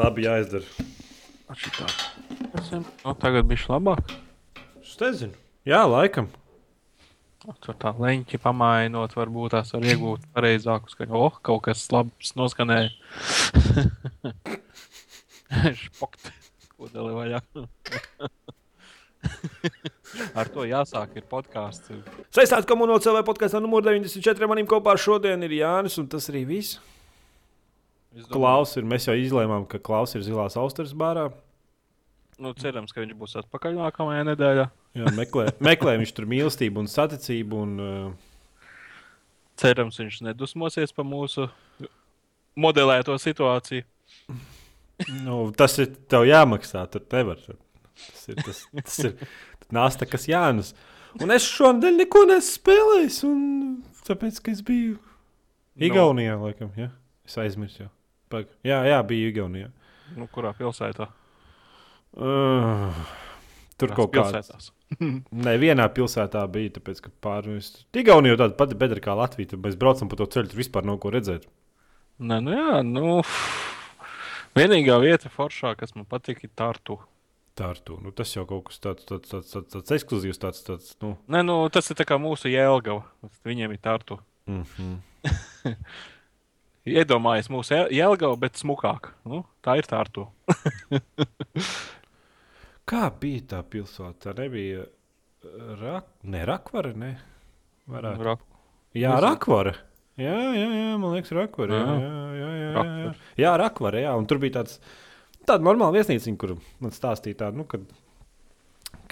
[0.00, 0.64] Labi, jāizdara.
[1.60, 1.84] Šitā.
[3.04, 4.12] Nu, tagad bija labāk.
[4.80, 5.34] Es nezinu.
[5.68, 6.30] Jā, laikam.
[7.60, 11.20] Tur tā leņķi pamainot, varbūt tās var iegūt pareizāku skaņu.
[11.20, 12.90] Oh, kaut kas labs noskanēja.
[15.82, 16.30] Špokt.
[16.78, 17.40] Kodeli vaļā.
[20.40, 21.92] Ar to jāsāk ir podkāsts.
[22.32, 26.80] Saistāt komuno CV podkāstā numur 94 manim kopā šodien ir Jānis, un tas arī viss.
[28.30, 31.28] Klaus ir, mēs jau izlēmām, ka Klaus ir zilās austeres bārā.
[32.40, 34.66] Nu, cerams, ka viņš būs atpakaļ nākamajā nedēļā.
[34.98, 37.60] Jā, meklē, meklē viņš tur mīlestību un saticību.
[37.66, 38.70] Un, uh,
[39.60, 41.46] cerams, viņš nedusmosies par mūsu
[42.58, 43.84] modelēto situāciju.
[45.26, 47.44] nu, tas ir tev jāmaksā, tur nevar.
[47.44, 49.14] Tas ir tas, tas ir
[49.76, 50.74] nāsta, kas jānes.
[51.20, 54.98] Un es šonadēļ neko nespēlēju, un tāpēc, ka es biju
[55.80, 56.48] Igaunijā, no.
[56.48, 56.90] laikam, ja?
[57.26, 57.84] es aizmirsu.
[57.84, 57.92] Jau.
[58.30, 58.50] Pag.
[58.66, 59.70] Jā, jā, bija Igaunijā.
[60.14, 61.08] Nu, kurā pilsētā?
[62.14, 63.00] Uh,
[63.78, 64.60] tur Kurās kaut kādā.
[65.46, 67.72] Nē, vienā pilsētā bija, tāpēc, ka pārvis.
[67.98, 69.52] Igaunija jau tāda pati bedra kā Latvija.
[69.52, 71.48] Tad mēs braucam pa to ceļu, tur vispār nav ko redzēt.
[72.20, 73.20] Nē, nu jā, nu.
[74.58, 77.00] Vienīgā vieta foršā, kas man patīk, ir Tartu.
[77.58, 77.98] Tartu.
[78.02, 80.38] Nu, tas jau kaut kas tāds, tāds, tāds, tāds, tāds ekskluzīvs.
[80.42, 81.16] Tāds, tāds, nu.
[81.30, 83.02] Nē, nu, tas ir mūsu jēlgava.
[83.46, 84.18] Viņiem ir Tartu.
[84.46, 85.76] Mm -hmm.
[86.88, 89.10] Iedomājieties, mūsu jēlgava, bet smukāk.
[89.28, 90.24] Nu, tā ir Tartu.
[92.88, 94.30] Kā bija tā pilsēta?
[94.30, 94.86] Tā nebija
[95.82, 96.08] rak...
[96.24, 96.94] ne, Rakvara.
[96.96, 97.10] Ne?
[97.90, 98.26] Varētu.
[98.30, 98.46] Rak...
[98.96, 99.74] Jā, Rakvara.
[100.20, 101.76] Jā, jā, jā, man liekas, Rakvara.
[101.76, 103.12] Jā, jā, jā, jā, jā, jā.
[103.44, 104.02] jā Rakvara.
[104.06, 104.80] Jā, un tur bija tāds,
[105.44, 107.84] tāda normāla viesnīca, kur man stāstīja, tā, nu, kad,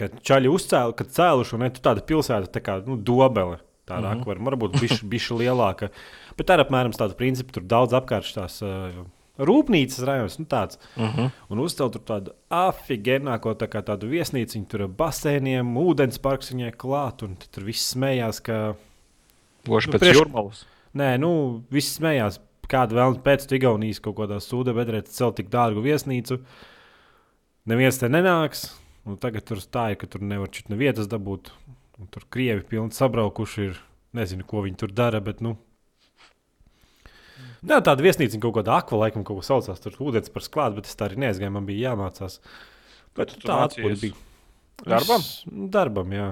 [0.00, 3.60] kad čaļi uzcēla, kad cēluši, un ne tāda pilsēta, tā kā nu, dobele.
[3.88, 4.18] Tā mm -hmm.
[4.18, 5.90] rakvara varbūt bišķi, bišķi lielāka.
[6.36, 7.52] Bet tā ir apmēram tāda principa.
[7.52, 9.04] Tur daudz apkārt tās uh,
[9.38, 10.78] rūpnīcas rajonus, nu tāds.
[10.96, 11.30] Uh -huh.
[11.48, 16.72] Un uzcelt tur tādu afigenāko tā kā tādu viesnīciņu, tur ar basēniem, ūdens parks viņai
[16.76, 17.22] klāt.
[17.22, 18.74] Un tur viss smējās, ka.
[19.66, 20.16] Goši nu, pēc prieš...
[20.16, 20.66] jūrmalas.
[20.94, 22.40] Nē, nu, viss smējās.
[22.68, 26.38] Kāda vēl pēc Igaunijas kaut kādā sūda bedrē celt tik dārgu viesnīcu.
[27.64, 28.74] Neviens te nenāks.
[29.08, 31.52] Un tagad tur stāja, ka tur nevar čit nevietas dabūt.
[31.98, 33.80] Un tur krievi pilni sabraukuši ir.
[34.16, 35.58] Nezinu, ko viņi tur dara, bet nu,
[37.58, 39.80] Jā, tāda viesnīca kaut kāda akva, laikam, kaut ko saucās.
[39.82, 41.54] Tur ūdens par sklāstu, bet es tā arī neaizgāju.
[41.56, 42.38] Man bija jāmācās.
[43.18, 44.14] Bet tā atpūta bija.
[44.86, 45.24] Darbam?
[45.24, 45.42] Es,
[45.74, 46.28] darbam, jā.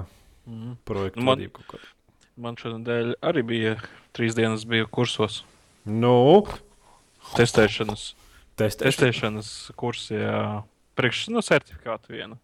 [0.47, 0.77] Mm.
[0.87, 1.91] Projektu nu, man, kaut kādā.
[2.39, 3.75] Man šodien arī bija
[4.15, 5.41] trīs dienas bija kursos.
[5.83, 6.45] Nu?
[7.35, 8.13] Testēšanas.
[8.57, 10.43] Testēšanas, Testēšanas kursi, jā.
[10.97, 12.39] Priekš, nu, certifikātu vienu.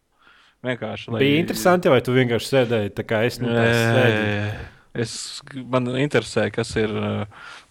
[0.63, 1.11] Vienkārši.
[1.11, 1.23] Lai...
[1.23, 3.39] Bija interesanti, vai tu vienkārši sēdēji tā kā es.
[3.43, 4.69] Nu, sēdēju.
[5.03, 5.13] Es,
[5.73, 6.91] man interesē, kas ir,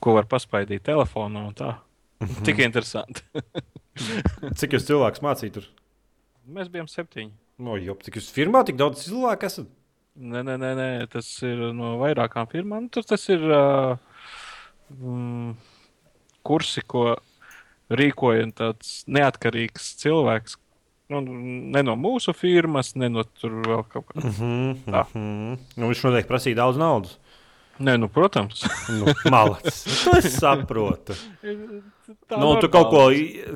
[0.03, 1.77] ko var paspaidīt telefonā un tā.
[2.21, 2.45] Mm -hmm.
[2.49, 3.23] Tik interesanti.
[4.59, 5.69] cik jūs cilvēks mācījāt tur?
[6.47, 7.33] Mēs bijām septiņi.
[7.63, 9.69] No, jo, cik jūs firmā tik daudz cilvēku esat?
[10.17, 12.89] Nē, nē, nē, nē, tas ir no vairākām firmām.
[12.93, 13.97] Tur tas ir uh,
[14.91, 15.55] mm,
[16.43, 17.17] kursi, ko
[17.93, 20.59] rīkoja tāds neatkarīgs cilvēks,
[21.13, 21.21] Nu,
[21.75, 24.21] ne no mūsu firmas, ne no tur vēl kaut kā.
[24.23, 25.05] Mm -hmm, tā.
[25.13, 25.59] mm -hmm.
[25.77, 27.19] nu, viņš noteikti prasīja daudz naudas.
[27.81, 28.63] Nē, nu, protams.
[28.99, 29.87] nu, Malacis.
[29.87, 31.17] Nu, to es saprotu.
[32.29, 33.03] tā nu, tu kaut ko,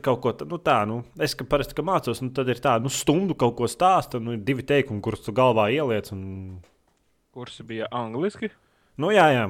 [0.02, 2.88] kaut ko nu, tādu, nu, es ka parasti ka mācos, nu, tad ir tā, nu,
[2.88, 6.10] stundu kaut ko stāsta, nu, ir divi teikumi, kurus tu galvā ieliec.
[6.12, 6.60] Un...
[7.36, 8.50] Kursi bija angliski?
[8.96, 9.46] Nu, jā, jā.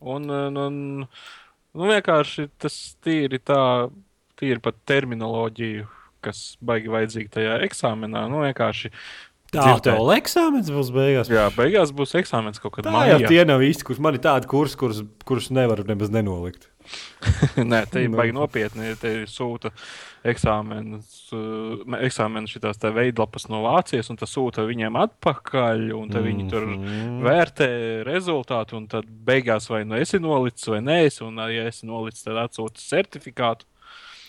[0.00, 0.74] Un, un, un
[1.06, 3.88] nu, vienkārši tas tīri tā,
[4.36, 5.86] tīri pat terminoloģiju
[6.26, 8.26] kas baigi vajadzīgi tajā eksāmenā.
[8.32, 8.92] Nu, vienkārši
[9.54, 11.28] Tā tev eksāmenis būs beigās.
[11.30, 13.20] Jā, beigās būs eksāmenis kaut kad mājā.
[13.22, 16.66] Jā, tie nav īsti, kurus man ir tādi kursi, kurus, kurus nevaru nemaz nenolikt.
[17.70, 18.92] Nē, te ir baigi nopietni.
[18.98, 19.70] Te sūta
[20.26, 21.28] eksāmenus,
[22.08, 26.66] eksāmenus šitās te veidlapas no Vācijas, un tas sūta viņiem atpakaļ, un tad viņi tur
[26.72, 27.22] mm.
[27.26, 27.70] vērtē
[28.06, 32.42] rezultātu, un tad beigās vai nu esi nolicis vai nē, un ja esi nolicis, tad
[32.48, 33.68] atsūta certifikātu.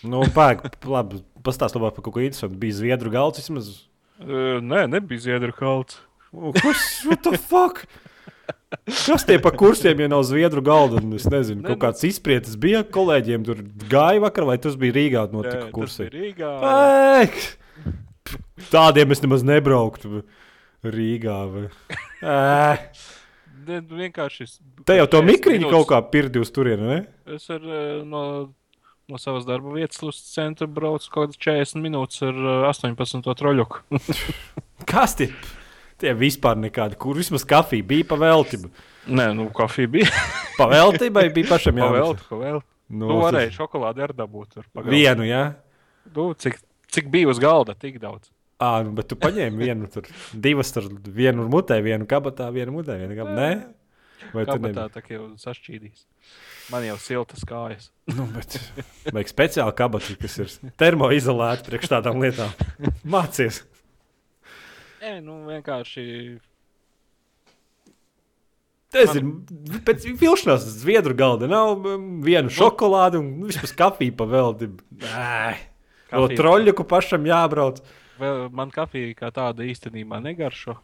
[0.06, 2.58] Nu, pāk, labi, pastāst labāk par kaut ko interesantu.
[2.60, 3.72] Bija Zviedru galds vismaz?
[4.18, 6.00] Uh, nē, nebija Zviedru galds.
[6.32, 6.84] Kurš?
[7.08, 7.86] What the fuck?
[8.86, 11.00] Kas tie pa kursiem, ja nav zviedru galda?
[11.16, 13.44] Es nezinu, kaut kāds izpratnes bija kolēģiem.
[13.46, 15.24] Tur gāja vakar, vai tas bija Rīgā?
[15.32, 16.08] Notika kursi.
[16.12, 16.50] Rīgā.
[17.22, 17.30] Ei,
[18.72, 20.22] tādiem es nemaz nebrauktu
[20.84, 21.38] Rīgā.
[23.68, 24.48] Ne, vienkārši.
[24.88, 27.00] Te jau to mikriņu kaut kā pirdi uz turieni, ne?
[27.36, 27.64] Es ar,
[28.08, 28.22] no
[29.08, 33.24] no savas darba vietas uz centru braucu kaut kādas 40 minūtes ar 18.
[33.40, 33.80] troļuku.
[34.90, 35.30] Kas tie?
[35.98, 38.68] Tie vispār nekādi, kur vismaz kafija bija paveltība.
[39.08, 40.10] Nē, nu, kafija bija.
[40.60, 42.20] paveltībai bija pašam jābūt.
[42.28, 42.68] Pavelti.
[42.88, 44.60] Nu, nu varēja šokolādi ar dabūt.
[44.84, 45.40] Vienu, jā.
[45.40, 46.12] Ja?
[46.12, 46.60] Nu, cik,
[46.92, 48.28] cik bija uz galda, tik daudz.
[48.60, 52.96] Ah, nu, bet tu paņēmi vienu, tur divas, tur vienu mutē, vienu kabatā, vienu mutē,
[53.00, 53.36] vienu kabatā.
[53.40, 53.50] Nē,
[54.34, 56.04] vai tu tā tā jau sašķīdīs?
[56.72, 57.90] Man jau siltas kājas.
[58.18, 58.56] Nu, bet
[59.12, 62.52] vajag speciāli kabati, kas ir termoizolēti priekš tādām lietām.
[63.04, 63.62] Mācies!
[65.02, 66.04] Nē, nu vienkārši.
[68.92, 69.30] Tas Man...
[69.68, 71.48] ir pēc vilšanās zviedru galda.
[71.50, 71.84] Nav
[72.24, 74.72] viena šokolāde un vispār kafija paveldi.
[76.08, 77.82] Vēl troļļu, pašam jābrauc.
[78.18, 80.78] Vēl man kafija kā tāda īstenībā negaršo.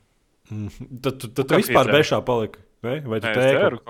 [0.52, 0.69] Mm.
[1.00, 2.61] Tad tu, tu, tu vispār bešā paliki.
[2.85, 2.99] Ne?
[3.08, 3.81] Vai tu tēri?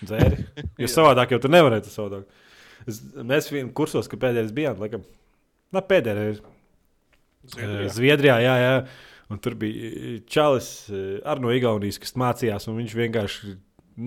[0.00, 0.44] Dzēri.
[0.80, 2.28] Jo savādāk jau tu nevarēji savādāk.
[2.88, 5.02] Es, mēs vienā kursos, kad pēdējais bijām, laikam,
[5.74, 6.38] na, pēdējais.
[7.50, 7.90] Zviedrijā.
[7.96, 8.76] Zviedrijā, jā, jā.
[9.30, 10.68] Un tur bija čalis
[11.22, 13.52] ar no Igaunijas, kas mācījās, un viņš vienkārši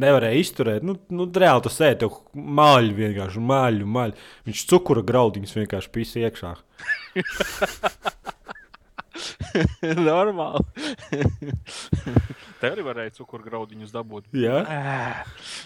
[0.03, 0.85] nevarēja izturēt.
[0.87, 4.17] Nu, nu reāli tas sēž, tev maļu vienkārši, maļu, maļu.
[4.49, 6.55] Viņš cukura graudiņus vienkārši pisa iekšā.
[10.09, 10.63] Normāli.
[12.61, 14.29] Tev arī varēja cukurgraudiņus dabūt.
[14.37, 14.63] Jā,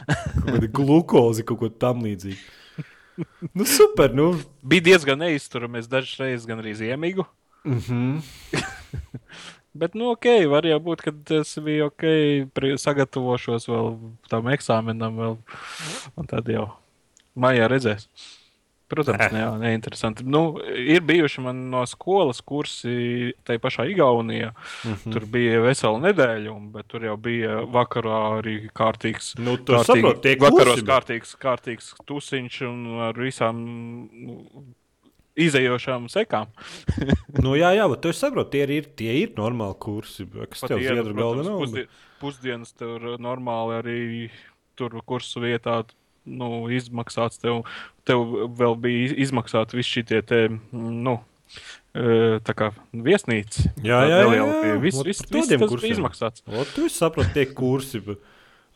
[0.08, 2.40] kaut kāda glukoze, kaut ko tam līdzīgu.
[3.54, 4.14] Nu, super.
[4.14, 4.32] Nu.
[4.62, 5.82] Bija diezgan neizturami.
[5.82, 7.26] Es dažas reizes gan arī ziemīgu.
[7.66, 8.22] Mm -hmm.
[9.78, 12.04] Bet, nu, ok, var jau būt, ka tas bija ok.
[12.82, 13.98] Sagatavošos vēl
[14.30, 15.38] tam eksāmenam, vēl,
[16.18, 16.72] un tad jau
[17.36, 18.08] maijā redzēs.
[18.88, 19.42] Protams, ne.
[19.42, 20.26] jā, neinteresanti.
[20.28, 24.54] Nu, ir bijuši man no skolas kursi tajā pašā Igaunijā.
[24.54, 25.14] Mm -hmm.
[25.14, 29.36] Tur bija vesela nedēļa, un, bet tur jau bija vakarā arī kārtīgs.
[29.40, 33.64] Nu, tur saprot, tiek vakaros kursi, kārtīgs, kārtīgs tusiņš un ar visām
[34.12, 34.66] nu,
[35.36, 36.48] izējošām sekām.
[37.44, 40.82] nu, jā, jā, bet tu saproti, tie ir, tie ir normāli kursi, kas Pat tev
[40.82, 41.44] iedara galdā.
[41.60, 41.88] Pusdien,
[42.22, 44.30] pusdienas tur normāli arī
[44.78, 45.84] tur kursu vietā
[46.28, 47.42] nu, izmaksāts.
[47.42, 47.64] Tev,
[48.08, 48.24] tev
[48.60, 50.42] vēl bija izmaksāti visi šie te,
[50.76, 51.18] nu,
[52.46, 53.70] tā kā viesnīca.
[53.86, 54.48] Jā, jā, jā.
[54.70, 54.80] jā.
[54.84, 55.84] Viss, viss, viss tas kursiem.
[55.84, 56.44] bija izmaksāts.
[56.48, 58.04] O, tu saproti, tie kursi.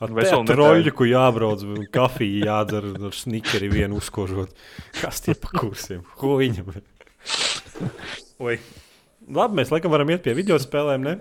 [0.02, 1.64] Veselu troļļu, ko jābrauc,
[1.94, 4.56] kafiju jādzer ar snikeri vienu uzkožot.
[4.98, 6.02] Kas tie pa kursiem?
[6.18, 6.82] Ko viņam ir?
[8.42, 8.56] Oi.
[9.30, 11.20] Labi, mēs laikam varam iet pie video spēlēm, ne?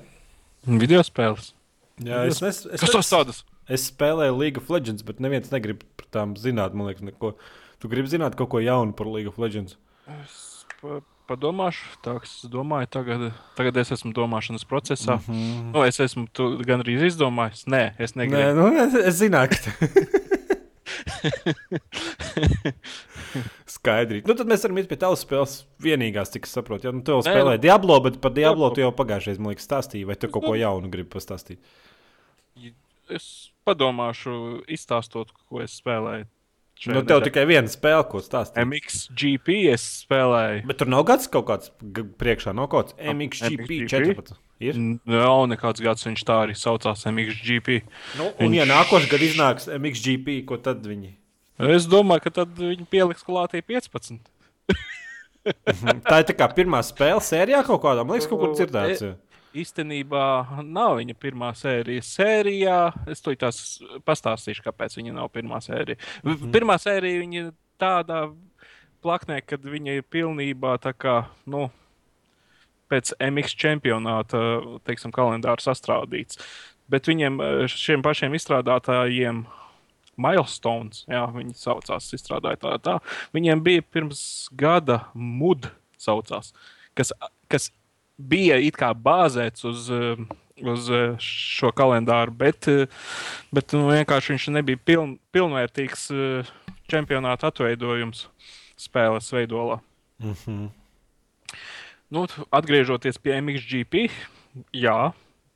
[0.81, 1.53] Video spēles.
[2.01, 3.43] Jā, es, es, es, Kas tas tādas?
[3.71, 5.85] Es spēlēju League of Legends, bet neviens negrib
[6.15, 6.77] tām zināt.
[6.77, 7.35] Man liekas, neko.
[7.81, 9.79] Tu gribi zināt kaut ko jaunu par League of Legends?
[10.21, 13.27] Es pa, padomāšu, tā kā es domāju, tagad,
[13.59, 15.21] tagad es esmu domāšanas procesā.
[15.21, 15.73] Mm -hmm.
[15.75, 16.27] nu, es esmu
[16.67, 17.67] gan arī izdomājis.
[17.67, 18.43] Nē, es negribu.
[18.43, 19.59] Nē, nu, es, es zināju, ka.
[23.71, 24.23] Skaidri.
[24.27, 25.65] Nu, tad mēs varam iet pie tavas spēles.
[25.83, 28.83] Vienīgās, cik es saprotu, ja nu, tu jau spēlēji nu, Diablo, bet par Diablo tu
[28.83, 31.59] jau pagājušajā liekas, stāstīji, vai tu kaut ko jaunu gribi pastāstīt?
[33.11, 34.35] Es padomāšu,
[34.71, 36.29] izstāstot, ko es spēlēju.
[36.89, 38.63] Nu, tev tikai viena spēle, ko stāstīt.
[38.65, 40.63] MXGP es spēlēju.
[40.71, 41.73] Bet tur nav gads kaut kāds
[42.21, 43.91] priekšā, nav kaut kāds MXGP, MXGP?
[43.93, 44.39] 14.
[44.65, 44.79] Ir?
[45.09, 47.83] Nav nekāds gads, viņš tā arī saucās MXGP.
[48.17, 48.57] Nu, un, viņš...
[48.57, 51.13] ja nākošais gads iznāks MXGP, ko tad viņi?
[51.77, 54.25] Es domāju, ka tad viņi pieliks klātī 15.
[56.09, 59.05] tā ir tā kā pirmā spēle sērijā kaut kādā, man liekas, kaut kur dzirdēts.
[59.51, 60.25] Īstenībā
[60.63, 62.05] nav viņa pirmā sērija.
[62.07, 62.79] Sērijā
[63.11, 65.99] es to tās pastāstīšu, kāpēc viņa nav pirmā sērija.
[66.23, 66.53] Mm -hmm.
[66.55, 68.21] Pirmā sērija viņa tādā
[69.03, 71.25] plaknē, kad viņa ir pilnībā tā kā.
[71.47, 71.71] Nu,
[72.91, 74.39] Pēc MX čempionāta
[74.83, 76.39] teiksim, kalendāra sastrādīts.
[76.91, 77.39] Bet viņiem,
[77.71, 79.45] šiem pašiem izstrādātājiem,
[80.21, 82.97] Milestones, jā, viņi saucās, izstrādāja tā, tā.
[83.33, 85.71] Viņiem bija pirms gada MUD
[86.01, 86.53] saucās,
[86.99, 87.13] kas,
[87.49, 87.71] kas
[88.21, 90.21] bija it kā bāzēts uz, eh,
[90.61, 92.87] uz eh, šo kalendāru, bet, eh,
[93.55, 96.11] bet nu, vienkārši viņš nebija piln, pilnvērtīgs
[96.91, 98.27] čempionāta atveidojums
[98.81, 99.81] spēles veidolā.
[100.21, 100.71] Mm -hmm.
[102.11, 104.11] nu, atgriežoties pie MXGP,
[104.73, 105.13] jā,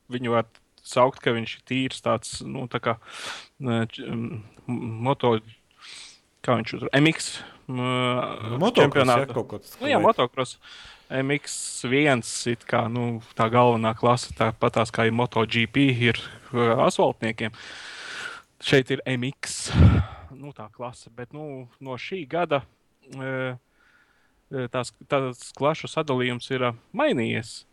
[0.08, 0.46] viņu var
[0.82, 2.96] saukt, ka viņš ir tīrs tāds nu, tā kā
[4.66, 5.40] moto.
[6.44, 7.40] Kā viņš tur MX
[7.72, 9.32] nu, čempionātā?
[9.80, 10.58] Nu, jā, motocross.
[11.10, 15.76] MX1 ir kā, nu, tā galvenā klase, tāpat kā ir MotoGP,
[16.10, 16.20] ir
[16.52, 17.52] uh, asfaltniekiem.
[18.64, 19.74] Šeit ir MX
[20.44, 22.62] nu, tā klase, bet nu, no šī gada
[23.16, 23.56] uh,
[24.72, 27.64] tās, tās klašu sadalījums ir uh, mainījies.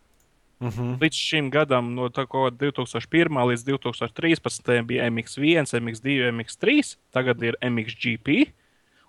[0.61, 0.97] Mm -hmm.
[1.01, 8.53] Līdz šim gadam, no 2001 līdz 2013 bija MX1, MX2, MX3, tagad ir MXGP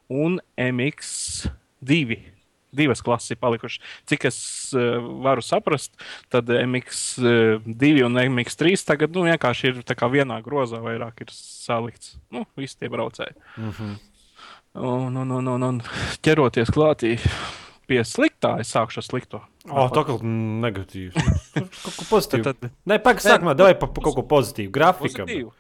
[0.09, 2.17] un MX2
[2.73, 3.83] divas klases ir palikušas.
[4.11, 4.39] Cik es
[4.77, 5.95] uh, varu saprast,
[6.33, 12.17] tad MX2 uh, un MX3 tagad nu, vienkārši ir vienā grozā, vairāk ir salikts.
[12.33, 13.37] Nu, visi tie braucēji.
[13.57, 13.99] Mm -hmm.
[14.75, 15.83] un, un, un, un, un
[16.23, 17.19] ķeroties klātī
[17.87, 19.41] pie slikta tā, es sākšu ar slikto.
[19.71, 21.17] Oh, tā kā negatīvs.
[21.85, 22.47] Kaut ko pozitīvu.
[22.49, 24.73] Tad, tad, Nē, pagaidi, sākumā davai pa, pa kaut ko pozitīvu.
[24.75, 25.27] Grafika.
[25.27, 25.53] pozitīvu.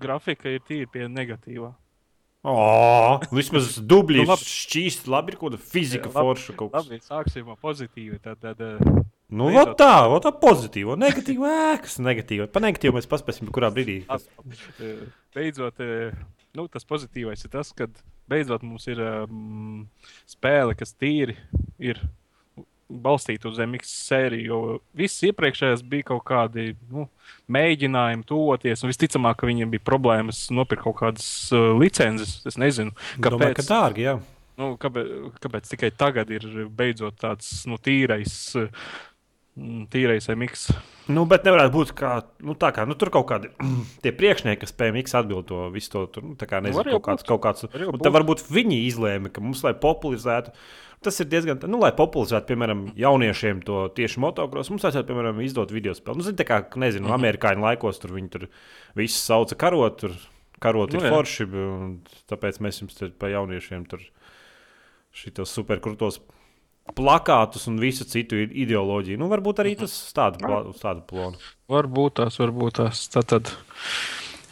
[0.00, 1.70] Grafika ir tīri pie negatīvā.
[2.46, 6.26] Oh, vismaz dubļi Nu, šķīst, labi ir kaut kāda fizika Jā, labi.
[6.30, 6.86] forša kaut kas.
[6.88, 8.20] Labi, sāksim ar pozitīvu.
[8.24, 9.68] Tad, tad, uh, Nu, Beidzot.
[9.68, 10.96] vot tā, vot tā pozitīva.
[10.98, 12.48] Negatīva, ē, kas negatīva.
[12.50, 14.00] Pa negatīvu mēs paspēsim, kurā brīdī.
[14.08, 14.24] Kas...
[14.80, 15.04] uh,
[15.36, 16.16] beidzot, uh,
[16.58, 17.86] nu, tas pozitīvais ir tas, ka
[18.30, 19.84] beidzot mums ir um,
[20.26, 21.36] spēle, kas tīri
[21.78, 22.00] ir
[22.90, 24.48] balstīta uz MX sēriju.
[24.50, 27.06] Jo viss iepriekšējais bija kaut kādi nu,
[27.52, 32.40] mēģinājumi tuvoties, un visticamāk, ka viņiem bija problēmas nopirkt kaut kādas uh, licences.
[32.48, 33.58] Es nezinu, Domāju, kāpēc.
[33.60, 34.18] ka dārgi, jā.
[34.60, 36.44] Nu, kāpēc, kāpēc tikai tagad ir
[36.76, 38.68] beidzot tāds nu, tīrais, mm,
[39.90, 40.68] tīrais MX?
[41.10, 42.12] Nu, bet nevarētu būt kā,
[42.46, 43.50] nu, tā kā, nu, tur kaut kādi
[44.04, 47.26] tie priekšnieki, kas PMX atbild to visu to, tur, nu, tā kā, nezinu, kaut kāds,
[47.26, 50.54] kaut kāds, tad varbūt viņi izlēma, ka mums, lai popularizētu,
[51.02, 55.74] tas ir diezgan, nu, lai popularizētu, piemēram, jauniešiem to tieši motocross, mums vajadzētu, piemēram, izdot
[55.74, 56.20] video spēli.
[56.22, 57.16] Nu, zini, tā kā, nezinu, Mhm.
[57.18, 58.46] amerikāņu laikos tur viņi tur
[58.94, 60.14] visu sauca karot, tur
[60.60, 61.10] karot Nu, ir jā.
[61.16, 61.94] forši, un
[62.30, 64.04] tāpēc mēs jums te pa jauniešiem tur
[65.16, 66.20] šitos superkrūtos
[66.96, 69.18] plakātus un visu citu ideoloģiju.
[69.20, 71.40] Nu, varbūt arī tas uz tādu, pla- tādu plānu.
[71.70, 73.04] Varbūt tās, varbūt tās.
[73.12, 73.52] Tātad,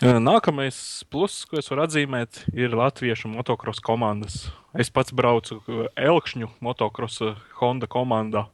[0.03, 4.51] eh, nākamais pluss, ko es varu atzīmēt, ir latviešu motocross komandas.
[4.75, 7.23] Es pats braucu eh, Elkšņu motocross
[7.61, 8.47] Honda komandā.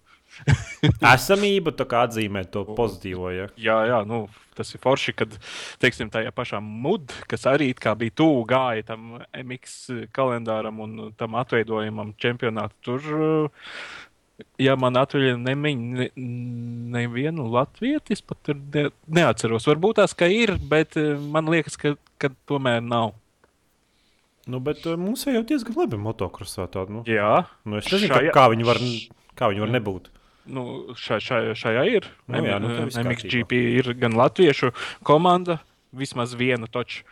[1.15, 3.31] Esamība tā kā atzīmē to pozitīvo.
[3.35, 3.49] Ja?
[3.61, 4.25] Jā, jā, nu,
[4.59, 5.35] tas ir forši, kad,
[5.83, 12.15] teiksim, tajā pašā mud, kas arī bija tuvu gāja tam MX kalendāram un tam atveidojumam
[12.21, 12.77] čempionātam.
[12.85, 16.09] Tur, eh, ja man atveļ nemiņ, ne,
[16.99, 19.69] nevienu latvietis, pat tur ne, neatceros.
[19.71, 23.15] Varbūt tās, ka ir, bet eh, man liekas, ka, ka tomēr nav.
[24.45, 26.93] Nu, bet uh, mums jau diezgan labi motokrosā tāda.
[26.93, 28.81] Nu, Jā, nu, es nezinu, Šajā- kā, kā viņi var,
[29.41, 30.11] kā viņi var nebūt.
[30.47, 32.09] Nu, šai, šai, šajā ir.
[32.31, 34.73] Nu jā, nu, MXGP ir gan latviešu
[35.07, 35.61] komanda,
[35.95, 37.05] vismaz viena toča.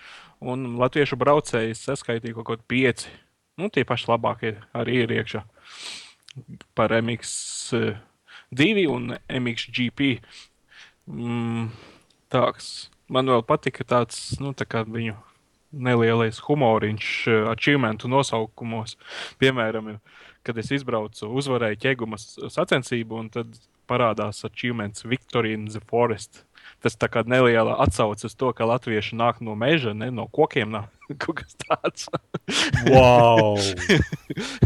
[0.43, 3.13] Un latviešu braucēji saskaitīja kaut kādi pieci.
[3.61, 5.45] Nu, tie paši labākie arī ir iekšā.
[6.75, 10.17] Par MX2 un MXGP.
[11.07, 11.69] Mm,
[12.33, 12.89] tāds.
[13.13, 15.15] Man vēl patika tāds, nu, tā viņu
[15.73, 18.97] nelielais humoriņš eh, achievementu nosaukumos.
[19.41, 19.97] Piemēram,
[20.47, 23.59] kad es izbraucu, uzvarēju ķēgumas sacensību, un tad
[23.91, 26.45] parādās achievements Victory in the Forest.
[26.83, 30.73] Tas tā kā neliela atsauce uz to, ka latvieši nāk no meža, ne no kokiem.
[30.75, 30.91] Nāk.
[31.23, 32.09] Kaut kas tāds.
[32.89, 33.59] Wow!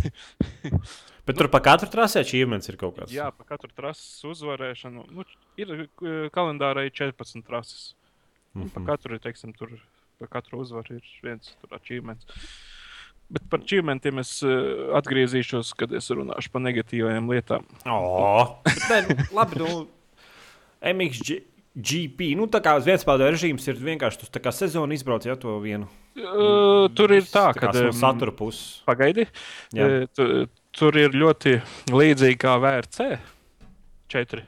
[1.26, 3.10] bet tur pa katru trasē achievements ir kaut kāds.
[3.14, 5.08] Jā, pa katru trases uzvarēšanu.
[5.10, 5.26] Nu,
[5.58, 7.96] ir eh, kalendārā ir 14 trases.
[8.54, 8.72] Mm -hmm.
[8.76, 9.74] Pa katru, teiksim, tur,
[10.20, 12.24] pa katru uzvaru ir viens achievements.
[13.32, 17.66] Bet par achievementiem es uh, atgriezīšos, kad es runāšu par negatīvajām lietām.
[17.90, 19.84] Oh, bet, nē, nu, labi, nu,
[20.94, 21.42] MXG.
[21.76, 25.34] GP, nu tā kā uz viens spēļu režīms ir vienkārši tas kā sezona izbrauc jau
[25.36, 25.90] to vienu.
[26.16, 28.78] Uh, tur ir tā, ka kā no satura puses.
[28.88, 29.26] Pagaidi.
[29.76, 29.84] Jā.
[29.84, 31.58] Eh, Tu, tur ir ļoti
[31.92, 33.10] līdzīgi kā VRC
[34.14, 34.46] 4.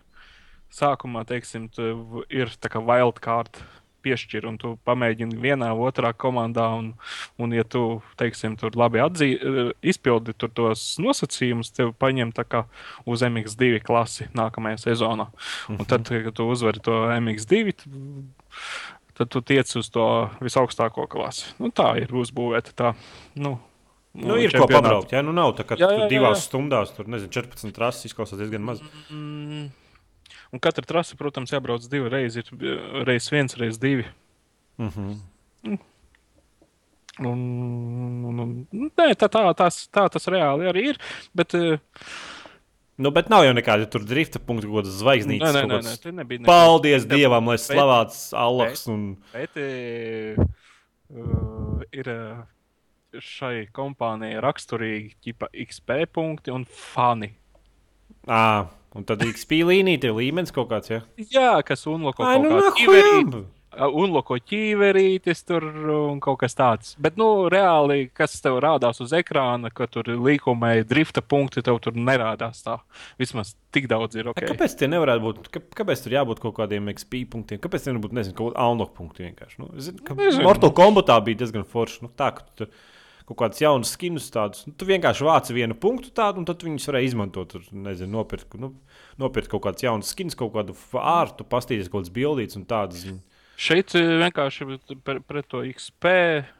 [0.73, 3.61] Sākumā, teiksim, tu ir tā kā wildcard
[4.09, 6.95] piešķir, un tu pamēģini vienā, otrā komandā, un,
[7.39, 12.45] un ja tu, teiksim, tur labi atzī, eh, izpildi tur tos nosacījumus, tev paņem tā
[12.49, 12.65] kā
[13.07, 15.29] uz MX2 klasi nākamajā sezonā.
[15.69, 18.27] Un tad, kad tu uzvari to MX2, tu-
[19.19, 21.53] tad tu tiec uz to visaugstāko klasi.
[21.59, 22.95] Nu, tā ir uzbūvēta tā.
[23.37, 23.59] Nu,
[24.19, 24.73] Nu, ir ko čempionāta.
[24.83, 25.11] pabraukt.
[25.13, 28.09] Jā, nu nav tā kā Jā, jā, jā, jā, divās stundās, tur nezinu, 14 rases
[28.09, 28.81] izklausās diezgan maz.
[29.13, 29.69] Mm.
[30.53, 32.49] Un katra trase, protams, jābrauc divas reizes.
[32.49, 34.07] Ir eh, reizes viens, reizes divi.
[34.79, 35.79] Mm -hmm.
[37.19, 37.39] Un,
[38.25, 40.99] un, un, nē, tā, tā, tās, tā tas reāli arī ir.
[41.35, 41.79] Bet, eh,
[42.99, 45.53] Nu, bet nav jau nekāda tur drifta punkta, kaut kāda nē, zvaigznīca.
[45.55, 46.43] nē, nē, nē, tur nebija.
[46.49, 48.89] Paldies nebija- Dievam, lai slavēts Allahs.
[48.91, 49.17] Un...
[49.33, 50.35] Bet uh,
[51.93, 52.11] ir
[53.23, 57.31] šai kompānijai raksturīgi ķipa XP punkti un fani.
[58.27, 60.93] À, un tad XP līnija, tie līmenis kaut kāds.
[60.93, 61.05] Ja?
[61.19, 63.31] Jā, kas unloko Ai, kaut nu, kā nahujam!
[63.33, 63.47] ķiverī,
[63.79, 66.95] unloko ķīverītis tur un kaut kas tāds.
[67.03, 71.97] Bet, nu, reāli, kas tev rādās uz ekrāna, ka tur līkumai drifta punkti tev tur
[71.97, 72.79] nerādās tā.
[73.21, 74.41] Vismaz tik daudz ir ok.
[74.41, 74.53] Okay.
[74.53, 75.51] Kāpēc tie nevarētu būt?
[75.55, 77.63] Kā, kāpēc tur jābūt kaut kādiem XP punktiem?
[77.63, 79.61] Kāpēc tie nebūt, nezinu, kaut kāda unlock punkti vienkārši?
[79.63, 80.47] Nu, zinu, ka Nezinu.
[80.49, 82.07] Mortal Kombatā bija diezgan forši.
[82.07, 82.73] Nu, tā, ka tu tur
[83.29, 84.65] kaut kādus jaunus skinus tādus.
[84.69, 87.51] Nu, tu vienkārši vāci vienu punktu tādu, un tad viņus varēja izmantot.
[87.53, 88.73] Tur, nezinu, nopirkt, nu,
[89.21, 93.05] nopirkt kaut kādus jaunus skinus, kaut kādu ārtu, pastīties kaut kādas bildītas un tādas.
[93.59, 96.11] Šeit eh, vienkārši pret, to XP,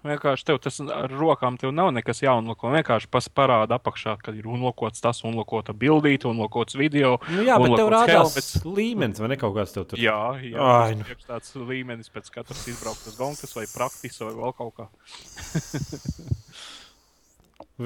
[0.03, 2.73] vienkārši tev tas ar rokām tev nav nekas jāunloko.
[2.75, 7.21] Vienkārši parāda apakšā, kad ir unlokots tas, unlokota bildīte, unlokots video.
[7.31, 8.67] Nu jā, bet tev rādās helmets.
[8.67, 10.03] līmenis vai ne kaut kāds tev tur.
[10.03, 11.07] Jā, jā Ai, nu.
[11.29, 14.91] tāds līmenis pēc katras izbrauktas gonkas vai praktis vai vēl kaut kā.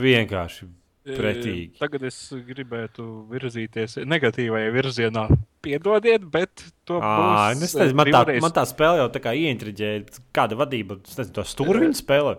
[0.08, 0.72] vienkārši
[1.06, 1.78] pretīgi.
[1.80, 5.26] Tagad es gribētu virzīties negatīvajā virzienā.
[5.62, 7.12] Piedodiet, bet to à,
[7.52, 7.62] būs.
[7.62, 10.22] Nezinu, man, tā, man tā spēle jau tā kā ieintriģēja.
[10.34, 10.98] Kāda vadība?
[11.06, 12.36] Nezinu, to stūriņu spēle.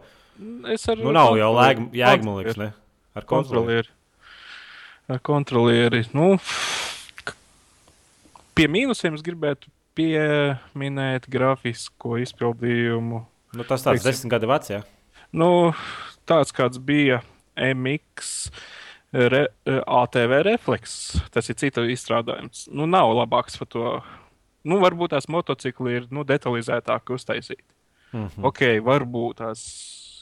[0.74, 1.51] Es ar nu, nav jau
[1.93, 2.72] jēgmulīgs, ne?
[3.13, 3.91] Ar kontrolieri.
[5.12, 6.05] Ar kontrolieri.
[6.15, 6.34] Nu,
[8.58, 13.22] pie mīnusiem es gribētu pieminēt grafisko izpildījumu.
[13.53, 14.82] Nu, tas tāds desmit gadu vecs, jā.
[15.34, 15.74] Nu,
[16.29, 17.22] tāds kāds bija
[17.55, 18.50] MX.
[19.13, 19.43] Re,
[19.86, 20.93] ATV refleks,
[21.29, 22.65] tas ir cita izstrādājums.
[22.74, 23.89] Nu, nav labāks par to.
[24.65, 27.62] Nu, varbūt tās motocikli ir nu, detalizētāk uztaisīti.
[28.13, 28.45] Mm -hmm.
[28.50, 29.62] Ok, varbūt tās,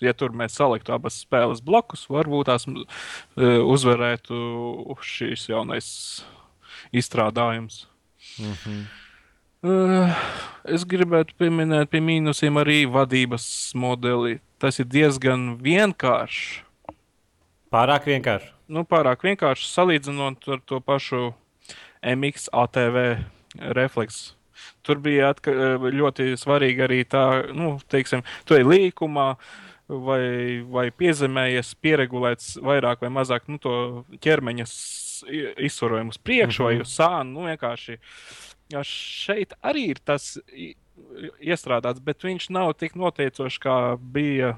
[0.01, 2.83] ja tur mēs saliktu abas spēles blokus, varbūt tās uh,
[3.63, 4.35] uzvarētu
[5.01, 6.25] šīs jaunais
[6.91, 7.88] izstrādājums.
[8.39, 8.83] Mm -hmm.
[9.63, 10.15] uh,
[10.65, 14.39] es gribētu pieminēt pie mīnusiem arī vadības modeli.
[14.57, 16.63] Tas ir diezgan vienkāršs
[17.71, 18.51] Pārāk vienkārši.
[18.71, 21.31] Nu, pārāk vienkārši salīdzinot ar to pašu
[22.03, 22.97] MX ATV
[23.77, 24.35] refleksu.
[24.85, 27.25] Tur bija atka, ļoti svarīgi arī tā,
[27.55, 29.33] nu, teiksim, to ir līkumā.
[29.91, 33.73] Vai, vai piezemējies, pieregulēts vairāk vai mazāk nu, to
[34.23, 34.63] ķermeņa
[35.67, 36.77] izsvarojumu uz priekšu mm -hmm.
[36.77, 37.33] vai uz sānu.
[37.33, 37.97] Nu, vienkārši
[38.71, 40.37] ja šeit arī ir tas
[41.41, 44.55] iestrādāts, bet viņš nav tik noteicošs, kā bija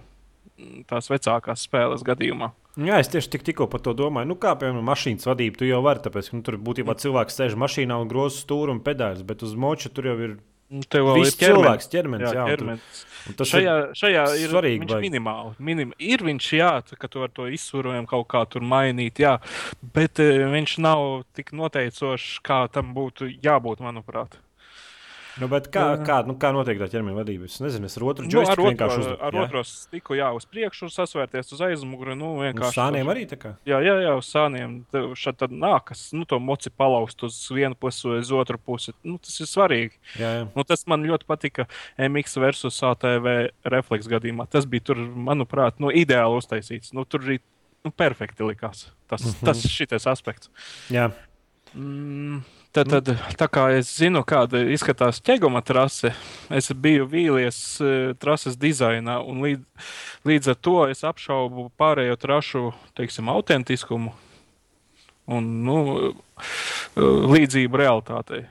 [0.90, 2.52] tās vecākās spēles gadījumā.
[2.74, 4.32] Jā, es tieši tik, tikko par to domāju.
[4.32, 7.58] Nu, kā piemēram, mašīnas vadība, tu jau vari, tāpēc, ka nu, tur būtībā cilvēks sēž
[7.62, 10.34] mašīnā un groza stūri un pedāļus, bet uz moča tur jau ir.
[10.74, 12.32] Nu, tev vēl ir cilvēks, ķermenis.
[12.32, 13.02] Jā, jā, ķermenis.
[13.30, 14.80] Un, tas šajā, šajā ir svarīgi.
[14.82, 19.22] Viņš minimāli, minim, ir viņš, jā, ka tu ar to izsvarojumu kaut kā tur mainīt,
[19.22, 19.36] jā,
[19.94, 21.04] bet uh, viņš nav
[21.38, 24.40] tik noteicošs, kā tam būtu jābūt, manuprāt.
[25.42, 27.48] Nu, kā, kā, nu, kā notiek tā ķermeņa vadība?
[27.50, 29.18] Es nezinu, es ar otru nu, ar vienkārši uzliku.
[29.26, 29.46] Ar jā?
[29.48, 32.16] otru stiku jā, uz priekšu, sasvērties uz aizmuguri.
[32.20, 33.54] Nu, uz sāniem arī tā kā?
[33.70, 34.76] Jā, jā, jā uz sāniem.
[35.18, 38.94] Šad tad nākas, nu, to moci palaust uz vienu pusi vai uz otru pusi.
[39.02, 39.98] Nu, tas ir svarīgi.
[40.22, 40.48] Jā, jā.
[40.54, 41.68] Nu, tas man ļoti patika
[41.98, 43.30] MX versus ATV
[43.74, 44.46] refleks gadījumā.
[44.54, 46.94] Tas bija tur, manuprāt, nu, ideāli uztaisīts.
[46.94, 47.42] Nu, tur arī
[47.84, 49.46] nu, perfekti likās tas, mm -hmm.
[49.46, 50.50] tas šitais aspekts.
[50.90, 51.10] Jā.
[51.74, 52.44] Mm.
[52.74, 56.10] Tad, tad, tā kā es zinu, kāda izskatās ķeguma trase,
[56.50, 59.92] es biju vīlies uh, trases dizainā, un līdz,
[60.26, 62.64] līdz ar to es apšaubu pārējo trašu
[62.98, 64.16] teiksim, autentiskumu
[65.38, 66.50] un nu, uh,
[67.36, 68.42] līdzību realitātei.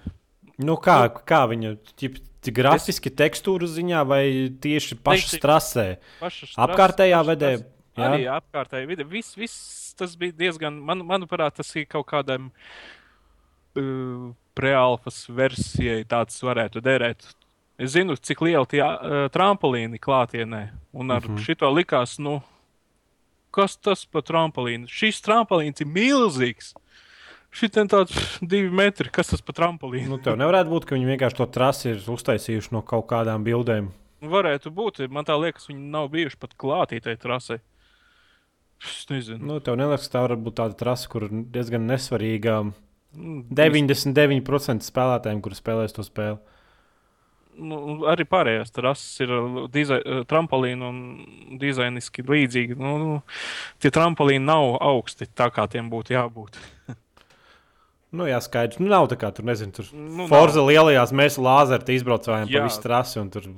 [0.62, 2.22] Nu, kā, kā viņa ķip,
[2.54, 3.18] grafiski, es...
[3.24, 4.22] tekstūra ziņā vai
[4.62, 5.88] tieši pašā trasē?
[6.22, 7.54] Pašas apkārtējā vedē.
[7.98, 9.10] Arī apkārtējā vidē.
[9.18, 12.52] Viss, viss tas bija diezgan, man, manuprāt, tas ir kaut kādam.
[12.54, 13.00] Uh,
[13.78, 17.26] uh, prealfas versijai tāds varētu derēt.
[17.80, 21.44] Es zinu, cik liela tie uh, tramplīni klātienē, un ar mm -hmm.
[21.44, 22.42] šito likās, nu,
[23.50, 24.88] kas tas par tramplīnu?
[24.88, 26.74] Šis tramplīns ir milzīgs.
[27.52, 28.12] Šitien tāds
[28.52, 30.08] divi metri, kas tas par tramplīnu?
[30.08, 33.90] Nu, tev nevarētu būt, ka viņi vienkārši to trasi ir uztaisījuši no kaut kādām bildēm.
[34.22, 35.02] Varētu būt.
[35.10, 37.58] Man tā liekas, viņi nav bijuši pat klātītai trasei.
[38.82, 39.44] Es nezinu.
[39.46, 42.72] Nu, tev neliekas, ka tā var būt tāda trasa, kur diezgan nesvarīga
[43.12, 46.38] 99% spēlētājiem, kuriem spēlēs to spēli.
[47.52, 49.32] Nu, arī pārējās trases ir
[49.72, 49.98] dizai,
[50.28, 52.78] trampolīni un dizainiski līdzīgi.
[52.80, 53.18] Nu, nu,
[53.82, 56.56] tie trampolīni nav augsti tā, kā tiem būtu jābūt.
[58.16, 58.80] nu, jā, skaidrs.
[58.80, 60.72] Nu, nav tā kā tur, nezinu, tur nu, Forza nav.
[60.72, 63.50] lielajās mēs lāzerti izbraucām pa visu trasi un tur.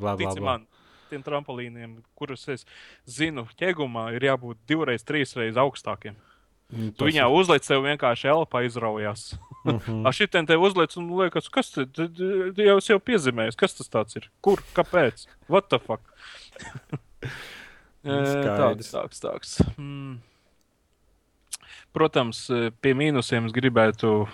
[0.42, 0.66] Man,
[1.12, 2.66] tiem trampolīniem, kurus es
[3.06, 6.18] zinu, ķegumā ir jābūt divreiz, trīsreiz augstākiem.
[6.72, 7.34] Mm, tu viņā ir...
[7.34, 9.32] uzliec, tev vienkārši elpa izraujās.
[9.64, 10.06] Mm -hmm.
[10.06, 14.28] Ar šitiem te uzliec, un liekas, kas te jau jau piezīmējis, kas tas ir?
[14.44, 14.60] Kur?
[14.76, 15.24] Kāpēc?
[15.48, 16.02] What the fuck?
[18.04, 19.60] tāds, tāds, tāds.
[19.78, 20.18] Mm.
[21.92, 22.50] Protams,
[22.80, 24.28] pie mīnusiem es gribētu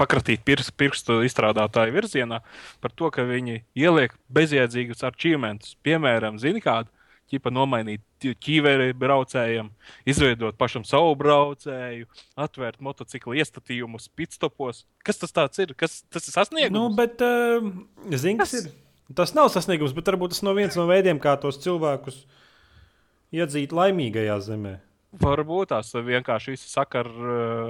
[0.00, 0.42] pakratīt
[0.78, 2.40] pirkstu izstrādātāju virzienā
[2.80, 5.76] par to, ka viņi ieliek bezjēdzīgus achievementus.
[5.84, 6.88] Piemēram, zini kādu?
[7.32, 9.70] Ķipa nomainīt ķīveri braucējiem,
[10.08, 12.08] izveidot pašam savu braucēju,
[12.44, 14.84] atvērt motociklu iestatījumus pitstopos.
[15.06, 15.74] Kas tas ir?
[15.78, 16.76] Kas, tas ir sasniegums?
[16.76, 17.72] Nu, bet, uh,
[18.14, 18.70] zin, kas ir?
[19.16, 22.22] Tas nav sasniegums, bet varbūt tas no viens no veidiem, kā tos cilvēkus
[23.34, 24.76] iedzīt laimīgajā zemē.
[25.20, 27.08] Varbūt tās vienkārši viss saka ar,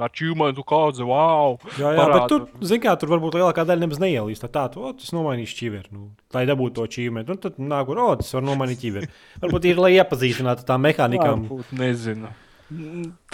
[0.06, 1.56] ar čūmanu kādu, wow.
[1.74, 2.14] Jā, jā parādu.
[2.14, 4.46] bet tur, zin kā, tur varbūt lielākā daļa nemaz neielīst.
[4.54, 5.90] Tā, o, tas nomainīs ķiveri.
[5.90, 9.10] Nu, lai dabūtu to čīmeni, un tad nāk, o, tas var nomainīt ķiveri.
[9.42, 11.48] Varbūt ir, lai iepazīstinātu tā mehānikām.
[11.48, 12.30] Varbūt, nezinu.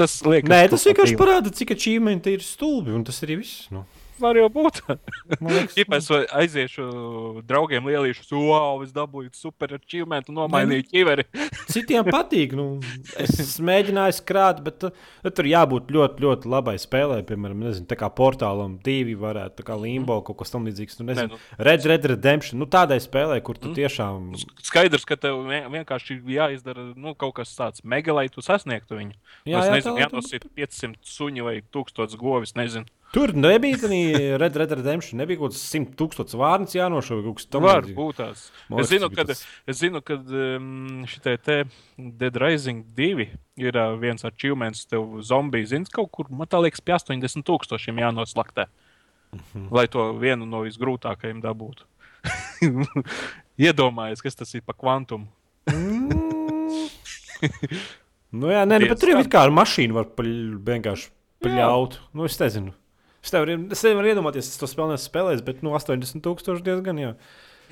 [0.01, 0.51] Tas liekas.
[0.51, 3.68] Nē, tas vienkārši parāda, cik čīmeni ir stulbi, un tas arī viss.
[3.75, 3.85] Nu
[4.22, 4.81] var jau būt.
[5.78, 6.85] Ja es aiziešu
[7.48, 11.26] draugiem lielīšu, wow, es dabūju super achievement nomainīju ķiveri.
[11.72, 12.54] Citiem patīk.
[12.59, 12.66] Nu,
[13.20, 14.90] es mēģināju krāt, bet tu,
[15.28, 17.20] tur jābūt ļoti, ļoti labai spēlē.
[17.28, 21.00] Piemēram, nezinu, tā kā portālam divi varētu, tā kā limbo, kaut kas tamlīdzīgs.
[21.00, 21.64] Nu, nezinu, ne, nu.
[21.68, 23.78] Red Red Redemption, nu tādai spēlē, kur tu mm.
[23.78, 24.31] tiešām.
[24.66, 29.16] Skaidrs, ka tev vienkārši jāizdara nu, kaut kas tāds mega, lai tu sasniegtu viņu.
[29.48, 32.88] Jā, jā, nezinu, jānosīt 500 suņi vai 1000 govis, nezinu.
[33.09, 33.88] Tur nebija tā
[34.40, 35.16] Red Red Redemption.
[35.23, 37.23] Nebija kaut kāds simt tūkstošs vārds jānošauj.
[37.25, 38.18] Kaut kas tāds var būt.
[38.21, 38.42] Tās.
[38.83, 41.57] Es zinu, ka es zinu, ka um, šitai te
[41.97, 43.29] Dead Rising 2
[43.64, 48.03] ir uh, viens čūmens, tev zombiju zins kaut kur, man tā liekas, pie 80 tūkstošiem
[48.05, 48.68] jānoslaktē.
[49.33, 49.68] Mm -hmm.
[49.73, 51.88] Lai to vienu no visgrūtākajiem dabūtu.
[53.68, 55.27] Iedomājies, kas tas ir pa kvantumu.
[55.66, 56.88] mm.
[58.40, 60.29] nu jā, nē, nu, bet tur jau ir kā ar mašīnu var paļ,
[60.64, 61.09] vienkārši
[61.44, 62.01] paļaut.
[62.12, 62.75] Nu, es nezinu.
[63.29, 67.01] Es nevaru, es nevaru iedomāties, es to spēlēju, spēlēju, bet nu, 80,000 diezgan.
[67.03, 67.11] Jā.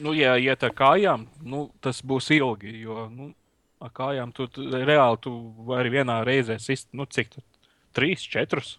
[0.05, 2.75] Nu, ja iet ar kājām, nu, tas būs ilgi.
[2.83, 3.31] Jo nu,
[3.81, 5.33] ar kājām tu, tu reāli tu
[5.65, 7.47] vari vienā reizē sist, nu, cik tur
[7.97, 8.77] trīs, četrus.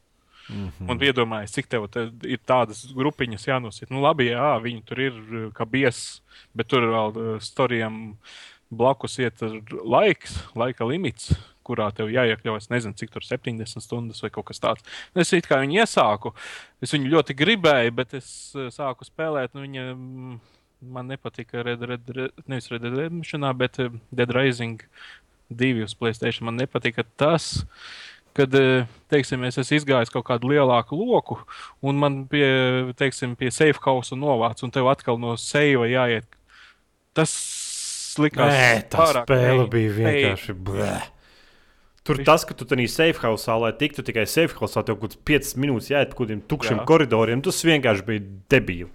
[0.47, 0.91] Mm -hmm.
[0.91, 3.89] Un iedomājieties, cik tev te ir tādas grupiņas jānosit.
[3.89, 5.13] Nu, labi, jā, viņi tur ir
[5.57, 6.21] kā biesi,
[6.53, 8.17] bet tur vēl uh, storijam
[8.69, 9.41] blakus iet
[9.83, 11.33] laiks, laika limits
[11.67, 14.85] kurā tev jāiekļaujas, nezinu, cik tur 70 stundas vai kaut kas tāds.
[15.17, 16.33] Es it kā viņu iesāku,
[16.83, 20.37] es viņu ļoti gribēju, bet es eh, sāku spēlēt, nu, viņa mm,
[20.97, 24.83] man nepatika Red Red, Red nevis Red Dead Redemption, bet eh, Dead Rising
[25.49, 26.47] 2 uz Playstation.
[26.49, 27.65] Man nepatika tas,
[28.37, 31.39] kad, eh, teiksim, es esmu izgājis kaut kādu lielāku loku,
[31.81, 32.47] un man pie,
[32.99, 36.27] teiksim, pie safe house novāc, un tev atkal no seiva jāiet.
[37.17, 37.33] Tas
[38.21, 40.95] likās, Nē, tā spēle bija vienkārši blē.
[42.07, 45.11] Tur tas, ka tu tur biji safe house, lai tiktu tikai safe house, tev kaut
[45.11, 46.87] kāds 5 minūtes jāiet pa kaut kādiem tukšiem jā.
[46.87, 48.89] koridoriem, tas vienkārši bija debīli.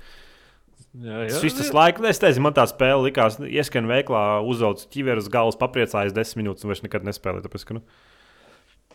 [0.92, 5.30] Jā, jā, Šis tas laiks, es teicu, man tā spēle likās, ieskan veiklā, uzaugs ķiveres
[5.32, 7.46] galvas, papriecājās 10 minūtes un vairs nekad nespēlēju.
[7.46, 7.84] Tāpēc, ka, nu,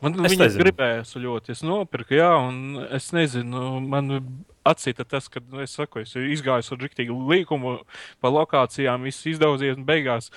[0.04, 4.20] Man viņa gribēja ļoti, es nopirku, jā, un es nezinu, man
[4.68, 7.78] atsita tas, ka, nu, es saku, es izgāju ar rīktīgu līkumu
[8.22, 10.30] pa lokācijām, viss izdaudzies un beigās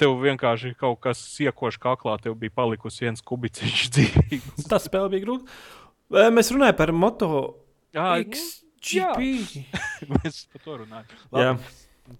[0.00, 4.68] tev vienkārši kaut kas iekoši kaklā, tev bija palikusi viens kubiciņš dzīvības.
[4.70, 5.58] Tas spēle bija grūti.
[6.34, 7.30] Mēs runājam par moto
[7.94, 9.62] XGP.
[10.16, 11.14] Mēs par to runājam.
[11.34, 11.70] Labi,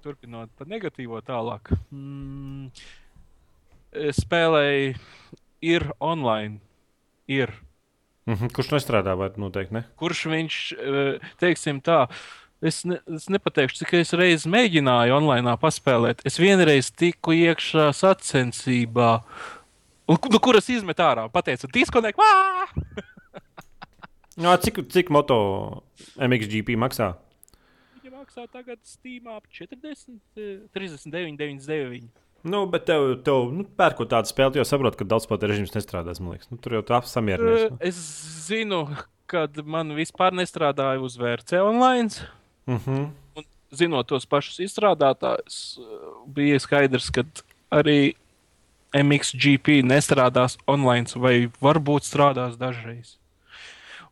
[0.05, 1.75] turpinot par negatīvo tālāk.
[1.91, 2.71] Mm,
[4.23, 4.95] spēlēji
[5.75, 6.61] ir online.
[7.25, 7.51] Ir.
[8.27, 8.53] Mm -hmm.
[8.53, 9.85] Kurš nestrādā, vai noteikti ne?
[9.97, 10.57] Kurš viņš,
[11.41, 16.23] teiksim tā, uh, Es, ne, es nepateikšu, cik es reizes mēģināju online paspēlēt.
[16.25, 19.11] Es vienreiz tiku iekšā sacensībā,
[20.09, 21.27] un, nu, kuras izmet ārā.
[21.33, 22.23] Pateicu, diskonekt!
[24.41, 25.37] no, cik, cik moto
[26.17, 27.11] MXGP maksā?
[27.99, 30.17] Viņa maksā tagad Steam ap 40,
[30.73, 32.09] 39, 99.
[32.49, 36.21] Nu, bet tev, tev nu, pērkot tādu spēli, jau saproti, ka daudz spēļu režīms nestrādās.
[36.21, 37.69] Nu, tur jau tā samierināts.
[37.73, 37.79] Nu.
[37.85, 38.01] Es
[38.49, 38.83] zinu,
[39.29, 42.25] kad man vispār nestrādāja uz VRC online.
[42.67, 42.95] Uh mhm.
[42.95, 43.11] -huh.
[43.37, 45.79] Un, zinot tos pašus izstrādātājus,
[46.27, 47.25] bija skaidrs, ka
[47.75, 48.15] arī
[48.95, 53.17] MXGP nestrādās online, vai varbūt strādās dažreiz.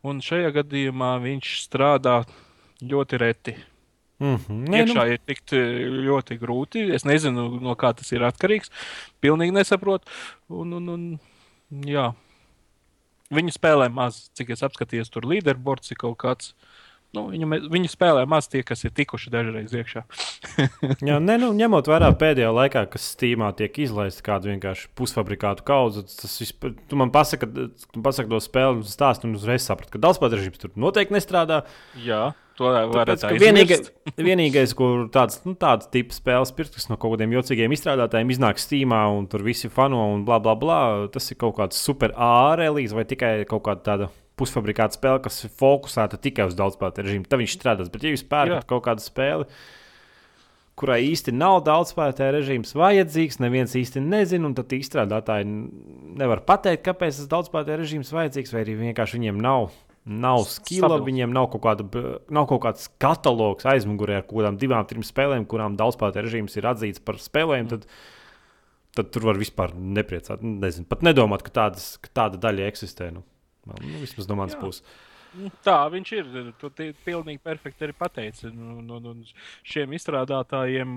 [0.03, 2.23] Un šajā gadījumā viņš strādā
[2.83, 3.55] ļoti reti.
[4.19, 4.75] Mm -hmm.
[4.75, 5.11] Iekšā nu...
[5.11, 5.51] ir tikt
[6.07, 6.93] ļoti grūti.
[6.95, 8.71] Es nezinu, no kā tas ir atkarīgs.
[9.21, 10.11] Pilnīgi nesaprotu.
[10.49, 11.19] Un, un, un,
[11.87, 12.13] jā.
[13.31, 16.53] Viņi spēlē maz, cik es apskatījos, tur līderbords ir kaut kāds.
[16.53, 16.82] Uh,
[17.13, 20.03] nu, viņu, viņu spēlē maz tie, kas ir tikuši dažreiz iekšā.
[21.09, 26.05] Jā, ne, nu, ņemot vērā pēdējā laikā, kas Steamā tiek izlaista kādu vienkārši pusfabrikātu kaudzi,
[26.21, 27.49] tas vispār, tu man pasaki,
[27.85, 31.63] tu pasaki to spēli un stāstu, un uzreiz saprati, ka daudzpusīgais režīms tur noteikti nestrādā.
[32.05, 32.31] Jā.
[32.59, 33.87] To varētu teikt.
[34.27, 38.61] Vienīgais, kur tāds, nu, tāds tips spēles pirks, kas no kaut kādiem jocīgiem izstrādātājiem iznāk
[38.61, 40.81] Steamā un tur visi fano un bla bla bla,
[41.13, 45.53] tas ir kaut kāds super ārēlīs vai tikai kaut kāda tāda pusfabrikāta spēle, kas ir
[45.59, 47.29] fokusēta tikai uz daudzspēlētāju režīmu.
[47.29, 47.93] Tad viņš strādās.
[47.93, 49.47] Bet, ja jūs pērkat kaut kādu spēli,
[50.79, 55.47] kurai īsti nav daudzspēlētāju režīms vajadzīgs, neviens īsti nezina, un tad izstrādātāji
[56.19, 59.73] nevar pateikt, kāpēc tas daudzspēlētāju režīms vajadzīgs, vai arī vienkārši viņiem nav.
[60.03, 61.85] Nav skila, viņiem nav kaut, kāda,
[62.33, 66.67] nav kaut kāds katalogs aizmugurē ar kaut kādām divām, trim spēlēm, kurām daudzspēlētāju režīms ir
[66.73, 67.69] atzīts par spēlēm.
[67.71, 67.85] Tad,
[68.99, 70.43] tad tur var vispār nepriecāt.
[70.43, 73.13] Nezinu, pat nedomāt, ka, tādas, ka tāda daļa eksistē.
[73.15, 73.23] Nu,
[73.65, 74.83] nu, vismaz no manas puses.
[75.33, 76.33] Nu, tā viņš ir.
[76.61, 76.69] Tu
[77.05, 78.51] pilnīgi perfekti arī pateici.
[78.53, 79.15] Nu, nu, nu,
[79.65, 80.91] šiem izstrādātājiem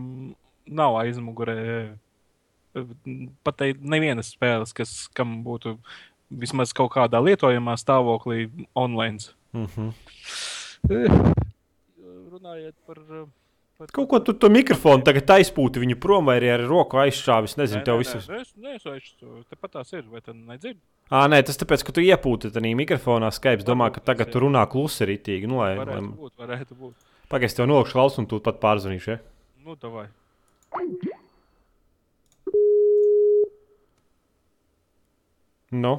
[0.66, 1.56] nav aizmugurē
[3.46, 5.78] pat nevienas spēles, kas, kam būtu
[6.28, 9.32] vismaz kaut kādā lietojamā stāvoklī online.
[9.52, 9.90] Mm -hmm.
[12.32, 13.45] Runājot par Pat...
[13.76, 17.58] Kaut ko tu to mikrofonu tagad aizpūti viņu prom, vai arī ar roku aizšāvis.
[17.60, 18.16] Nezinu, nē, tev viss.
[18.16, 19.42] Es aizšāvu.
[19.52, 20.78] Tepat tās ir, vai tad nedzird?
[21.12, 23.66] Ā, nē, tas tāpēc, ka tu iepūti tajā mikrofonā Skype.
[23.68, 25.50] Domā, ka tagad tu runā klusi ritīgi.
[25.50, 26.16] Nu, lai, varētu lai...
[26.22, 26.96] būt, varētu būt.
[27.28, 29.12] Pagaidzi, tev nolikšu klausu un tu pat pārzvanīšu.
[29.12, 29.20] Ja?
[29.66, 30.08] Nu, davai.
[35.76, 35.98] Nu?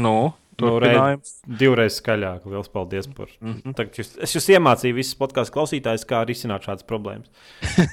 [0.00, 0.16] Nu?
[0.58, 2.46] Nu, reiz, divreiz skaļāk.
[2.50, 3.30] Lielas paldies par.
[3.40, 3.74] Mm -hmm.
[3.78, 7.30] Tagad jūs, es jūs iemācīju visus podkāstu klausītājus, kā risināt šādas problēmas.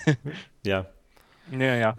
[0.71, 0.85] jā.
[1.51, 1.91] jā, jā.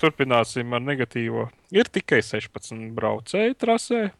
[0.00, 1.50] Turpināsim ar negatīvo.
[1.70, 4.10] Ir tikai 16 braucēji trasē.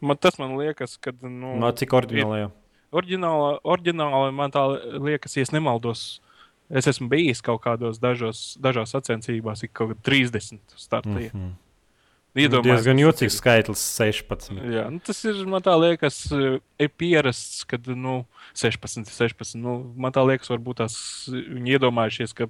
[0.00, 1.12] Man, tas man liekas, ka.
[1.22, 2.50] Nu, no cik oriģinālajā?
[2.90, 4.66] Oriģināli man tā
[4.98, 6.20] liekas, ja nemaldos.
[6.70, 11.30] Es esmu bijis kaut kādos dažos, dažās sacensībās, ir kaut kādi 30 startīgi.
[11.34, 11.69] Mm -hmm.
[12.38, 14.52] Iedomājieties, gan jocīgs skaitlis, 16.
[14.70, 18.20] Jā, nu, tas ir man tā liekas, ir pierasts, kad nu,
[18.54, 19.58] 16, 16.
[19.58, 20.94] Nu, man tā liekas, varbūt tās
[21.32, 22.46] viņi iedomājušies, ka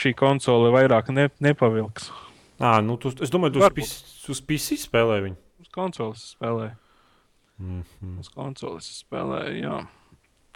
[0.00, 2.08] šī konsole vairāk ne, nepavilks.
[2.56, 3.92] À, nu, tu, es domāju, tu uz,
[4.32, 5.38] uz PC spēlē viņu.
[5.60, 6.70] Uz konsoles spēlē.
[7.60, 8.18] Mm -hmm.
[8.24, 9.84] Uz konsoles spēlē, jā.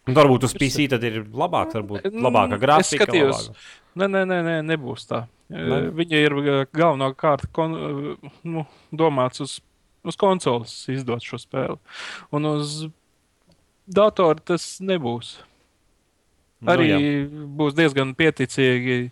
[0.08, 3.04] Un varbūt uz PC tad ir labāk, varbūt labāka grafika.
[3.04, 3.66] Es skatījos, labāka.
[3.98, 5.24] Nē, nē, nē, nē, nebūs tā.
[5.52, 5.80] Ne?
[5.96, 6.36] Viņa ir
[6.76, 7.74] galvenokārt kon,
[8.46, 9.58] nu, domāts uz,
[10.06, 11.78] uz konsoles izdot šo spēli.
[12.34, 12.80] Un uz
[13.88, 15.38] datora tas nebūs.
[16.58, 17.00] Nu, Arī jā.
[17.58, 19.10] būs diezgan pieticīgi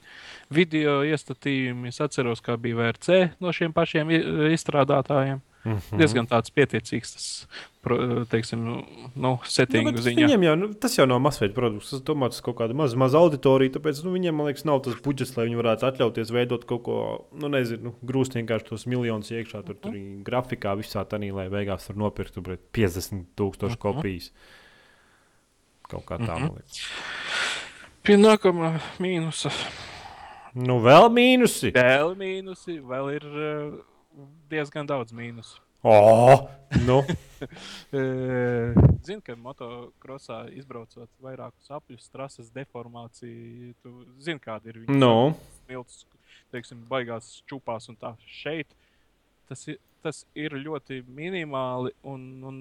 [0.50, 1.92] video iestatījumi.
[1.92, 4.10] Es atceros, kā bija VRC no šiem pašiem
[4.50, 5.42] izstrādātājiem.
[5.66, 5.98] Mm -hmm.
[5.98, 7.24] Diezgan tāds pieticīgs tas,
[8.30, 8.60] teiksim,
[9.14, 10.26] nu, settingu nu, ziņā.
[10.26, 11.90] Viņiem jau, nu, tas jau nav masveida produkts.
[11.90, 14.94] Tas domāts uz kaut kādu mazu, mazu auditoriju, tāpēc nu, viņiem, man liekas, nav tas
[15.02, 16.98] budžets, lai viņi varētu atļauties veidot kaut ko,
[17.32, 20.22] nu, nezinu, nu, grūst vienkārši tos miljonus iekšā, tur, tur mm.
[20.22, 23.82] grafikā visā tanī, lai beigās var nopirkt 50 tūkstošu -hmm.
[23.82, 24.30] kopijas.
[25.90, 26.40] Kaut kā tā, mm -hmm.
[26.40, 26.88] man liekas.
[28.02, 29.50] Pie nākamā mīnusa.
[30.54, 31.72] Nu, vēl mīnusi.
[31.72, 33.24] Vēl mīnusi, vēl ir.
[33.26, 33.95] Uh
[34.50, 35.60] diezgan daudz mīnusu.
[35.86, 36.48] Oh,
[36.86, 37.02] nu.
[39.06, 45.36] Zinu, ka motokrosā izbraucot vairākus apļus, trases deformācija, tu zini, kāda ir viņa no.
[45.60, 46.02] smilts,
[46.54, 48.16] teiksim, baigās čupās un tā.
[48.26, 48.72] Šeit
[49.46, 52.58] tas ir, tas ir ļoti minimāli un, un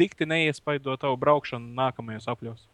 [0.00, 2.66] dikti neiespaido tavu braukšanu nākamajos apļos.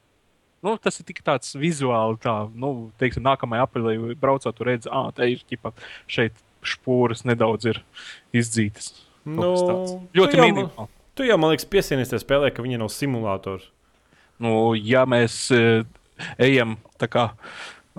[0.64, 5.28] Nu, tas ir tik tāds vizuāli, tā, nu, teiksim, nākamajā aprīlī braucot, redzi, ah, te
[5.34, 5.74] ir ķipa
[6.08, 7.80] šeit špūras nedaudz ir
[8.36, 8.92] izdzītas.
[9.24, 9.54] Nu,
[10.16, 10.90] ļoti minimāli.
[11.14, 13.68] Tu jau, man liekas, piesienies tajā spēlē, ka viņa nav simulators.
[14.42, 15.84] Nu, ja mēs uh,
[16.42, 17.28] ejam tā kā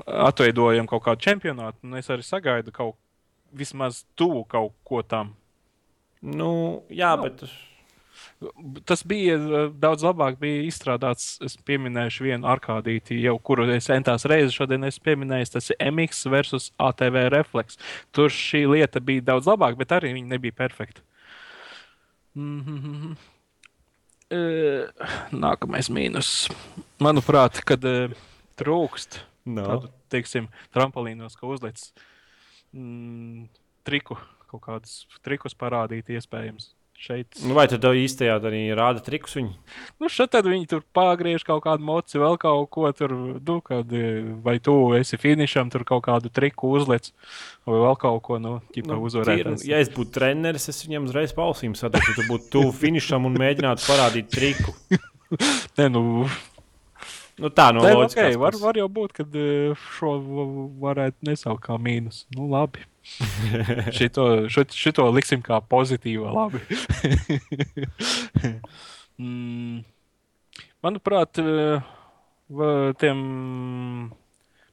[0.04, 2.97] atveidojam kaut kādu čempionātu, un es arī sagaidu kaut
[3.56, 5.32] vismaz tuvu kaut ko tam.
[6.25, 7.23] Nu, jā, no.
[7.23, 7.45] bet
[8.86, 11.36] Tas bija eh, daudz labāk, bija izstrādāts.
[11.45, 15.54] Es pieminēšu vienu arkādīti, jau kuru es centās reizes šodien esmu pieminējis.
[15.56, 17.80] Tas ir MX versus ATV refleks.
[18.15, 21.04] Tur šī lieta bija daudz labāka, bet arī viņa nebija perfekta.
[22.36, 23.15] Mm -hmm.
[24.30, 24.39] e,
[25.32, 26.49] nākamais mīnus.
[26.99, 28.10] Manuprāt, kad e,
[28.60, 29.63] trūkst no.
[29.63, 31.93] tādu, teiksim, trampolīnos, ka uzlicis
[32.73, 33.47] mm,
[33.88, 34.17] triku,
[34.51, 37.38] kaut kādus trikus parādīt iespējams šeit.
[37.43, 39.51] Nu, vai tad īstajā arī rāda trikus viņi?
[40.01, 43.91] Nu, šeit tad viņi tur pārgriež kaut kādu moci, vēl kaut ko tur, nu, kad,
[44.45, 47.12] vai tu esi finišam, tur kaut kādu triku uzliec,
[47.67, 49.53] vai vēl kaut ko, nu, ķipa nu, uzvarēt.
[49.67, 53.88] Ja es būtu treneris, es viņam uzreiz pausīm sateiktu, tu būtu tuvu finišam un mēģinātu
[53.89, 54.75] parādīt triku.
[55.79, 56.05] ne, nu,
[57.41, 58.15] Nu, tā no loģikas.
[58.15, 60.13] Okay, var, var jau būt, ka e, šo
[60.79, 62.23] varētu nesaukt kā mīnus.
[62.35, 62.85] Nu, labi.
[63.97, 66.31] šito, šito, šito liksim kā pozitīvu.
[66.31, 66.61] Labi.
[69.19, 69.83] mm,
[70.85, 71.79] manuprāt, e,
[73.03, 73.19] tiem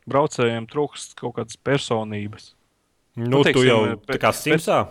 [0.07, 2.53] braucējiem trūkst kaut kādas personības.
[3.19, 4.85] Nu, nu teiksim, tu jau tā kā simsā.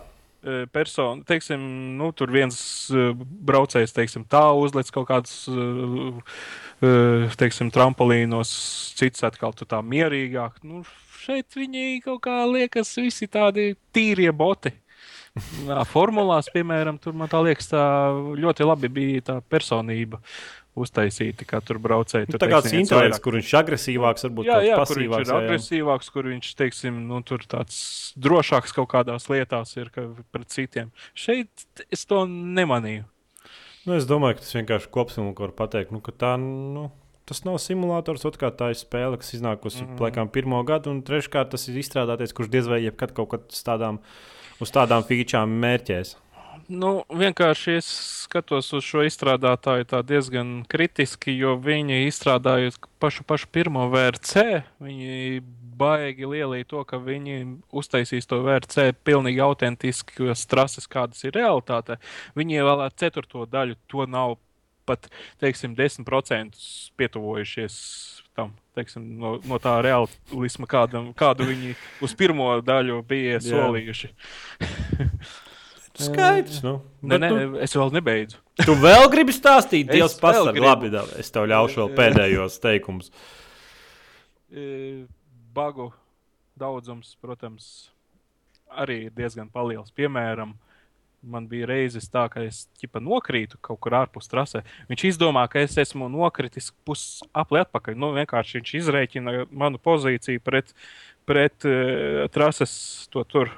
[0.74, 1.62] Persona, teiksim,
[2.00, 2.56] nu, tur viens
[3.46, 5.46] braucējs, teiksim, tā uzliek kaut kādus
[7.38, 8.50] teiksim, trampolīnos,
[8.98, 10.58] cits atkal tā mierīgāk.
[10.66, 10.82] Nu,
[11.22, 14.74] šeit viņi kaut kā liekas, visi tādi tīrie boti.
[15.88, 17.84] Formulās, piemēram, tur man tā liekas, tā
[18.36, 20.18] ļoti labi bija tā personība.
[20.78, 22.30] Uztaisīti, kā tur braucēji.
[22.32, 25.34] Tur tā kā tas intelekts, kur viņš ir agresīvāks, varbūt jā, jā, kur viņš ir
[25.36, 27.76] agresīvāks, kur viņš, teiksim, nu, tur tāds
[28.16, 30.92] drošāks kaut kādās lietās ir pret citiem.
[31.12, 33.04] Šeit es to nemanīju.
[33.82, 36.88] Nu, es domāju, ka tas vienkārši kopsavilkums var pateikt, nu, ka tā, nu,
[37.28, 38.24] tas nav simulators.
[38.28, 40.02] Otrkārt, tā ir spēle, kas iznākusi mm -hmm.
[40.06, 43.98] laikam pirmo gadu, un treškārt tas ir izstrādāties, kurš diez vai jebkad kaut kad tādām,
[44.60, 46.16] uz tādām featurām mērķēs.
[46.68, 47.88] Nu, vienkārši es
[48.24, 54.62] skatos uz šo izstrādātāju diezgan kritiski, jo viņi izstrādāja pašu, pašu pirmo VRC.
[54.82, 55.42] Viņi
[55.78, 57.38] baigi lielī to, ka viņi
[57.72, 61.98] uztaisīs to VRC pilnīgi autentiskas trases, kādas ir realitāte.
[62.38, 64.36] Viņi vēl ar ceturto daļu to nav
[64.86, 65.06] pat
[65.40, 66.58] teiksim, 10%
[66.98, 67.74] pietuvojušies
[68.34, 74.12] tam, teiksim, no, no tā realisma, kādam, kādu viņi uz pirmo daļu bija solījuši.
[76.06, 76.60] Skaidrs.
[76.64, 76.74] Nu.
[77.02, 77.60] Nē, nē, tu...
[77.66, 78.40] es vēl nebeidzu.
[78.62, 83.12] tu vēl gribi stāstīt, Dievs, pasaka, labi, dā, es tev ļaušu vēl pēdējos teikumus.
[84.52, 84.66] E,
[85.56, 85.90] bagu
[86.60, 87.70] daudzums, protams,
[88.72, 89.90] arī ir diezgan liels.
[89.96, 90.54] Piemēram,
[91.22, 94.64] Man bija reizes tā, ka es ķipa nokrītu kaut kur ārpus trasē.
[94.88, 97.94] Viņš izdomā, ka es esmu nokritis pusapli atpakaļ.
[97.94, 100.74] Nu, vienkārši viņš izreikina manu pozīciju pret,
[101.28, 102.74] pret uh, trases
[103.14, 103.52] to tur.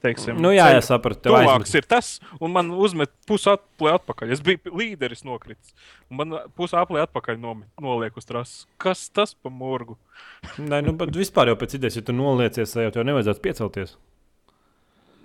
[0.00, 1.28] Teiksim, nu, jā, jā, sapratu.
[1.28, 4.30] Tuvāks ir tas, un man uzmet pusapli atpakaļ.
[4.32, 5.74] Es biju līderis nokritis,
[6.08, 8.62] un man pusapli atpakaļ nomet, noliek uz trases.
[8.80, 9.98] Kas tas pa murgu?
[10.70, 13.98] Nē, nu, bet vispār jau pēc idejas, ja tu noliecies, jau tev nevajadzētu piecelties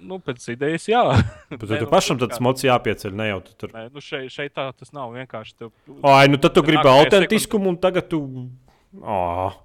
[0.05, 1.01] nu, pēc idejas, jā.
[1.51, 3.73] Bet tu, tu pašam tas mocis jāpieceļ, ne jau tu tur.
[3.75, 5.55] Nē, nu šeit, šeit tā tas nav vienkārši.
[5.59, 5.71] Tev,
[6.05, 8.21] Ai, nu tad tu gribi autentiskumu un tagad tu.
[9.01, 9.55] Oh.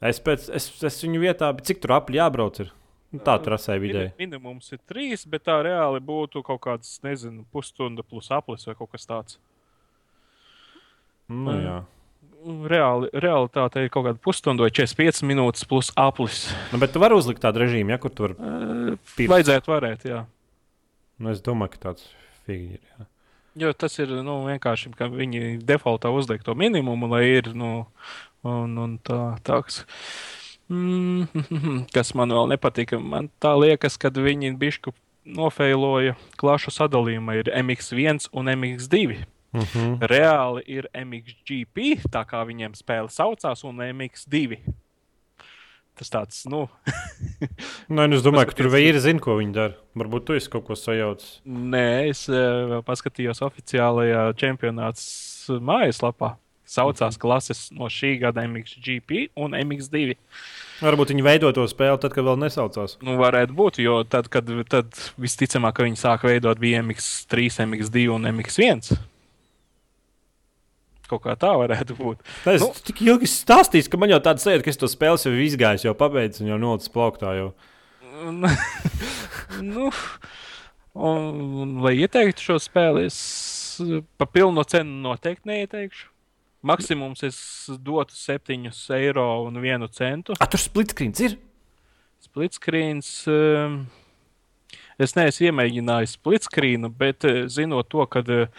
[0.00, 2.62] Es, pēc, es, es viņu vietā, cik tur apli jābrauc?
[2.64, 2.72] Ir?
[3.10, 4.12] Nu, tā trasē vidēji.
[4.20, 8.92] Minimums ir trīs, bet tā reāli būtu kaut kāds, nezinu, pusstunda plus aplis vai kaut
[8.94, 9.40] kas tāds.
[11.30, 11.80] Nu, jā
[12.40, 16.46] reāli, realitāte ir kaut kāda pusstunda vai 45 minūtes plus aplis.
[16.72, 20.24] Nu, bet tu vari uzlikt tādu režīmu, ja kur tur uh, vajadzētu varēt, jā.
[21.20, 22.06] Nu, es domāju, ka tāds
[22.46, 22.82] figi ir.
[22.94, 23.08] Jā.
[23.60, 27.72] Jo tas ir nu, vienkārši, ka viņi defaultā uzliek to minimumu, lai ir nu,
[28.46, 29.82] un, un tā, tāds.
[30.70, 34.94] Mm, kas man vēl nepatika, man tā liekas, ka viņi bišku
[35.26, 37.40] nofeiloja klašu sadalījumu.
[37.40, 39.24] Ir MX1 un MX2.
[39.50, 39.64] Uh mhm.
[39.74, 39.98] -huh.
[40.06, 44.58] Reāli ir MXGP, tā kā viņiem spēle saucās, un MX2.
[45.94, 46.68] Tas tāds, nu.
[47.88, 49.74] Nē, nu es domāju, ka tur vīri zina, ko viņi dara.
[49.98, 51.40] Varbūt tu esi kaut ko sajaucis.
[51.44, 56.36] Nē, es uh, paskatījos oficiālajā čempionāts mājaslapā.
[56.70, 60.14] Saucās klases no šī gada MXGP un MX2.
[60.80, 62.94] Varbūt viņi veido to spēli tad, kad vēl nesaucās.
[63.04, 68.28] Nu, varētu būt, jo tad, kad tad visticamāk, viņi sāka veidot bija MX3, MX2 un
[68.30, 69.00] MX1.
[71.10, 72.22] Kaut kā tā varētu būt.
[72.52, 75.42] Es nu, tik ilgi stāstīju, ka man jau tāda sajūta, ka es to spēli jau
[75.42, 77.34] izgāju, jau pabeidzis un jau nolicis plauktā.
[77.34, 77.48] Jau.
[79.72, 79.90] nu,
[80.94, 81.26] un,
[81.64, 83.18] un, lai ieteiktu šo spēli, es
[84.20, 86.09] pa pilnu cenu noteikti neieteikšu.
[86.66, 87.38] Maksimums es
[87.80, 88.68] dotu 7
[88.98, 90.36] eiro un 1 centu.
[90.36, 91.38] A, tur splitscreens ir?
[92.20, 93.14] Splitscreens.
[93.32, 93.82] Um,
[95.00, 98.50] Es neesmu iemēģinājis splitscreenu, bet eh, zinot to, ka eh,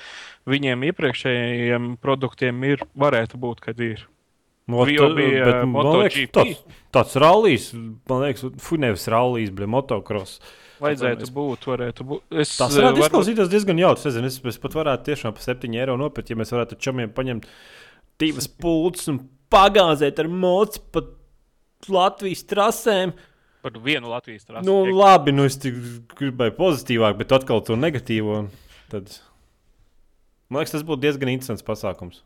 [0.49, 4.07] viņiem iepriekšējiem produktiem ir, varētu būt, kad ir.
[4.71, 6.31] Mot, bija bet, MotoGP.
[6.33, 6.59] Tāds,
[6.95, 10.39] tāds rallijs, man liekas, fu, nevis rallijs, bet motocross.
[10.81, 11.33] Vajadzētu mēs...
[11.35, 12.23] būt, varētu būt.
[12.41, 13.09] Es, tas varētu var...
[13.09, 14.09] izklausīties diezgan jautri.
[14.09, 17.49] Es, es, es pat varētu tiešām par 7 eiro nopirkt, ja mēs varētu čomiem paņemt
[18.21, 19.19] divas pulces un
[19.51, 21.03] pagāzēt ar mocu pa
[21.91, 23.13] Latvijas trasēm.
[23.61, 24.65] Par vienu Latvijas trasi.
[24.65, 28.45] Nu, labi, nu es gribēju pozitīvāk, bet atkal to negatīvo.
[28.93, 29.13] Tad...
[30.51, 32.23] Man liekas, tas būtu diezgan interesants pasākums.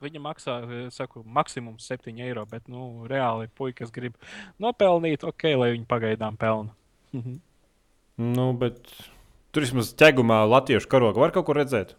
[0.00, 0.56] Viņa maksā,
[0.94, 4.16] saku, maksimums 7 eiro, bet, nu, reāli puikas grib
[4.60, 6.74] nopelnīt, ok, lai viņi pagaidām pelna.
[7.12, 7.40] Mhm.
[8.36, 8.78] nu, bet
[9.50, 11.96] tur vismaz ķegumā latviešu karogu var kaut ko redzēt.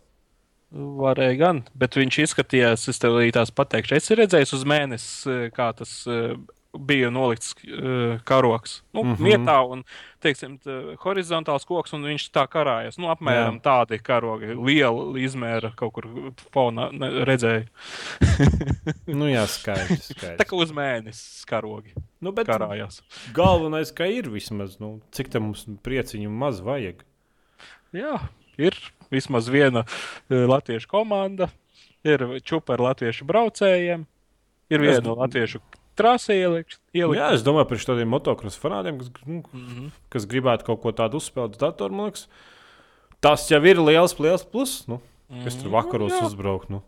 [0.72, 6.06] Varēja gan, bet viņš izskatījās, es tev tās pateikšu, es redzēju uz mēnesi, kā tas
[6.78, 8.84] bija nolikts uh, karoks.
[8.94, 9.24] Nu, mm -hmm.
[9.24, 9.84] Mietā un
[10.20, 12.98] teiksim, tā, horizontāls koks, un viņš tā karājas.
[12.98, 13.62] Nu, apmēram Jā.
[13.62, 16.08] tādi karogi, liela izmēra kaut kur
[16.54, 16.90] fonā
[17.26, 17.66] redzēju.
[19.20, 20.12] nu, jā, skaidrs.
[20.14, 20.40] skaidrs.
[20.40, 21.94] tā kā uz mēnesi karogi.
[22.22, 23.02] Nu, bet karājās.
[23.34, 27.04] galvenais, ka ir vismaz, nu, cik tam mums prieciņu maz vajag.
[27.92, 28.20] Jā,
[28.70, 28.78] ir
[29.12, 31.50] vismaz viena uh, latviešu komanda,
[32.08, 34.08] ir čupa ar latviešu braucējiem,
[34.72, 35.22] ir viena es...
[35.26, 35.62] latviešu
[36.00, 36.80] trasē ielikt.
[36.96, 37.20] ielikt.
[37.20, 39.90] Jā, es domāju par tādiem motocross fanātiem, kas, nu, mm -hmm.
[40.10, 42.12] kas gribētu kaut ko tādu uzspēlēt uz datoru.
[43.22, 44.88] Tas jau ir liels, liels plus.
[44.88, 45.02] Nu.
[45.44, 46.26] Kas tur vakaros jā.
[46.26, 46.70] uzbraukt?
[46.70, 46.82] Nu?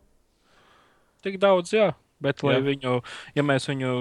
[1.24, 1.94] Tik daudz, jā.
[2.24, 2.64] Bet, lai Jā.
[2.70, 2.94] viņu,
[3.36, 3.94] ja mēs viņu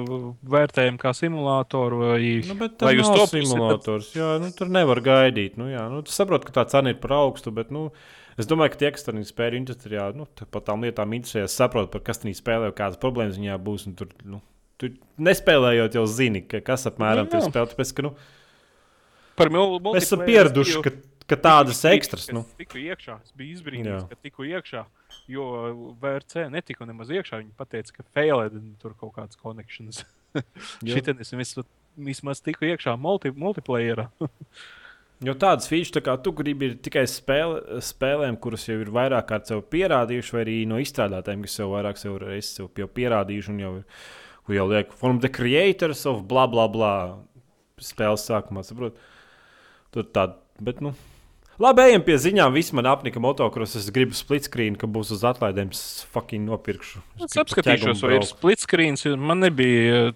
[0.54, 4.12] vērtējam kā simulātoru, vai, Nu, bet vai uz to simulators.
[4.14, 5.56] Jā, nu, tur nevar gaidīt.
[5.60, 7.88] Nu, jā, nu, tu saproti, ka tā cena ir par augstu, bet nu,
[8.38, 12.04] es domāju, ka tie, kas tādā spēlē industrijā, nu, par tām lietām interesējas, saprot, par
[12.06, 13.88] kas tādā spēlē, kādas problēmas viņā būs.
[13.98, 14.38] Tur, nu,
[14.78, 14.92] tu
[15.22, 17.50] nespēlējot, jau zini, ka, kas apmēram Jā, tur jā.
[17.50, 17.72] spēlē.
[17.74, 18.14] Tāpēc, ka, nu,
[19.38, 20.94] par mul- mēs esam pieraduši, ka,
[21.28, 22.28] ka tādas ekstras.
[22.34, 24.84] Nu, es Tiku iekšā, es biju izbrīnīts, ka tiku iekšā,
[25.32, 25.46] jo
[26.02, 27.40] VRC netika nemaz iekšā.
[27.42, 30.02] Viņi teica, ka failed un tur kaut kādas connections.
[30.82, 30.96] Jā.
[30.96, 34.08] Šitien es vismaz, tiku iekšā multi, multiplayerā.
[35.22, 39.28] Jo tādas features, tā kā tu gribi, ir tikai spēle, spēlēm, kuras jau ir vairāk
[39.28, 43.52] kārt sev pierādījuši, vai arī no izstrādātājiem, kas jau vairāk sev ir sev jau pierādījuši
[43.52, 44.08] un jau, ir-
[44.42, 46.90] kur jau liek, from the creators of bla bla bla
[47.78, 48.98] spēles sākumā, saprot?
[49.94, 50.90] Tur tāda, bet, nu.
[51.60, 52.54] Labi, ejam pie ziņām.
[52.56, 53.76] Viss man apnika motocross.
[53.76, 55.72] Es gribu split screen, ka būs uz atlaidēm.
[55.74, 57.02] Es fucking nopirkšu.
[57.26, 59.04] Es apskatīšos, vai ir split screens.
[59.04, 60.14] jo Man nebija,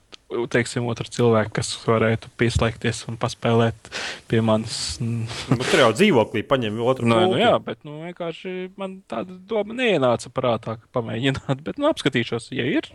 [0.52, 3.92] teiksim, otra cilvēka, kas varētu pieslēgties un paspēlēt
[4.30, 4.96] pie manis.
[5.02, 7.44] Nu, Nu, tur jau dzīvoklī paņem otru nu, pulti.
[7.44, 11.60] jā, bet nu, vienkārši man tāda doma neienāca prātā, ka pamēģināt.
[11.66, 12.88] Bet nu, apskatīšos, ja ir.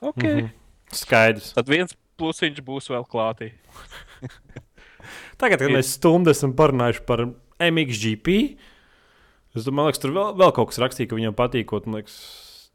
[0.00, 0.38] Ok, mm.
[0.38, 0.50] -hmm.
[0.92, 1.52] Skaidrs.
[1.56, 3.52] tad viens plusiņš būs vēl klātī.
[5.40, 7.26] Tagad, kad mēs stundu esam parunājuši par
[7.70, 8.56] MXGP,
[9.56, 11.86] es domāju, ka tur vēl, vēl kaut kas rakstīja, ka viņam patīkot.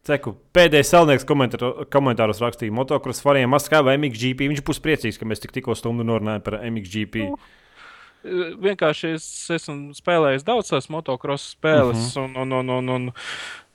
[0.08, 0.92] ceku, pēdējais
[1.28, 4.48] komentāro- komentāros rakstīja, motocross varējām maskā vai MXGP.
[4.54, 7.30] Viņš būs priecīgs, ka mēs tik tikko stundu norunājam par MXGP.
[7.30, 7.38] Nu,
[8.26, 12.34] Eh, Vienkārši es esmu spēlējis daudz tās motocross spēles, uh Mhm.
[12.36, 12.42] -huh.
[12.42, 13.14] un, un, un, un, un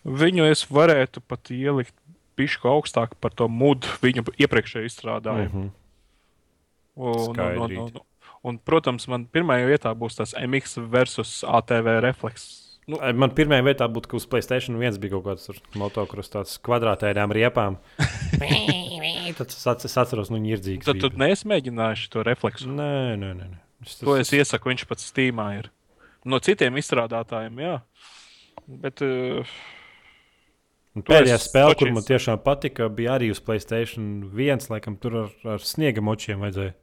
[0.04, 1.94] viņu es varētu pat ielikt
[2.36, 5.48] pišku augstāk par to mudu viņu iepriekšēju izstrādājumu.
[5.54, 5.70] Mhm.
[6.96, 7.78] Un, un, un, Skaidrīt.
[7.78, 8.00] un,
[8.46, 12.50] un, protams, man pirmajā vietā būs tas MX versus ATV refleks.
[12.90, 17.30] Nu, Man pirmā vietā būtu, ka uz Playstation 1 bija kaut kāds motocross tāds kvadrātēnām
[17.34, 17.76] riepām.
[19.38, 20.84] Tad es atceros, nu, ņirdzīgs.
[20.84, 22.66] tad tu nesmēģināji to refleksu.
[22.68, 23.46] Nē, nē, nē.
[23.54, 23.60] nē.
[23.86, 25.70] Es, To es iesaku, viņš pats Steamā ir.
[26.28, 27.76] No citiem izstrādātājiem, jā.
[28.82, 29.54] Bet uh,
[30.92, 31.78] Un Pēdējā točīs.
[31.80, 34.66] kur man tiešām patika, bija arī uz Playstation 1.
[34.74, 36.74] Laikam tur ar, ar sniega močiem vajadzēja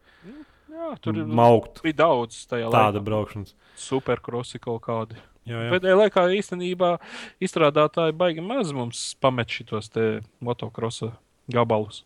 [0.90, 1.82] jā, tur maukt.
[1.86, 3.04] bija daudz laikā.
[3.06, 3.56] braukšanas.
[3.80, 5.18] Supercrossi kaut kādi.
[5.50, 5.72] Jā, jā.
[5.74, 6.92] Pēdējā laikā īstenībā
[7.42, 11.14] izstrādātāji baigi maz mums pamet šitos te motocrossa
[11.50, 12.04] gabalus.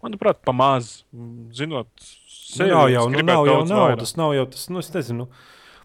[0.00, 1.04] Manuprāt, pamaz.
[1.12, 1.88] Mm, Zinot,
[2.50, 4.16] Nu, sevi, es jau, nu, nav jau naudas.
[4.18, 5.28] Nav jau tas, nu, es nezinu.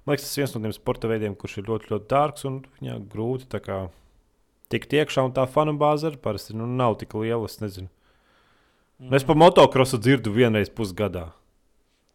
[0.06, 2.60] Man liekas, tas ir viens no tiem sporta veidiem, kurš ir ļoti, ļoti dārgs un
[2.82, 3.78] jā, grūti tā kā
[4.74, 5.26] tikt iekšā.
[5.28, 7.46] Un tā fanu bāze arī parasti nu, nav tik liela.
[7.50, 7.92] Es nezinu.
[9.02, 9.14] Mm.
[9.20, 11.28] Es par motocrossu dzirdu vienreiz pusgadā.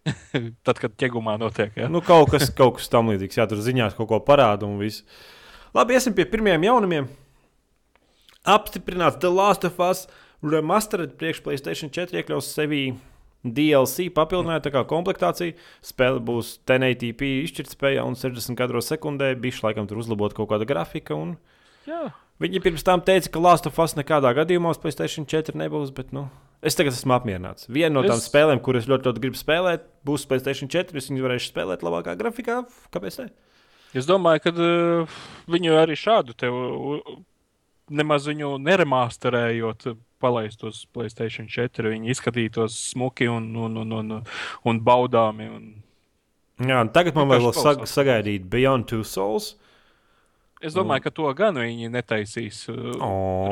[0.67, 1.91] Tad, kad ķegumā notiek, ja?
[1.93, 3.41] Nu, kaut kas, kaut kas tam līdzīgs.
[3.41, 5.05] Jā, tur ziņās kaut ko parāda un viss.
[5.77, 7.11] Labi, iesim pie pirmajiem jaunumiem.
[8.49, 10.07] Apstiprināts The Last of Us
[10.41, 12.95] Remastered priekš PlayStation 4 iekļaus sevī
[13.45, 15.57] DLC papildinājumu, tā kā komplektācija.
[15.85, 19.35] Spēle būs 1080p izšķirtspējā un 60 kadros sekundē.
[19.41, 21.17] Bišķi laikam tur uzlabot kaut kāda grafika.
[21.17, 21.37] Un...
[21.89, 22.09] jā.
[22.41, 26.15] Viņi pirms tam teica, ka Last of Us nekādā gadījumā uz PlayStation 4 nebūs, bet
[26.17, 26.31] nu,
[26.63, 27.69] es tagad esmu apmierināts.
[27.73, 30.97] Viena no tām Es- spēlēm, kuras ļoti, ļoti gribu spēlēt, būs PlayStation 4.
[30.97, 32.61] Es viņu varēšu spēlēt labākā grafikā.
[32.93, 33.19] Kāpēc?
[33.25, 33.31] Ne?
[33.95, 35.19] Es domāju, ka uh,
[35.51, 37.01] viņu arī šādu te uh,
[37.91, 39.89] nemaz viņu neremasterējot,
[40.21, 41.91] palaist uz Playstation 4.
[41.97, 44.13] Viņi izskatītos smuki un, un, un, un,
[44.69, 45.49] un baudāmi.
[45.51, 45.71] Un...
[46.61, 49.55] Jā, un tagad man vajag sag sagaidīt Beyond Two Souls.
[50.61, 52.67] Es domāju, ka to gan viņi netaisīs.
[52.69, 53.49] Uh, Oh.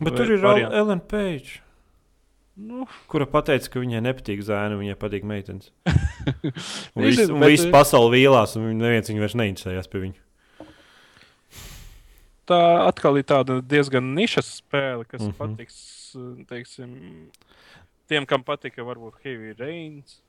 [0.00, 0.46] Bet tur ir.
[0.72, 1.60] Ellen Page,
[2.56, 5.68] Nu, kura pateica, ka viņai nepatīk zēna, viņai patīk meitenes.
[6.96, 10.22] Un viss- bet, eh, pasaule vīlās, un neviens viņu vairs neinteresējās pie viņa.
[12.48, 15.32] tā atkal ir tāda diezgan nišas spēle, kas mm.
[15.32, 15.56] -hmm.
[15.56, 16.92] patiks uh, teiksim,
[18.08, 20.22] tiem, kam patika, varbūt Heavy Rains.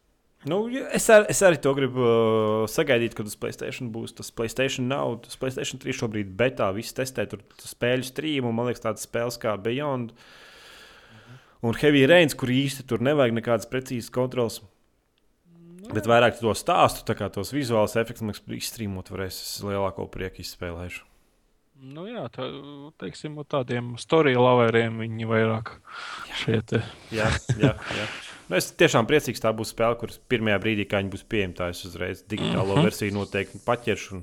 [0.46, 4.90] Nu, es, ar, es arī to gribu uh, sagaidīt, kad uz Playstation būs tas Playstation
[4.90, 5.22] nav.
[5.24, 9.56] Tas Playstation 3 šobrīd betā, viss testē tur spēļu streamu, man liekas, tādas spēles kā
[9.58, 10.14] Beyond
[11.62, 14.62] un Heavy Rains, kur īsti tur nevajag nekādas precīzas kontrolas.
[15.88, 19.38] Bet vairāk to stāstu, tā kā tos vizuālus efektus, man liekas, izstrīmot varēs.
[19.40, 21.06] Es lielāko prieku izspēlēšu.
[21.78, 22.48] Nu, jā, tā,
[22.98, 25.76] teiksim, tādiem storylāvēriem viņi vairāk
[26.72, 26.82] te.
[27.14, 27.30] Jā,
[27.62, 28.08] jā, jā.
[28.48, 31.70] Nu, es tiešām priecīgs, tā būs spēle, kuras pirmajā brīdī, kad viņi būs pieejami, tā
[31.74, 32.78] es uzreiz digitālo mm.
[32.78, 32.88] -hmm.
[32.90, 34.16] versiju noteikti paķeršu.
[34.16, 34.22] Un...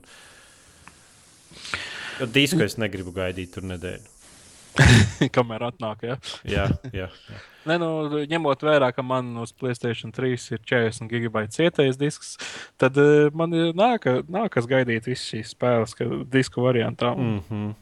[2.35, 4.14] Disku es negribu gaidīt tur nedēļu.
[5.37, 6.05] kamēr atnāk.
[6.09, 6.17] Ja?
[6.49, 7.41] Jā, jā, jā.
[7.65, 12.35] Ne, nu, ņemot vērā, ka man uz Playstation 3 ir 40 gigabaita cietais disks,
[12.81, 17.15] tad uh, man nāka, nākas gaidīt visas šīs spēles, ka disku variantā.
[17.17, 17.33] Mm.
[17.33, 17.73] Mm -hmm.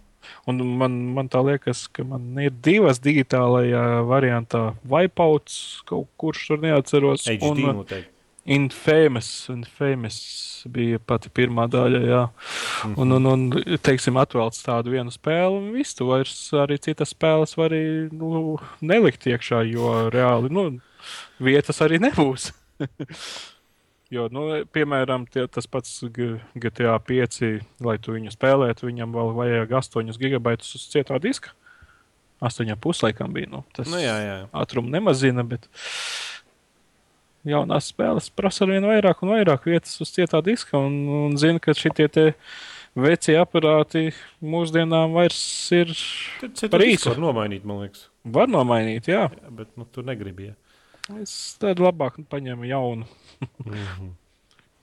[0.46, 4.74] Un man, man tā liekas, ka man ir divas digitālajā variantā.
[4.88, 7.26] Wipeouts kaut kurš tur neatceros.
[7.26, 8.10] HD un, noteikti.
[8.44, 10.16] Infamous, Infamous
[10.66, 12.22] bija pati pirmā daļa, jā.
[12.26, 12.98] Mm -hmm.
[13.02, 17.56] Un, un, un teiksim, atvēlts tādu vienu spēli, un viss tu vairs arī citas spēles
[17.56, 20.80] var arī nu, nelikt iekšā, jo reāli nu,
[21.38, 22.52] vietas arī nebūs.
[24.12, 26.02] Jo, nu, piemēram, tie, tas pats
[26.54, 27.38] GTA 5,
[27.80, 31.54] lai tu viņu spēlētu, viņam vēl vajag 8 gigabaitus uz cietā diska.
[32.42, 33.48] 8,5 laikam bija.
[33.48, 34.36] Nu, tas Nu, jā, jā.
[34.52, 35.64] ātrumu nemazina, bet
[37.48, 40.78] jaunās spēles prasa ar vien vairāk un vairāk vietas uz cietā diska.
[40.78, 42.34] Un, un zina, ka šitie
[42.94, 44.10] veci aparāti
[44.44, 45.40] mūsdienām vairs
[45.72, 45.92] ir
[46.70, 47.08] Par īsu.
[47.14, 48.08] var nomainīt, man liekas.
[48.24, 49.08] var nomainīt.
[49.08, 50.50] Jā, Jā, bet nu, tu negribi.
[50.52, 50.54] Ja.
[51.20, 53.06] es tad labāk paņēmu jaunu
[53.64, 54.10] Mm -hmm.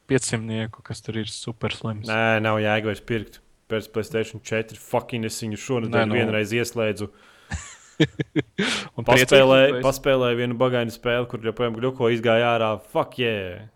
[0.09, 2.07] 500, kas tur ir super slims.
[2.09, 3.39] Nē, nav jēga vairs pirkt.
[3.69, 6.13] Pēc PlayStation 4 fucking es viņu šonadēļ nu.
[6.15, 7.07] vienreiz ieslēdzu.
[8.99, 12.69] Un Paspēlēju, priecīgs, paspēlēju vienu bagainu spēli, kur joprojām gluko izgāja ārā.
[12.93, 13.67] Fuck, yeah!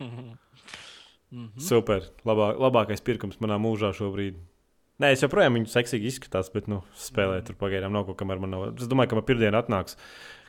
[0.00, 0.36] Mhm.
[1.60, 2.06] Super.
[2.28, 4.38] Labā, labākais pirkums manā mūžā šobrīd.
[4.98, 8.50] Nē, es joprojām viņu seksīgi izskatās, bet nu, spēlēt tur pagaidām nav kaut kamēr man
[8.54, 8.64] nav.
[8.80, 9.94] Es domāju, ka man pirmdienā atnāks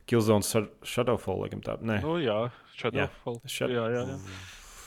[0.10, 1.76] Killzone Shad- Shadowfall, laikam tā.
[1.86, 2.40] Nē, Nu, jā,
[2.80, 3.10] šādā
[3.46, 4.18] Shad- jā, jā, jā.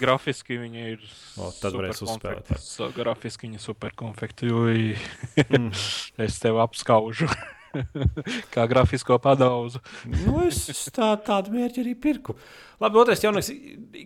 [0.03, 1.05] Grafiski viņi ir.
[1.39, 2.57] O, tad varēs uzspēlēt.
[2.59, 4.51] So, grafiski viņi ir superkonfekti.
[4.51, 4.97] Ui,
[5.47, 5.71] Mm.
[6.27, 7.29] es tev apskaužu.
[8.55, 9.81] Kā grafisko padauzu.
[10.27, 12.37] nu, es tā, tādu mērķi arī pirku.
[12.83, 13.53] Labi, otrais jaunais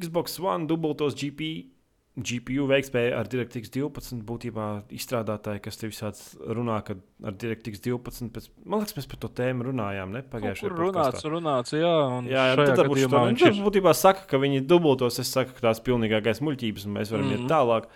[0.00, 1.72] Xbox One dubultos GP.
[2.16, 6.94] GPU veiktspēja ar DirectX 12 būtībā izstrādātāji, kas te visāds runā, ka
[7.28, 11.74] ar DirectX 12, pēc, man liekas, mēs par to tēmu runājām, pagājušajā Tur runāts, runāts,
[11.76, 11.92] jā.
[12.16, 13.60] un Jā, jā šajā tad gadījumā tā viņš ir.
[13.66, 15.20] būtībā saka, ka viņi dubultos.
[15.20, 17.36] Es saku, ka tās pilnīgākais muļķības, un mēs varam mm -hmm.
[17.36, 17.44] Mhm.
[17.44, 17.90] iet tālāk.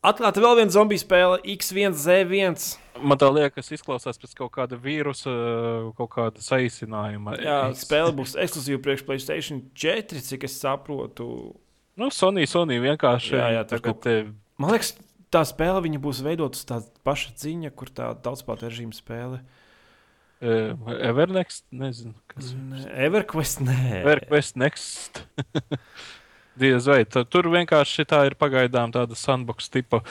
[0.00, 2.62] Atklāta vēl viena zombiju spēle, X1Z1.
[3.04, 5.32] Man tā liekas, izklausās pēc kaut kāda vīrusa,
[5.98, 7.34] kaut kāda saīsinājuma.
[7.44, 11.26] Jā, spēle būs ekskluzīva priekš Playstation 4, cik es saprotu.
[12.00, 13.36] Nu, Sony, Sony vienkārši.
[13.36, 14.16] Jā, jā, tagad kaut- te
[14.60, 14.94] Man liekas,
[15.32, 19.40] tā spēle būs veidota uz tāda paša ziņa, kur tā daudzspēlēta režīma spēle.
[20.40, 20.72] Uh,
[21.04, 23.76] Evernext, nezinu, kas Nē, Everquest, nē.
[24.00, 25.20] Everquest Next.
[26.60, 30.02] Diez vai tur vienkārši tā ir pagaidām tāda sandbox tipa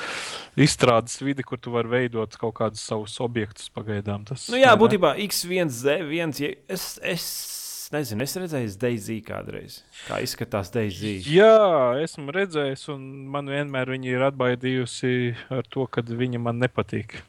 [0.60, 4.26] izstrādes vide, kur tu vari veidot kaut kādus savus objektus pagaidām.
[4.28, 6.36] Tas, Nu, jā, būtībā X1Z1.
[6.42, 7.26] ja Es, es
[7.94, 9.80] nezinu, es redzēju Daisy kādreiz.
[10.08, 11.20] Kā izskatās Daisy.
[11.34, 15.14] Jā, esmu redzējis, un man vienmēr viņa ir atbaidījusi
[15.60, 17.20] ar to, ka viņa man nepatīk.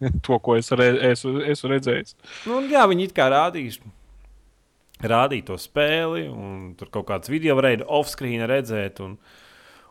[0.26, 1.40] to, ko es re, esmu,
[1.72, 2.16] redzējis.
[2.48, 3.80] Nu, jā, viņi it kā rādīs.
[5.00, 9.16] Rādīja to spēli, un tur kaut kāds video varēja off-screen redzēt, un,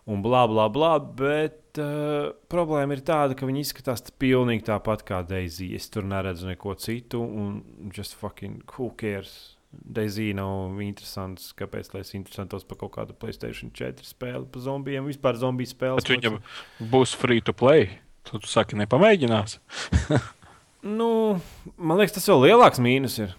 [0.09, 0.91] un bla, bla, bla.
[0.99, 5.71] Bet uh, problēma ir tāda, ka viņi izskatās pilnīgi tāpat kā Daisy.
[5.77, 9.55] Es tur neredzu neko citu, un just fucking who cares.
[9.69, 11.51] Daisy nav interesants.
[11.57, 16.01] Kāpēc lai es interesantos par kaut kādu Playstation 4 spēli, par zombijiem, vispār zombiju spēli?
[16.01, 16.39] Bet viņam
[16.89, 17.91] būs free to play.
[18.25, 19.57] Tu, tu saki, nepamēģinās.
[20.79, 21.39] Nu,
[21.75, 23.33] man liekas, tas vēl lielāks mīnus ir.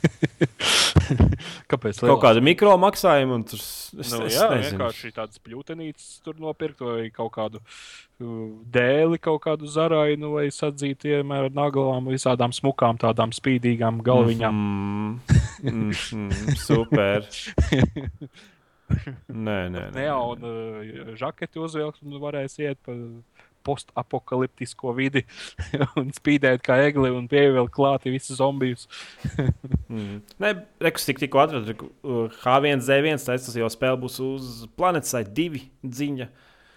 [1.70, 1.98] Kāpēc?
[2.02, 4.78] Kaut kāda mikro maksājuma, un tur s- es, Nu, es jā, nezinu.
[4.78, 7.60] vienkārši tādas pļūtenītes tur nopirkt, vai kaut kādu
[8.20, 14.60] dēli, kaut kādu zarainu, vai sadzīt vienmēr ar naglām, visādām smukām, tādām spīdīgām galviņām.
[14.60, 15.20] Mm,
[15.64, 17.26] mm, mm, super.
[19.30, 20.04] Nē, nē, nē.
[20.18, 22.90] Un uh, žaketi uzvilkt, un varēs iet pa
[23.66, 25.22] postapokaliptisko vidi
[26.00, 28.88] un spīdēt kā egli un pievilkt klāti visus zombijus.
[29.90, 30.20] Mm.
[30.38, 30.48] Nē,
[30.86, 31.66] rekus tik tikko atradu.
[31.72, 34.44] reku, uh, H1Z1, tas jau spēle būs uz
[34.78, 36.28] Planetside 2 dziņa.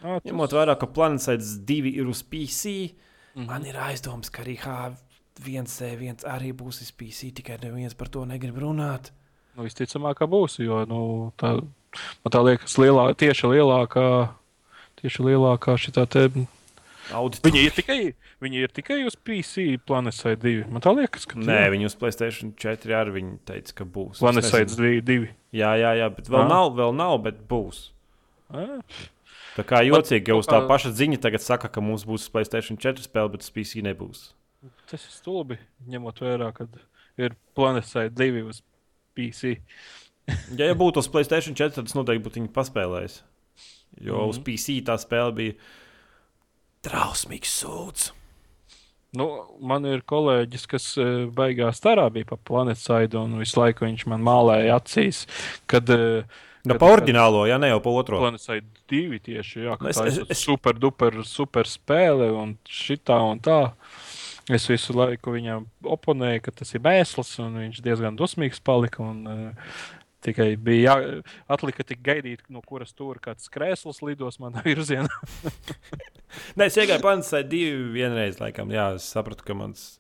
[0.02, 2.90] Ah, tas- Ņemot vērā, ka Planetside 2 ir uz PC,
[3.36, 3.46] Mhm.
[3.46, 8.58] man ir aizdoms, ka arī H1Z1 arī būs uz PC, tikai neviens par to negrib
[8.58, 9.12] runāt.
[9.56, 14.08] Nu, visticamāk, ka būs, jo nu, tā, man tā liekas, lielā, tieši lielākā,
[15.02, 16.26] tieši lielākā šitā te.
[17.14, 17.54] Auditorija.
[17.54, 17.98] Viņi ir tikai,
[18.44, 20.68] viņi ir tikai uz PC Planetside 2.
[20.74, 24.20] Man tā liekas, ka Nē, viņi uz Playstation 4 arī viņi teica, ka būs.
[24.24, 25.02] Planetside nezinu.
[25.10, 25.28] 2.
[25.54, 26.48] Jā, jā, jā, bet vēl Ah.
[26.50, 27.90] nav, vēl nav, bet būs.
[28.54, 28.80] Ah,
[29.54, 32.78] Tā kā jocīgi, ka kaut uz tā paša ziņa tagad saka, ka mums būs Playstation
[32.78, 34.32] 4 spēle, bet uz PC nebūs.
[34.90, 35.58] tas ir stulbi,
[35.88, 36.66] ņemot vērā, ka
[37.18, 38.62] ir Planetside 2 uz
[39.16, 39.58] PC.
[40.58, 43.22] Ja, ja būtu uz Playstation 4, tad es noteikti būtu viņu paspēlējis.
[44.02, 44.30] Jo mm -hmm.
[44.30, 44.44] uz Mhm.
[44.46, 45.54] PC tā spēle bija
[46.86, 48.12] trausmīgs sūds.
[49.14, 49.28] Nu,
[49.62, 54.24] man ir kolēģis, kas uh, beigās starā bija pa Planetside, un visu laiku viņš man
[54.26, 55.26] mālēja acīs,
[55.70, 56.24] kad uh,
[56.66, 58.22] Nu, pa oriģinālo, ja ne jau pa otro.
[58.24, 63.18] Planētai divi tieši, jā, ka Es- tā ir es- super, duper, super spēle un šitā
[63.30, 63.74] un tā.
[64.50, 69.04] Es visu laiku viņam oponēju, ka tas ir mēsls, un viņš diezgan dusmīgs palika.
[69.04, 69.76] Un, uh,
[70.24, 71.22] tikai bija jā,
[71.52, 75.12] atlika tik gaidīt, no kuras stūra kāds krēsls lidos manā virzienā.
[76.58, 78.72] Nē, es iegāju Planētai divi vienreiz, laikam.
[78.74, 80.00] Jā, es sapratu, ka mans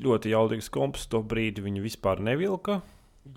[0.00, 2.80] ļoti jaudīgs komps to brīdi viņu vispār nevilka.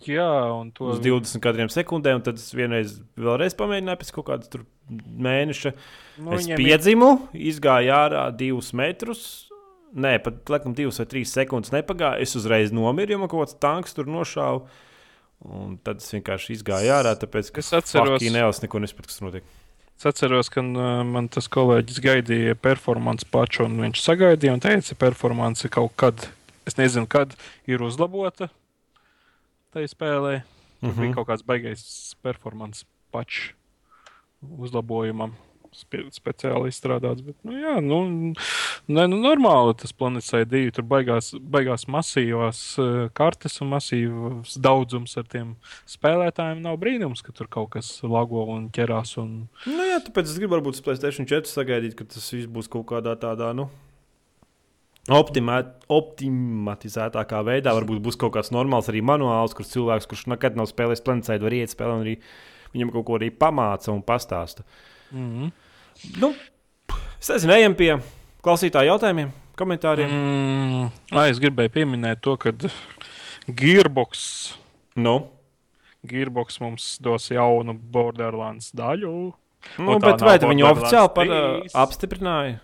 [0.08, 0.26] jā,
[0.60, 4.50] un to Uz 20 kadriem sekundēm, un tad es vienreiz vēlreiz pamēģināju pēc kaut kādas
[4.52, 5.74] tur mēneša.
[6.20, 9.50] nu, Es viņiem ir- piedzimu, izgāju ārā divus metrus.
[9.94, 12.20] Nē, pat laikam, divas vai trīs sekundes nepagāja.
[12.22, 14.66] Es uzreiz nomiru, jo man kaut kāds tanks tur nošāva.
[15.46, 19.44] Un tad es vienkārši izgāju ārā, tāpēc, ka Es atceros- Nevis neko nesapratu, kas notiek.
[19.98, 24.96] Es atceros, ka uh, man tas kolēģis gaidīja performance pašu, un viņš sagaidīja un teica,
[24.96, 26.28] ka performance kaut kad,
[26.68, 27.36] es nezinu, kad
[27.70, 28.50] ir uzlabota
[29.74, 30.41] tajā spēlē.
[30.84, 31.00] Tur mm -hmm.
[31.00, 31.16] bija Mhm.
[31.16, 33.54] kaut kāds baigais performance pašs
[34.60, 35.36] uzlabojumam.
[35.78, 37.24] Spe- Speciāli izstrādāts.
[37.26, 38.00] Bet, nu, jā, nu,
[38.88, 40.74] ne, nu, normāli tas planētas ID.
[40.78, 45.56] Tur baigās, baigās masīvās uh, kartes un masīvs daudzums ar tiem
[45.90, 46.62] spēlētājiem.
[46.66, 49.18] Nav brīnums, ka tur kaut kas lago un ķerās.
[49.22, 52.88] Un, Nu, jā, tāpēc es gribu varbūt Playstation 4 sagaidīt, ka tas viss būs kaut
[52.92, 53.54] kādā tādā.
[53.58, 53.70] Nu...
[55.12, 55.58] Optimē,
[55.92, 61.04] optimatizētākā veidā varbūt būs kaut kāds normāls arī manuāls, kurš cilvēks, kurš nekad nav spēlējis
[61.04, 62.14] planētai, var iet spēlēt un arī
[62.72, 64.64] viņam kaut ko arī pamāca un pastāsta.
[65.12, 65.52] mm -hmm.
[66.20, 66.34] Nu,
[67.20, 67.91] es nezinu, ejam pie
[68.44, 70.12] klausītāju jautājumiem, komentāriem.
[70.12, 70.89] Mm.
[71.16, 72.54] ai, es gribēju pieminēt to, ka
[73.48, 74.58] Gearbox,
[74.96, 75.16] Nu,
[76.06, 79.14] Gearbox mums dos jaunu Borderlands daļu.
[79.80, 81.74] nu, bet vai viņi oficiāli par, uh, 3?
[81.86, 82.60] apstiprināja?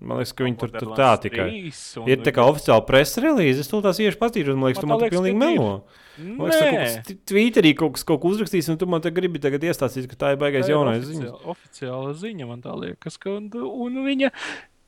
[0.00, 1.44] Man liekas, ka viņi tur, tur tā tikai.
[1.68, 4.70] 3, un Ir tā kā oficiāli presa relīze, es to tās iešu patīšu, un man
[4.72, 5.84] liekas, tu Man man tā tur pilnīgi ka melo.
[6.18, 9.10] Man liekas, tu kas t- Twitterī kaut kas, kaut ko uzrakstīs, un tu man te
[9.14, 11.46] gribi tagad iestāstīt, ka tā ir baigais Tā ir jaunais oficiāla- ziņas.
[11.54, 14.32] Oficiāla ziņa man tā liekas, ka un, un viņa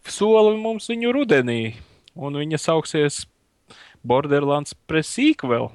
[0.08, 1.74] sola mums viņu rudenī,
[2.16, 3.26] un viņa sauksies
[4.02, 5.70] Borderlands Pre-Sequel.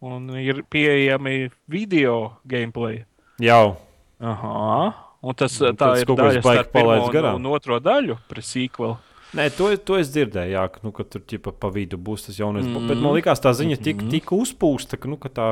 [0.00, 3.04] Un ir pieejami video gameplay.
[3.38, 3.76] Jau.
[4.20, 5.09] Aha.
[5.22, 7.34] Un tas Un tā ir kaut kas baigi starp pirmo palaists un, garām.
[7.40, 8.94] un otro daļu Pre-Sequel.
[9.36, 12.38] Nē, to, to es dzirdēju, jā, ka, nu, ka tur ķipa, pa vidu būs tas
[12.40, 12.64] jaunais.
[12.66, 12.88] Mm.
[12.90, 14.10] Bet man liekas, tā ziņa tik, Mhm.
[14.10, 15.50] tik uzpūsta, ka, nu, ka tā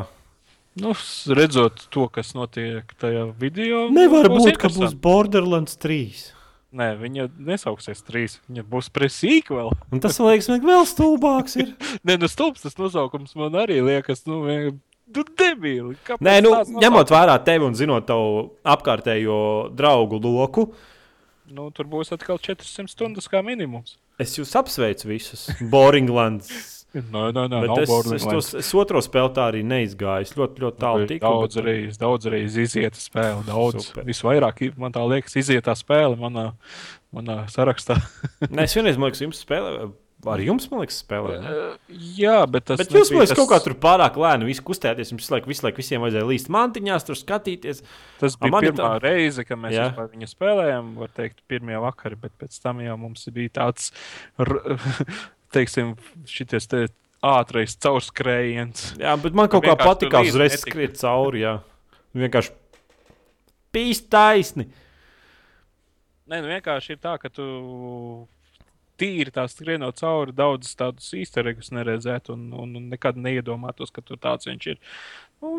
[0.79, 0.93] Nu,
[1.35, 4.95] redzot to, kas notiek tajā video, nevar būs būt, ka būs.
[4.95, 6.33] Borderlands 3.
[6.71, 8.39] Nē, viņa nesauksies trīs.
[8.49, 9.73] Viņa būs Pre-Sequel.
[9.91, 11.73] Un tas, man liekas, vēl stulbāks ir.
[12.07, 14.43] Nē, nu, stulbs tas nosaukums man arī liekas, nu,
[15.09, 15.97] vien- nu debīli.
[16.07, 16.51] Kāpēc Nē, nu,
[16.81, 20.73] ņemot vērā tevi un zinot tavu apkārtējo draugu loku?
[21.51, 23.97] Nu, tur būs atkal 400 stundas kā minimums.
[24.19, 25.49] es jūs apsveicu visus.
[25.71, 26.51] Boringlands.
[26.95, 30.25] Nē, nē, nē, es, es, tos, es otro spēli tā arī neizgāju.
[30.25, 31.21] Es ļoti, ļoti tālu tiku.
[31.21, 33.43] Daudz bet- reizes, daudz reizes iziet spēle.
[33.45, 33.85] Daudz.
[33.91, 34.05] Super.
[34.09, 36.55] Visvairāk, man tā liekas, iziet tā spēle manā,
[37.15, 37.99] manā sarakstā.
[38.49, 39.93] Nē, es vienreiz, man liekas, jums spēlēju.
[40.27, 41.41] Ar jums, man liekas, spēlēju.
[41.45, 41.51] ne?
[42.19, 45.13] Jā, bet tas Bet jūs, liekas, kaut kā tur pārāk lēni kustēties.
[45.15, 47.85] Jums laiku, visu laiku visiem vajadzēja līst mantiņās, tur skatīties.
[48.19, 49.77] Tas bija man ir pirmā tā- reize, kad mēs
[50.17, 50.89] viņu spēlējām.
[50.99, 53.93] Var teikt, pirmie vakari, bet pēc tam jau mums bija tāds,
[55.55, 55.95] teiksim,
[56.27, 56.83] šities te
[57.23, 58.97] ātrais caurskrējiens.
[58.99, 61.45] Jā, bet man kaut kā līdzi uzreiz skriet cauri.
[61.47, 61.61] Jā.
[62.19, 62.53] Vienkārši
[63.75, 64.67] pīst taisni.
[66.29, 67.47] Nē, nu vienkārši ir tā, ka tu
[68.99, 74.21] tīri tā skrienot cauri daudzus tādus īsteregus neredzēt un, un, un nekad neiedomātos, ka tur
[74.21, 74.81] tāds viņš ir.
[75.43, 75.59] Nu,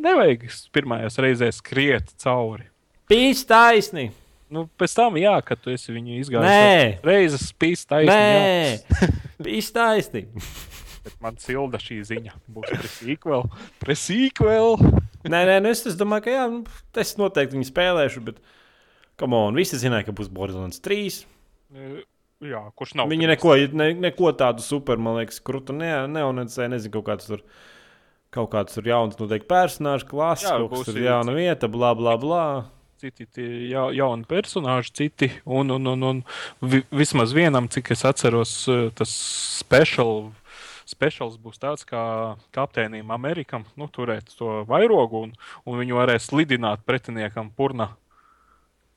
[0.00, 2.66] nevajag pirmajās reizēs skriet cauri.
[3.10, 4.10] Pīst taisni.
[4.50, 6.98] Nu, pēc tam, jā, kad tu esi viņu izgājis.
[7.06, 8.10] Reizes spīst taisni.
[8.10, 9.06] nē,
[9.46, 10.24] pīst taisni.
[11.04, 12.34] Bet man silda šī ziņa.
[12.50, 13.46] Būs presīkvēl.
[13.80, 14.74] Presīkvēl.
[15.30, 16.64] Nē, nē, nu es, es domāju, ka jā, nu,
[16.98, 18.24] es noteikti viņu spēlēšu.
[18.26, 18.42] Bet,
[19.20, 21.22] come on, visi zināja, ka būs Borderlands 3.
[22.40, 23.10] Jā, kurš nav?
[23.12, 26.72] Viņi neko, ne, neko tādu super, man liekas, krūtu ne, neonedzēja.
[26.72, 27.44] Nezinu, kaut kāds tur.
[28.30, 32.14] Kaut kāds tur jauns, noteikti personāžu klases, Jā, kaut kas tur jauna vieta, bla, bla,
[32.20, 32.44] bla.
[33.00, 33.26] Citi
[33.66, 35.30] ja, jauni personāļi, citi.
[35.50, 36.20] Un, un, un, un
[36.62, 39.10] vi, vismaz vienam, cik es atceros, eh, tas
[39.58, 40.30] special.
[40.86, 42.02] Speciāls būs tāds, kā
[42.54, 45.34] kapteinim Amerikam, nu, turēt to vairogu, un,
[45.66, 47.92] un viņu varēs lidināt pretiniekam purnā.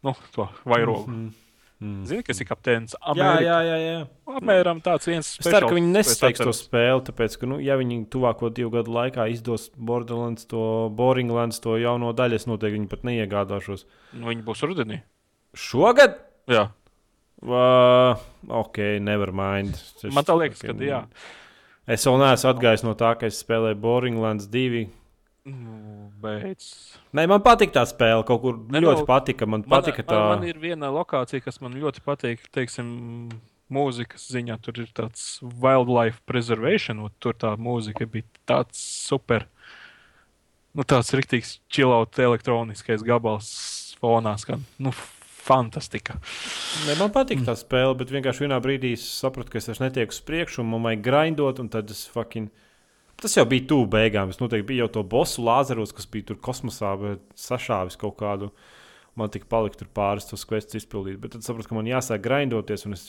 [0.05, 1.09] Nu, to vairogu.
[1.09, 1.42] Mm
[1.83, 2.03] Mm.
[2.07, 3.41] Zini, kas ir kapteinis Jā, Amerikā?
[3.43, 3.77] jā, jā.
[3.83, 4.03] jā.
[4.39, 8.05] Apmēram tāds viens Es ceru, ka viņi nesteigs to spēli, tāpēc, ka, nu, ja viņi
[8.13, 10.61] tuvāko divu gadu laikā izdos Borderlands, to
[10.95, 13.83] Boringlands, to jauno daļu, es noteikti viņu pat neiegādāšos.
[14.15, 15.01] Nu, viņi būs rudenī.
[15.59, 16.15] Šogad?
[16.49, 16.69] Jā,
[17.43, 18.15] Uh,
[18.47, 19.75] ok, never mind.
[19.75, 21.01] Es, man tā liekas, ka jā.
[21.83, 24.85] Es vēl neesmu atgājis no tā, ka es spēlēju Boringlands 2.
[25.43, 26.67] Nu, beidz.
[27.11, 28.23] Nē, man patīk tā spēle.
[28.27, 29.47] Kaut kur Ne, ļoti nu, patika.
[29.49, 30.15] Man Man, patika tā.
[30.15, 32.45] man, man ir viena lokācija, kas man ļoti patīk.
[32.55, 32.93] Teiksim,
[33.73, 39.49] mūzikas ziņā tur ir tāds wildlife preservation, un tur tā mūzika bija tāds super.
[40.73, 43.51] Nu, tāds rīktīgs chillout elektroniskais gabals
[44.01, 44.63] fonā skan.
[44.81, 44.95] Nu,
[45.43, 46.21] fantastika.
[46.87, 50.15] Ne, man patīk tā spēle, bet vienkārši vienā brīdī es sapratu, ka es vairs netieku
[50.15, 52.47] uz priekšu, un man vajag grindot, un tad es fucking.
[53.23, 54.33] Tas jau bija tuvu beigām.
[54.33, 58.49] Es noteikti biju jau to bosu Lāzaros, kas bija tur kosmosā, bet sašāvis kaut kādu.
[59.15, 62.83] Man tika palikt tur pāris tos quests izpildīt, bet tad sapratu, ka man jāsāk grindoties,
[62.89, 63.05] un es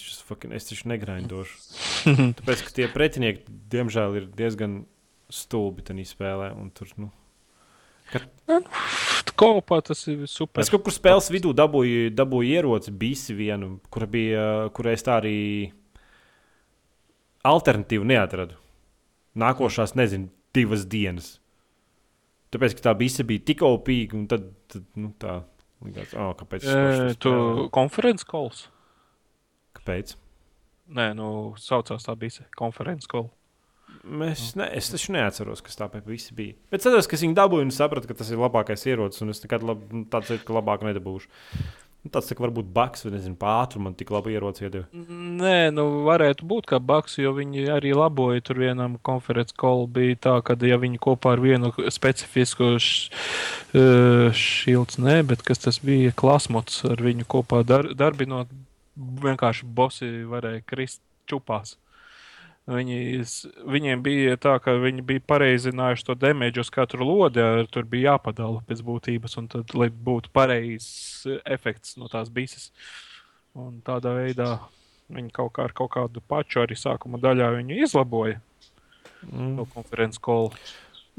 [0.69, 1.59] taču, negrindošu.
[2.39, 3.43] Tāpēc, ka tie pretinieki,
[3.73, 4.83] diemžēl, ir diezgan
[5.33, 6.53] stulbi tajā spēlē.
[6.61, 7.11] un Tur, nu,
[9.35, 10.63] Kopā tas ir super.
[10.63, 14.45] Es kaut kur spēles vidū dabūju, dabūju ieroci, bisi vienu, kura bija,
[14.77, 15.39] kurai es tā arī
[17.51, 18.61] alternatīvu neatradu.
[19.39, 21.39] Nākošās, nezinu, divas dienas.
[22.55, 25.41] Tāpēc, ka tā bise bija tik opīga, un tad, tad nu, tā
[25.83, 28.69] likās, oh, kāpēc E, to tu konferences calls?
[29.75, 30.15] Kāpēc?
[30.95, 31.29] Nē, nu,
[31.59, 33.33] saucās tā bija konferences call.
[34.27, 36.55] Es, ne, es taču neatceros, kas tā visi bija.
[36.71, 39.41] Bet es atceros, ka viņi dabūja un sapratu, ka tas ir labākais ierocis, un es
[39.43, 41.31] nekad lab, nu, tādu lietu, ka labāk nedabūšu.
[42.05, 44.85] Nu, tā kā varbūt baks, vai nezinu, pātru man tik labi ieroci iedeva.
[44.93, 48.43] Nē, nu, varētu būt kā baks, jo viņi arī laboja.
[48.45, 55.01] Tur vienam konferences call bija tā, ka, ja viņi kopā ar vienu specifisku eh, šilts,
[55.01, 58.53] ne, bet kas tas bija, klasmots ar viņu kopā dar, darbinot,
[59.25, 61.01] vienkārši bosi varēja krist
[61.31, 61.79] čupās.
[62.65, 62.99] Viņi,
[63.69, 68.15] viņiem bija tā, ka viņi bija pareizinājuši to demēģu uz katru lodi, ar- tur bija
[68.15, 72.71] jāpadala pēc būtības, un tad, lai būtu pareizs efekts no tās bises.
[73.55, 74.49] Un tādā veidā
[75.13, 78.41] viņi kaut, kā, ar kaut kādu pašu arī sākuma daļā viņu izlaboja.
[79.29, 79.55] Mm.
[79.61, 80.51] No konferences kola.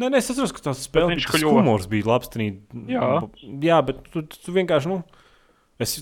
[0.01, 1.61] Nē, nē, es atceros, ka tas spēle viņš bija tas kļuva.
[1.61, 2.27] humors bija labs.
[2.33, 2.49] Tnī,
[2.89, 3.21] Jā.
[3.63, 4.97] jā, bet tu, tu vienkārši, nu,
[5.79, 5.93] es,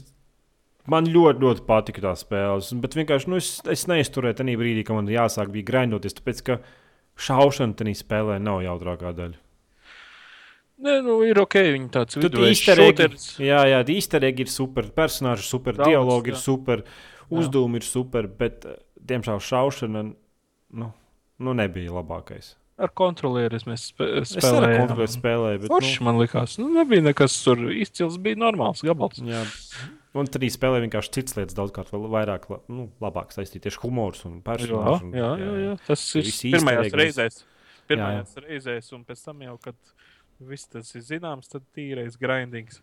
[0.92, 2.60] man ļoti, ļoti patika tā spēle.
[2.84, 6.58] Bet vienkārši, nu, es, es neizturēju tajā brīdī, kad man jāsāk bija grindoties, tāpēc, ka
[7.24, 9.40] šaušana tajā spēlē nav jautrākā daļa.
[10.84, 13.28] Nē, nu, ir ok, viņi tāds šūteris.
[13.40, 16.42] jā, jā, īsterīgi ir super, personāži ir super, Daudz, dialogi ir jā.
[16.42, 16.82] super,
[17.32, 20.90] uzdevumi ir super, bet, eh, diemžēl, šaušana nu,
[21.40, 22.56] nu, nebija labākais.
[22.82, 24.82] Ar kontrolieris mēs spē, Es spēlējām.
[24.82, 25.70] kontrolēju spēlēju, bet.
[25.72, 29.22] Forši man likās, nu, nebija nekas tur izcils, bija normāls gabals.
[29.22, 29.44] Nu, jā.
[30.14, 34.44] Un arī spēlē vienkārši citas lietas, daudzkārt vairāk, nu, labāk saistīt tieši humors un Jā,
[34.46, 35.04] personāžu.
[35.08, 35.78] un- jā, jā, jā.
[35.88, 37.44] Tas ir pirmajās reizēs.
[37.90, 39.76] Pirmajās reizēs, un pēc tam jau, kad
[40.40, 42.80] viss tas ir zināms, tad tīrais grindings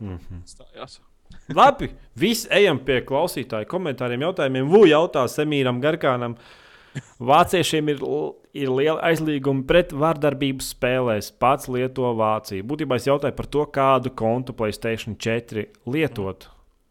[0.00, 0.40] Mhm.
[0.46, 1.00] stājās.
[1.50, 4.66] Labi, visi ejam pie klausītāju komentāriem, jautājumiem.
[4.68, 6.36] Vu jautā Semīram Garkānam.
[7.20, 8.00] Vāciešiem ir,
[8.52, 11.30] ir liela aizlieguma pret vardarbību spēlēs.
[11.38, 12.64] Pats lieto Vāciju.
[12.66, 16.48] Būtībā es jautāju par to, kādu kontu Playstation 4 lietot.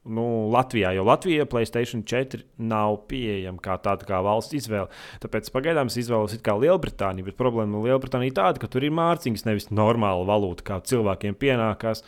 [0.07, 4.87] Nu, Latvijā, jo Latvijā Playstation 4 nav pieejama kā tāda kā valsts izvēle.
[5.19, 8.95] Tāpēc pagaidām es izvēlos it kā Lielbritāniju, bet problēma ar Lielbritāniju tāda, ka tur ir
[8.95, 12.05] mārciņas, nevis normāla valūta, kā cilvēkiem pienākās.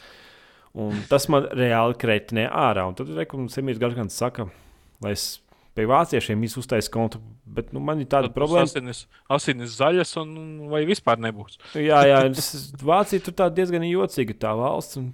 [0.79, 2.87] Un tas man reāli kretinē ārā.
[2.87, 3.11] Un tad
[3.51, 4.47] Semīrs Garkans saka,
[5.03, 5.41] lai es
[5.75, 8.71] pie vāciešiem uztaisīju kontu, bet nu, man ir tāda Tad problēma.
[8.71, 10.33] Asinis, asinis zaļas, un
[10.71, 11.59] vai vispār nebūs.
[11.75, 14.99] Jā, jā, es, Vācija tur tā diezgan jocīga tā valsts.
[14.99, 15.11] Un...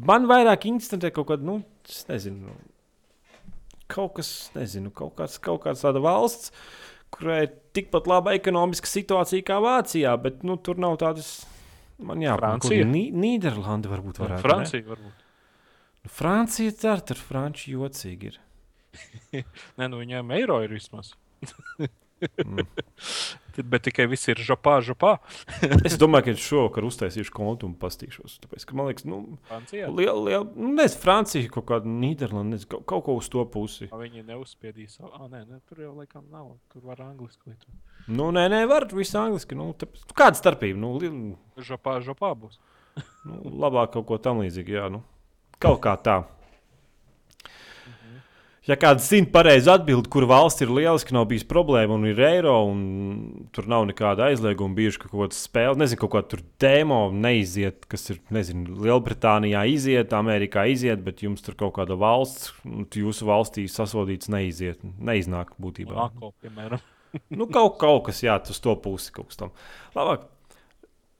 [0.00, 3.50] Man vairāk interesē kaut kāda, nu, es nezinu, nu,
[3.92, 6.52] kaut kas, nezinu, kaut kāds, kaut kāds tāda valsts,
[7.12, 11.42] kurai ir tikpat laba ekonomiska situācija kā Vācijā, bet nu, tur nav tādas.
[12.02, 12.86] Man jāpārāk, Francija?
[12.88, 14.40] Nīderlanda varbūt varētu.
[14.40, 14.46] ne?
[14.46, 15.26] Francija varbūt.
[16.10, 18.40] Francija cer, tur franči jocīgi ir.
[19.78, 21.12] Nē, nu viņiem eiro ir vismaz.
[22.46, 22.66] Mm.
[23.68, 25.18] Bet tikai viss ir žopā, žopā.
[25.88, 28.38] Es domāju, ka es šovakar uztaisīšu kontu un pastīšos.
[28.46, 29.18] Tāpēc, ka man liekas, nu,
[29.50, 29.90] Francijā.
[29.92, 33.90] liela, liela, nu, nezinu, Francija, kaut kāda Nīderlanda, nezinu, kaut, kaut ko uz to pusi.
[33.92, 34.96] A, Viņi neuzspiedīs.
[35.04, 36.54] Ah, nē, nē, tur jau laikam nav.
[36.72, 37.76] Tur var angliski lietot.
[38.08, 39.58] Nu, nē, nē, var visu angliski.
[39.58, 40.80] Nu, tāpēc, kāda starpība?
[40.80, 41.12] Nu, li,
[41.60, 42.56] Žopā, žopā būs.
[43.28, 45.04] nu, labāk kaut ko tam līdzīgu, jā, nu,
[45.60, 46.22] kaut kā tā.
[48.68, 52.52] Ja kāds zina pareizi atbildi, kur valsts ir lieliski, nav bijis problēma un ir eiro,
[52.70, 52.82] un
[53.50, 58.06] tur nav nekāda aizlieguma, bijuši ka kaut kāda spēle, nezinu, kaut kāda demo neiziet, kas
[58.14, 63.66] ir, nezinu, Lielbritānijā iziet, Amerikā iziet, bet jums tur kaut kāda valsts, un jūsu valstī
[63.66, 65.96] sasodīts neiziet, neiznāk būtībā.
[65.98, 66.86] Monako, piemēram.
[67.28, 69.50] Nu, kaut, kaut kas, jā, uz to pusi kaut kas tam.
[69.92, 70.22] Labāk,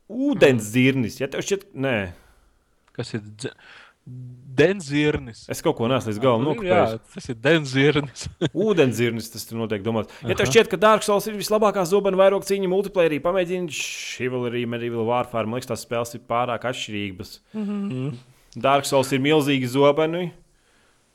[0.09, 1.97] ūdens zirnis, ja tev šķiet, nē,
[2.97, 3.23] Kas ir?
[3.41, 3.53] dze-
[4.05, 5.45] Denzirnis.
[5.53, 7.13] Es kaut ko nesu līdz galam Jā, nokopējis.
[7.15, 8.25] tas ir denzirnis.
[8.67, 10.13] Ūdenzirnis, tas tur noteikti domāts.
[10.27, 15.07] Ja tev šķiet, ka Dark Souls ir vislabākā zobena vairoga cīņa multiplayerī, pamēģini Chivalry, Medieval
[15.09, 15.49] Warfare.
[15.49, 17.39] Man liekas, tās spēles ir pārāk atšķirīgas.
[17.55, 18.11] Mm -hmm.
[18.67, 20.33] Dark Souls ir milzīgi zobeni,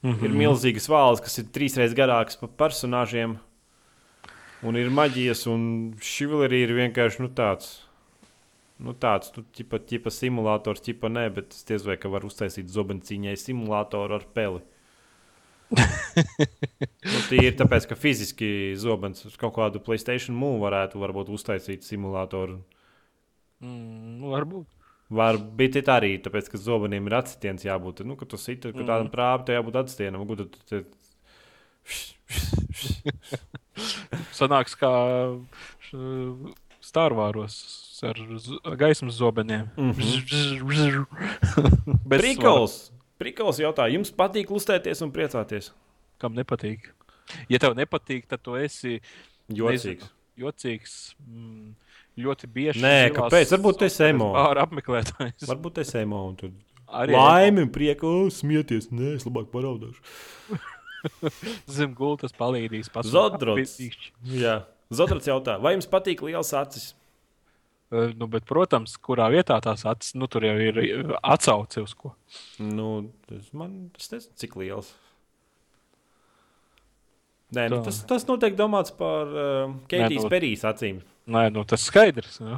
[0.01, 0.23] mm -hmm.
[0.23, 3.37] ir milzīgas vāles, kas ir trīsreiz garākas par personāžiem.
[4.63, 7.86] Un ir maģijas, un Chivalry ir vienkārši nu, tāds.
[8.77, 12.69] Nu, tāds, nu, ķipa, ķipa simulators, ķipa nē, bet es diez vai ka var uztaisīt
[12.69, 14.61] zobenu cīņai simulātoru ar peli.
[15.73, 18.49] nu, Tīri tāpēc, ka fiziski
[18.79, 22.61] zobens uz kaut kādu Playstation mūlu varētu varbūt uztaisīt simulātoru.
[23.65, 24.69] Mm, nu, varbūt.
[25.17, 28.05] Var būt arī tāpēc, ka zobeniem ir atsitiens jābūt.
[28.05, 30.27] Nu, kad tu siti, ka tādam prāvam tam jābūt atsitienam.
[30.29, 30.85] Gudu, tu te-
[34.37, 34.91] Sanāks kā
[36.87, 37.57] Starvāros
[38.07, 39.69] ar gaismas zobeniem.
[39.77, 41.03] Mhm.
[42.09, 42.77] Bez Prikals!
[43.17, 45.71] Prikals jautā, jums patīk lustēties un priecāties?
[46.21, 46.91] Kam nepatīk?
[47.51, 48.99] Ja tev nepatīk, tad tu esi
[49.49, 49.71] Jocīgs.
[49.73, 50.93] nezinu, jocīgs
[51.25, 51.73] mm,
[52.23, 52.83] ļoti bieži.
[52.83, 53.51] Nē, kāpēc?
[53.57, 54.31] Varbūt esi softveres emo.
[54.37, 55.49] Pāri apmeklētājs.
[55.49, 56.53] Varbūt es emo un tur
[56.87, 58.87] Arī laimi un prieku, oh, smieties.
[58.95, 59.99] Nē, es labāk paraudāšu.
[61.77, 62.87] zem gultas palīdzīs.
[63.11, 63.75] Zodrots.
[64.31, 64.61] Jā.
[64.93, 66.93] Zodrats jautā, vai jums patīk liels acis?
[67.91, 70.79] Nu, bet, protams, kurā vietā tās acis, nu, tur jau ir
[71.23, 72.11] atsauce uz ko.
[72.59, 74.89] Nu, tas man tas nezinu, cik liels.
[77.55, 80.99] Nē, nu, tas, tas noteikti domāts par uh, Keitijas nu- Perijas acīm.
[81.31, 82.41] Nē, nu, tas skaidrs.
[82.43, 82.57] Nu.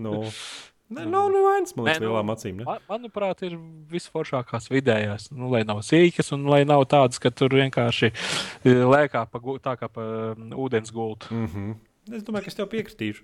[0.00, 0.14] Nu,
[0.92, 2.58] Nē, nav liekas, Nē, nu, lielām acīm.
[2.60, 2.66] Ne?
[2.68, 3.56] Man, manuprāt, ir
[3.92, 5.30] visforšākās vidējās.
[5.32, 9.76] Nu, lai nav sīkas, un lai nav tādas, ka tur vienkārši eh, lēkā pa, tā
[9.80, 11.32] kā pa mm, ūdens gultu.
[11.32, 11.74] Mm -hmm.
[12.18, 13.22] Es domāju, ka es tev piekritīšu.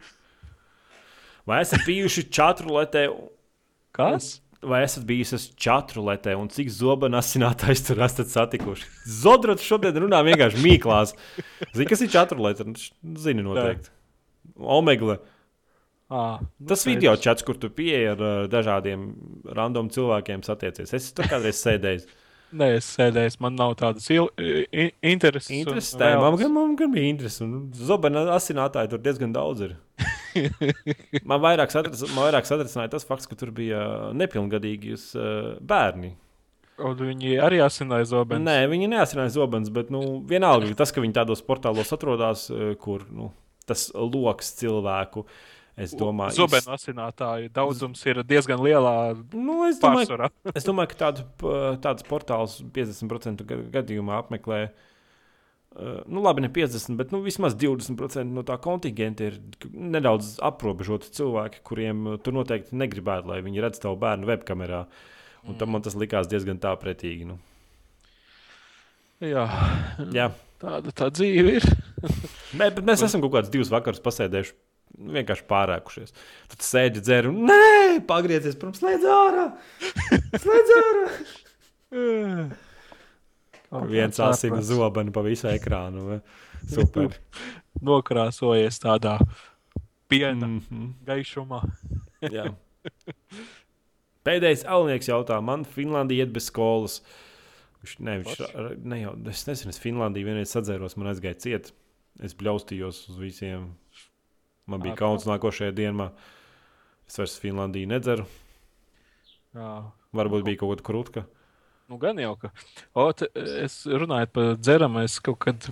[1.49, 3.09] Vai esat bijuši čatrulētē?
[3.97, 4.41] Kas?
[4.63, 8.87] Vai esat bijusi čatrulētē un cik zobena asinātājs tur esat satikuši?
[9.07, 11.15] Zodrats šodien runā vienkārši mīklās.
[11.75, 12.67] Zini, kas ir čatrulēta?
[13.17, 13.91] Zini noteikti.
[14.59, 15.19] Omega.
[16.09, 19.03] À, nu, Tas video čats, kur tu pieeji ar uh, dažādiem
[19.53, 20.95] random cilvēkiem satiecies.
[20.97, 22.07] Es tur kādreiz sēdēju.
[22.59, 25.51] Nē, es sēdēju, man nav tādas intereses.
[25.53, 26.15] un Interesanti.
[26.23, 27.43] Man, gan- man gan bija interesi.
[27.45, 29.75] un Zobena asinātāji tur diezgan daudz ir.
[31.29, 33.81] Man vairāk, satric, man vairāk satricināja tas fakts, ka tur bija
[34.15, 36.13] nepilngadīgi uh, bērni.
[36.79, 38.45] Un viņi arī asināja zobenu.
[38.47, 43.03] Nē, viņi neasināja zobens, bet nu, vienalga tas, ka viņi tādos portālos atrodas, uh, kur
[43.11, 43.33] nu,
[43.67, 45.25] tas lokus cilvēku.
[45.79, 48.95] Es domāju, Zobenu asinātāju daudzums ir diezgan lielā
[49.31, 50.29] Nu, es domāju, pārsvarā.
[50.59, 54.59] Es domāju, ka tādu, p- tādus portālus 50% ga- gadījumā apmeklē.
[55.79, 59.37] Uh, nu, labi, ne 50, bet nu, vismaz 20% no tā kontingenta ir
[59.71, 64.83] nedaudz aprobežoti cilvēki, kuriem uh, tu noteikti negribētu, lai viņi redz tavu bērnu webkamerā.
[65.47, 67.29] Un tam man tas likās diezgan tā pretīgi.
[67.29, 67.37] Nu.
[69.23, 69.45] Jā,
[70.15, 70.29] Jā,
[70.63, 71.65] tāda tā dzīve ir.
[72.59, 74.55] Mē, bet mēs esam kaut kādus divus vakarus pasēdējuši.
[74.99, 76.15] Vienkārši pārēkušies.
[76.53, 79.45] Tad sēdi dzēri un nē, pagriezies prom, slēdz ārā!
[80.35, 81.05] Slēdz ārā!
[83.89, 86.21] Viens asina zobenu pa visu ekrānu.
[86.69, 87.13] Super.
[87.89, 89.19] Nokrāsojies tādā
[90.09, 90.55] piena mm.
[90.55, 90.93] Mm -hmm.
[91.07, 91.61] gaišumā.
[94.29, 97.03] Pēdējais Alnieks jautā, man Finlandija iet bez skolas.
[97.83, 98.41] Viņš, ne, viņš,
[98.85, 101.73] ne jau, es nezinu, es Finlandiju vienreiz sadzēros, man aizgāja ciet.
[102.21, 103.69] Es bļaustījos uz visiem.
[104.69, 106.11] Man bija kauns nākošajā dienā.
[107.09, 108.27] Es vairs Finlandiju nedzeru.
[109.57, 109.73] Jā.
[110.17, 111.25] Varbūt bija kaut kāda krūtka.
[111.89, 112.51] Nu, gan jau, ka.
[112.93, 113.31] O, te,
[113.65, 115.69] es runāju par dzeramu, es kaut kad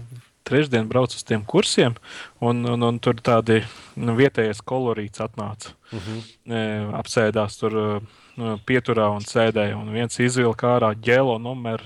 [0.49, 1.97] trešdien braucu uz tiem kursiem,
[2.41, 3.59] un, un, un tur tādi
[4.01, 5.75] nu, vietējais kolorīts atnāca.
[5.91, 6.31] Uh -huh.
[6.47, 6.63] E,
[7.01, 7.77] apsēdās tur
[8.37, 11.85] nu, pieturā un sēdēja, un viens izvilka ārā ģēlo numeru,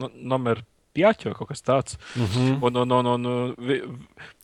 [0.00, 0.66] nu, numeru
[0.96, 1.98] pieķu vai kaut kas tāds.
[2.16, 2.58] Uh -huh.
[2.66, 3.56] Un, un, un, un, un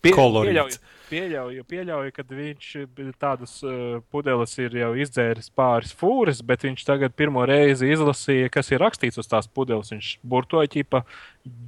[0.03, 0.79] pie, pieļauju,
[1.11, 2.71] pieļauju, pieļauju, ka viņš
[3.19, 8.71] tādas uh, pudeles ir jau izdzēris pāris fūris, bet viņš tagad pirmo reizi izlasīja, kas
[8.71, 9.91] ir rakstīts uz tās pudeles.
[9.91, 11.05] Viņš burtoja ķipa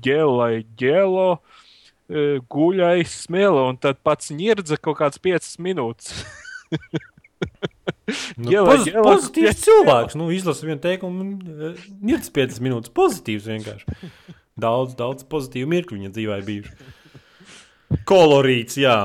[0.03, 6.25] ģēlai, ģēlo, uh, guļais, smēla, un tad pats ņirdza kaut kāds piecas minūtes.
[8.39, 9.55] Nu, Ģelē, poz, ģelē, pozitīvs jā.
[9.67, 10.17] cilvēks.
[10.19, 12.93] Nu, izlasa vienu teikumu, un ir 5 minūtes.
[12.97, 13.99] Pozitīvs vienkārši.
[14.59, 16.77] Daudz, daudz pozitīvu mirkļu viņa dzīvē bijuši.
[18.09, 18.97] Kolorīts, jā,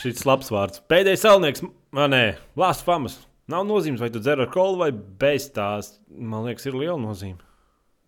[0.00, 0.80] šis labs vārds.
[0.90, 1.62] Pēdējais salnieks,
[1.94, 2.22] man nē,
[2.58, 3.20] Lāsts Famas.
[3.50, 5.96] Nav nozīmes, vai tu dzer ar kolu vai bez tās.
[6.10, 7.38] Man liekas, ir liela nozīme.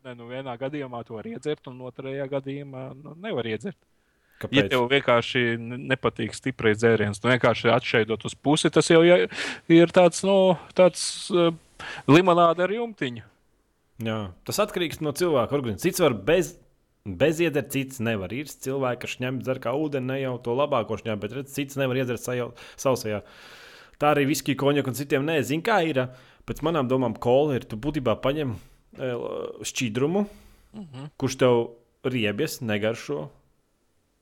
[0.05, 3.77] Ne, nu, vienā gadījumā to var iedzert, un otrajā gadījumā nu, nevar iedzert.
[4.43, 4.67] Ja Kāpēc?
[4.73, 9.29] tev vienkārši ne- nepatīk stiprais dzēriens, nu vienkārši atšķaidot uz pusi, tas jau ja-
[9.71, 11.55] ir tāds, nu, tāds uh,
[12.11, 13.23] limonāde ar jumtiņu.
[14.05, 15.85] Jā, tas atkarīgs no cilvēka organisma.
[15.87, 16.57] Cits var bez,
[17.05, 18.33] bez iedzert, cits nevar.
[18.33, 21.77] Ir cilvēki, kas ņem dzer kā ūdeni, ne jau to labāko ņem, bet redz, cits
[21.81, 23.21] nevar iedzert sajau, sausajā.
[24.01, 26.07] Tā arī viskija, konjaka un citiem nezinu, kā ir.
[26.49, 27.69] Pēc manām domām, kola ir.
[27.69, 29.13] Tu būtībā paņem e,
[29.65, 31.11] šķidrumu, uh -huh.
[31.21, 31.55] kurš tev
[32.05, 33.29] riebies, negaršo.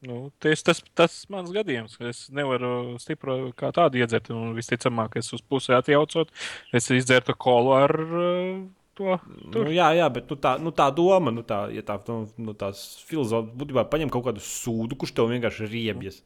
[0.03, 4.31] Nu, ties, tas tas mans gadījums, ka es nevaru stipri kā tādu iedzert.
[4.31, 6.31] Un visticamāk, es uz pusi atjaucot,
[6.73, 8.67] es izdzertu kolu ar uh,
[9.03, 9.19] to.
[9.53, 9.69] Tur.
[9.69, 12.55] Nu, jā, jā, bet nu, tā, nu, tā doma, nu, tā, ja tā, nu, nu,
[12.59, 16.23] tās filozofijas būtībā paņem kaut kādu sūdu, kurš tev vienkārši riebjas.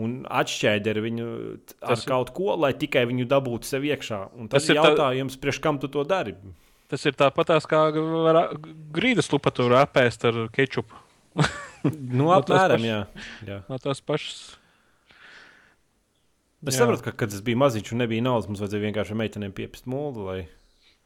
[0.00, 1.26] Un atšķēdi viņu
[1.84, 4.22] ar tas kaut ko, lai tikai viņu dabūtu sev iekšā.
[4.40, 5.42] Un tas, tas ir jautājums, tā...
[5.44, 6.34] priekš kam tu to dari?
[6.88, 7.82] Tas ir tāpat kā
[8.92, 10.96] grīdas lupa tur apēst ar kečupu.
[12.18, 12.98] nu, apmēram, jā.
[13.48, 13.62] jā.
[13.68, 14.42] No tās pašas.
[16.62, 19.88] Es saprotu, ka, kad es biju maziņš un nebija naudas, mums vajadzēja vienkārši meitenēm piepist
[19.90, 20.26] mūlu.
[20.28, 20.42] Lai...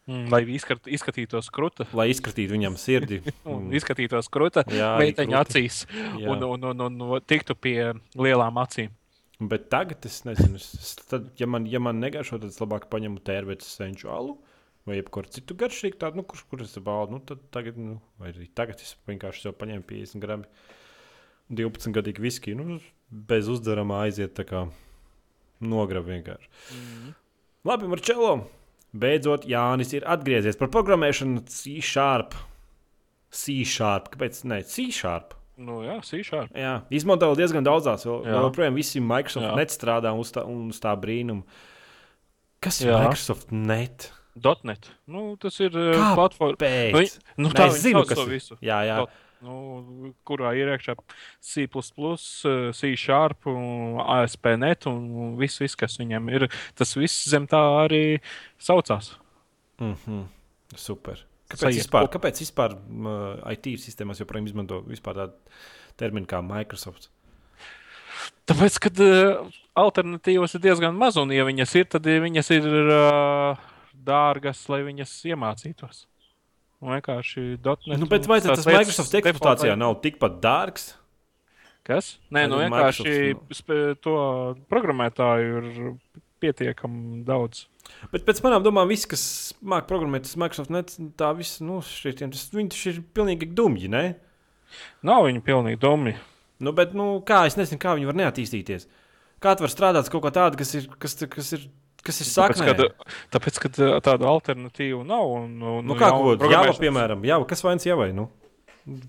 [0.07, 1.89] Mm, lai izskat, izskatītos krūta.
[1.97, 3.19] Lai izskatītu viņam sirdi.
[3.53, 6.29] un izskatītos krūta meiteņa acīs jā.
[6.31, 7.79] un, un, un, un, un tiktu pie
[8.15, 8.95] lielām acīm.
[9.37, 13.21] Bet tagad es nezinu, es, tad, ja, man, ja man negaršo, tad es labāk paņemu
[13.27, 14.39] tērvetes senču alu
[14.87, 17.17] vai jebkuru citu garšīgu tādu, nu, kurš kur es baudu.
[17.17, 20.47] Nu, tad tagad, nu, vai arī tagad es vienkārši sev paņēmu 50 gramu
[21.51, 22.59] 12 gadīgu viskiju.
[22.61, 22.79] Nu,
[23.11, 24.63] bez uzdarama aiziet tā kā
[25.59, 26.53] nograb vienkārši.
[26.79, 27.17] Mm.
[27.67, 28.37] Labi, Marčelo!
[29.01, 32.37] Beidzot, Jānis ir atgriezies par programmēšanu C-sharp.
[33.37, 34.11] C-sharp.
[34.15, 34.43] Kāpēc?
[34.49, 35.35] Nē, C-sharp.
[35.57, 36.53] Nu, jā, C-sharp.
[36.57, 38.05] Jā, izmanto diezgan daudzās.
[38.09, 39.55] Vēl, joprojām visi Microsoft jā.
[39.57, 41.47] net strādā uz tā, uz tā brīnuma.
[42.65, 43.03] Kas ir jā.
[43.05, 44.11] Microsoft net?
[44.69, 44.91] .net.
[45.09, 46.59] Nu, tas ir uh, platforma.
[46.93, 48.21] Nu, nu, tā ir zinu, kas...
[48.29, 48.59] visu.
[48.65, 48.99] Jā, jā.
[49.05, 50.97] Dot nu, kurā ir iekšā
[51.45, 51.67] C,
[52.77, 53.49] C sharp,
[54.07, 56.49] ASP.NET un viss, viss, kas viņam ir.
[56.75, 58.21] Tas viss zem tā arī
[58.59, 59.17] saucās.
[59.81, 60.25] Mm -hmm.
[60.75, 61.25] Super.
[61.47, 65.33] Kāpēc Sajiet vispār, kāpēc vispār uh, IT sistēmās joprojām izmanto tādu
[65.97, 67.11] terminu kā Microsoft?
[68.51, 69.47] Tāpēc, ka uh,
[69.79, 73.57] alternatīvas ir diezgan maz, un, ja viņas ir, tad viņas ir uh,
[73.93, 76.07] dārgas, lai viņas iemācītos.
[76.85, 77.99] Vienkārši dotnet.
[78.01, 80.91] Nu, bet vai tas Microsoft eksploatācijā nav tikpat dārgs?
[81.87, 82.17] Kas?
[82.35, 83.95] Nē, nu vienkārši nu.
[84.03, 84.17] to
[84.69, 85.95] programmētāju ir
[86.43, 87.65] pietiekami daudz.
[88.13, 89.25] Bet pēc manām domām, visi, kas
[89.63, 94.05] māca programmēt, tas Microsoft net, tā viss, nu, šitiem, tas, viņi ir pilnīgi dumji, ne?
[95.07, 96.17] Nav viņi pilnīgi dumji.
[96.59, 98.89] Nu, bet, nu, kā, es nezinu, kā viņi var neattīstīties.
[99.45, 101.67] Kā tu vari strādāt kaut ko tādu, kas ir, kas, kas ir
[102.07, 102.71] Kas ir saknē?
[102.71, 105.31] Tāpēc, kad, tāpēc, kad tāda alternatīva nav.
[105.41, 108.13] Un, un, nu, kā jau Jāva, piemēram, Jāva, kas vainas Jāvai?
[108.17, 108.29] Nu?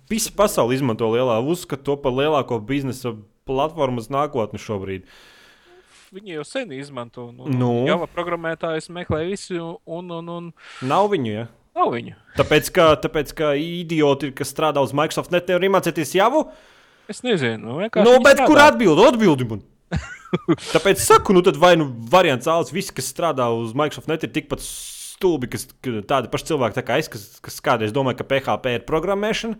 [0.09, 3.13] Visa pasaule izmanto lielā, uzskata to par lielāko biznesa
[3.47, 5.05] platformas nākotni šobrīd.
[6.15, 7.27] Viņi jau sen izmanto.
[7.35, 7.71] Nu, nu.
[7.87, 10.49] Jau programmētājs meklē visu, un, un, un...
[10.87, 11.33] nav viņu.
[11.33, 11.45] Ja?
[11.77, 12.15] Nav viņu.
[12.39, 16.47] Tāpēc, ka, tāpēc, ka idioti, kas strādā uz Microsoft, nevar iemācīties jau.
[17.11, 18.99] Es nezinu, nu, bet kur atbild?
[19.03, 19.61] Atbildi man!
[20.75, 24.63] Tāpēc saku, nu, vai nu variants Alis, visi, kas strādā uz Microsoft, net ir tikpat
[24.63, 25.67] stulbi, kas
[26.09, 29.59] tādi paši cilvēki tā kā es, kas, kas kādreiz domāja, ka PHP ir programmēšana.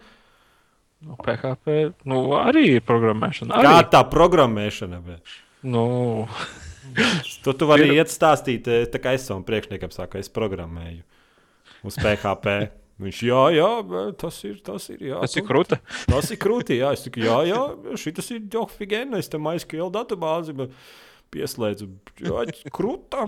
[1.07, 1.75] Nu, PHP
[2.09, 3.53] nu, arī ir programmēšana.
[3.53, 3.69] Arī.
[3.69, 5.01] Kā tā programmēšana?
[5.05, 5.37] Bet?
[5.65, 5.85] Nu.
[7.45, 11.03] to tu vari iet stāstīt, eh, tā kā es savam priekšniekam saku, es programmēju
[11.87, 12.57] uz PHP.
[12.97, 13.69] Viņš, jā, jā,
[14.17, 14.55] tas ir.
[14.65, 15.77] Tas ir, jā, tas ir krūti.
[16.09, 16.93] Tas ir krūti, jā.
[16.97, 17.59] Es tikai, jā, jā,
[18.01, 19.19] šis ir Džofigēna.
[19.21, 20.55] Es tam aizskrielu datubāzi,
[21.33, 21.91] pieslēdzu.
[22.25, 23.27] Jā, krūta.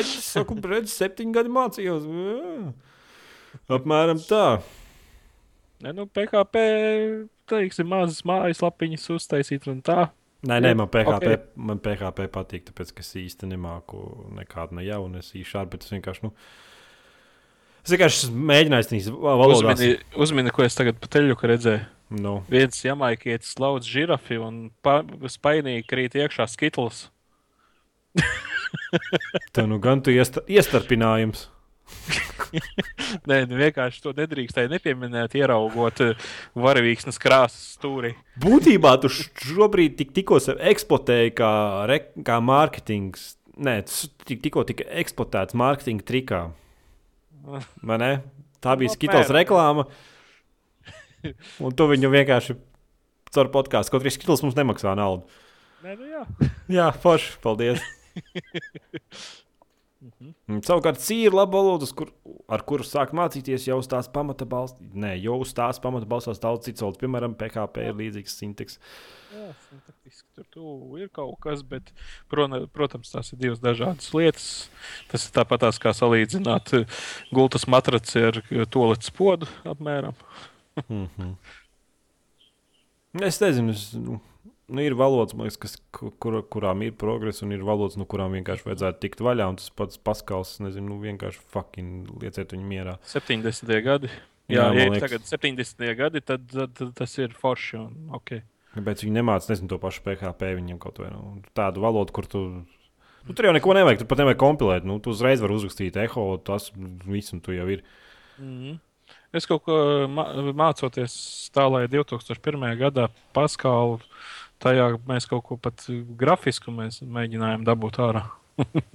[0.00, 2.10] Es saku, bļaļ, septiņi gadi mācījos.
[2.10, 2.74] Jā.
[3.78, 4.58] Apmēram tā.
[5.84, 6.60] Ne, nu, PHP,
[7.50, 10.08] teiksim, mazas mājaslapiņas uztaisīt un tā.
[10.46, 11.38] Nē, nē, man PHP, okay.
[11.68, 14.00] man PHP patīk, tāpēc, ka es īsti nemāku
[14.36, 16.32] nekādu ne jaunu, es īši šādi, bet es vienkārši, nu,
[17.86, 19.60] Es vienkārši mēģināju tās valodas.
[19.62, 21.84] Uzmini, uzmini, ko es tagad pa teļu redzēju.
[22.18, 22.40] No.
[22.50, 24.56] Viens jamaikietis lauc žirafi un
[25.30, 27.04] spainīgi krīt iekšā skitls.
[29.54, 31.46] Tā nu gan tu iesta, iestarpinājums.
[33.30, 36.28] Nē, nu vienkārši to nedrīkstēja nepieminēt, ieraugot eh,
[36.58, 38.16] varavīksnes krāsas stūri.
[38.42, 41.52] Būtībā tu šobrīd tik, tikko eksploatēji kā,
[41.90, 43.34] re, kā mārketings.
[43.62, 46.46] Nē, tas tik, tikko tika eksploatēts mārketinga trikā.
[47.88, 48.12] Vai ne?
[48.62, 49.86] Tā bija Skittles reklāma.
[51.62, 52.56] Un tu viņu vienkārši
[53.34, 53.94] caur podkāstu.
[53.94, 55.26] Kaut arī Skittles mums nemaksā naudu.
[55.84, 56.22] Nē, nu jā.
[56.78, 57.36] jā, forši.
[57.44, 57.82] Paldies.
[60.06, 60.60] Mm -hmm.
[60.62, 62.12] Savukārt, cīņa ir laba valoda, kur,
[62.48, 64.80] ar kuru sākt mācīties jau uz tās pamata balstās.
[64.94, 68.78] Nē, jau uz tās pamata balstās daudz citas valodas, piemēram, PHP ir līdzīgs sintaks.
[69.34, 71.90] Jā, sintaktiski tur tu ir kaut kas, bet,
[72.30, 74.46] protams, tās ir divas dažādas lietas.
[75.10, 77.00] Tas ir tāpat tās, kā salīdzināt eh,
[77.34, 80.14] gultas matraci ar toaletes podu apmēram.
[80.88, 81.34] mm -hmm.
[83.26, 84.20] Es nezinu, es, nu,
[84.68, 88.66] nu, ir valodas, liekas, kas, kur, kurām ir progress, un ir valodas, no kurām vienkārši
[88.68, 89.48] vajadzētu tikt vaļā.
[89.56, 92.98] Tas pats Paskals, nezinu, nu, vienkārši fucking lieciet viņu mierā.
[93.06, 93.82] 70.
[93.82, 94.10] gadi.
[94.46, 95.96] Jā, Jā ja ir tagad 70.
[95.98, 97.76] gadi, tad, tad, tad tas ir forši.
[97.76, 98.42] Un, okay.
[98.76, 102.42] Kāpēc viņi nemāca nezinu, to pašu PHP viņam kaut vai nu, tādu valodu, kur tu.
[103.26, 104.84] Nu, tur jau neko nevajag, tur pat nevajag kompilēt.
[104.86, 106.68] Nu, tu uzreiz vari uzrakstīt eho, tas
[107.06, 107.84] viss, un tu jau ir.
[108.38, 108.78] Mm -hmm.
[109.32, 109.74] Es kaut ko
[110.56, 111.14] mācoties
[111.54, 112.76] tā, lai 2001.
[112.78, 114.00] gadā Paskālu
[114.62, 118.24] tajā mēs kaut ko pat grafisku mēģinājām dabūt ārā.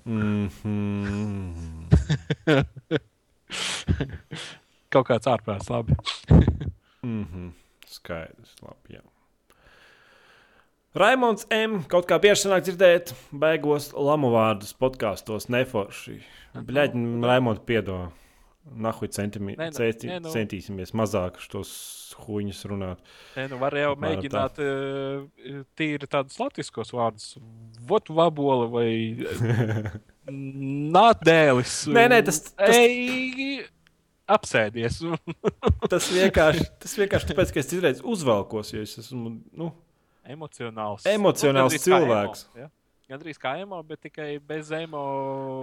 [0.06, 1.86] mm -hmm.
[4.94, 5.94] kaut kāds ārprāts, labi.
[7.04, 7.52] mm -hmm.
[7.88, 8.96] Skaidrs, labi.
[8.96, 9.02] Jā.
[10.92, 11.84] Raimons M.
[11.88, 16.18] kaut kā bieži sanāk dzirdēt, beigos lamu vārdus podkāstos neforši.
[16.68, 18.18] Bļaigi, Raimons piedod.
[18.62, 21.72] Nahuj centimi, nē, centi, nē, nu, centīsimies mazāk tos
[22.22, 23.00] huņus runāt.
[23.34, 24.68] Nē, nu var jau mēģināt tā.
[24.68, 27.32] Eh, tīri tādus latviskos vārdus.
[27.90, 28.92] Votu vabola vai
[30.98, 31.80] nādēlis.
[31.90, 32.76] Nē, nē, tas, tas...
[32.78, 33.64] Ei,
[34.30, 35.02] apsēdies.
[35.90, 39.72] tas vienkārši, tas vienkārši tāpēc, ka es izreiz uzvalkos, jo es esmu, nu,
[40.28, 41.08] emocionāls.
[41.10, 42.46] Emocionāls nu, cilvēks.
[42.52, 42.70] Emo, ja?
[43.12, 45.02] Gandrīz kā emo, bet tikai bez emo.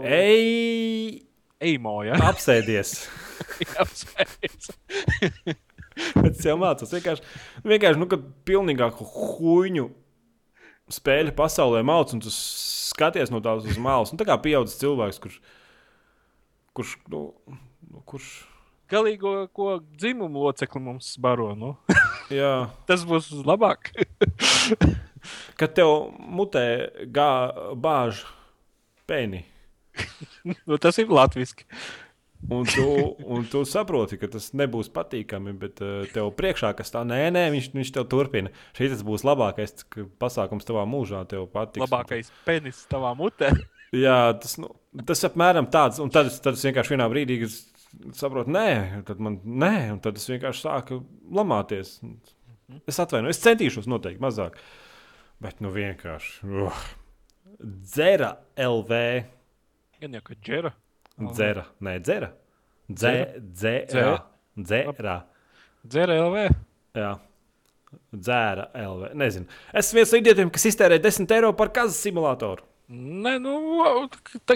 [0.04, 1.22] Ei!
[1.58, 2.18] Eimo, ja?
[2.28, 3.06] Apsēdies.
[3.82, 4.68] Apsēdies.
[6.28, 6.92] es jau mācos.
[6.94, 7.24] Vienkārši,
[7.66, 9.88] vienkārši nu, kad pilnīgāku huīņu
[10.92, 14.12] spēļu pasaulē mācās, un tu skaties no tās uz malas.
[14.12, 15.40] Nu, tā kā pieaudzis cilvēks, kurš.
[16.78, 17.24] kurš, nu,
[17.90, 18.30] nu, kurš
[18.90, 21.52] galīgo ko dzimumu locekli mums baro.
[21.58, 21.74] Nu.
[22.88, 23.92] Tas būs labāk.
[25.58, 26.64] Kad tev mutē
[27.12, 27.30] gā,
[27.74, 28.24] bāž
[29.08, 29.44] pēni.
[30.68, 31.66] nu, tas ir latviešu.
[32.54, 32.84] Un tu,
[33.26, 37.48] un tu saproti, ka tas nebūs patīkami, bet uh, tev priekšā, kas tā, nē, nē,
[37.50, 38.52] viņš, viņš tev turpina.
[38.78, 39.74] Šis būs labākais
[40.22, 41.82] pasākums tavā mūžā, tev patiks.
[41.82, 43.50] Labākais penis tavā mutē.
[43.96, 44.70] Jā, tas, nu,
[45.08, 47.40] tas apmēram tāds, un tad, tad es vienkārši vienā brīdī
[48.16, 51.00] saprotu, nē, tad man nē, un tad es vienkārši sāku
[51.34, 51.98] lamāties.
[52.88, 54.58] Es atvainojos, es centīšos noteikti mazāk.
[55.42, 56.48] Bet nu vienkārši.
[56.66, 56.84] Uh.
[57.58, 58.98] Dzera LV
[59.98, 60.70] Gan jau, ka džera.
[61.18, 62.28] Dzera, nē, dzera.
[62.86, 63.40] Dzera.
[63.42, 64.12] Dzera.
[64.54, 65.16] Dzera.
[65.82, 66.44] Dzera LV.
[66.98, 67.16] Jā.
[68.12, 69.10] Dzēra LV.
[69.18, 69.48] Nezinu.
[69.74, 72.62] Es viens no idiotiem, kas iztērē 10 eiro par kazas simulātoru.
[72.88, 73.54] Nē, nu,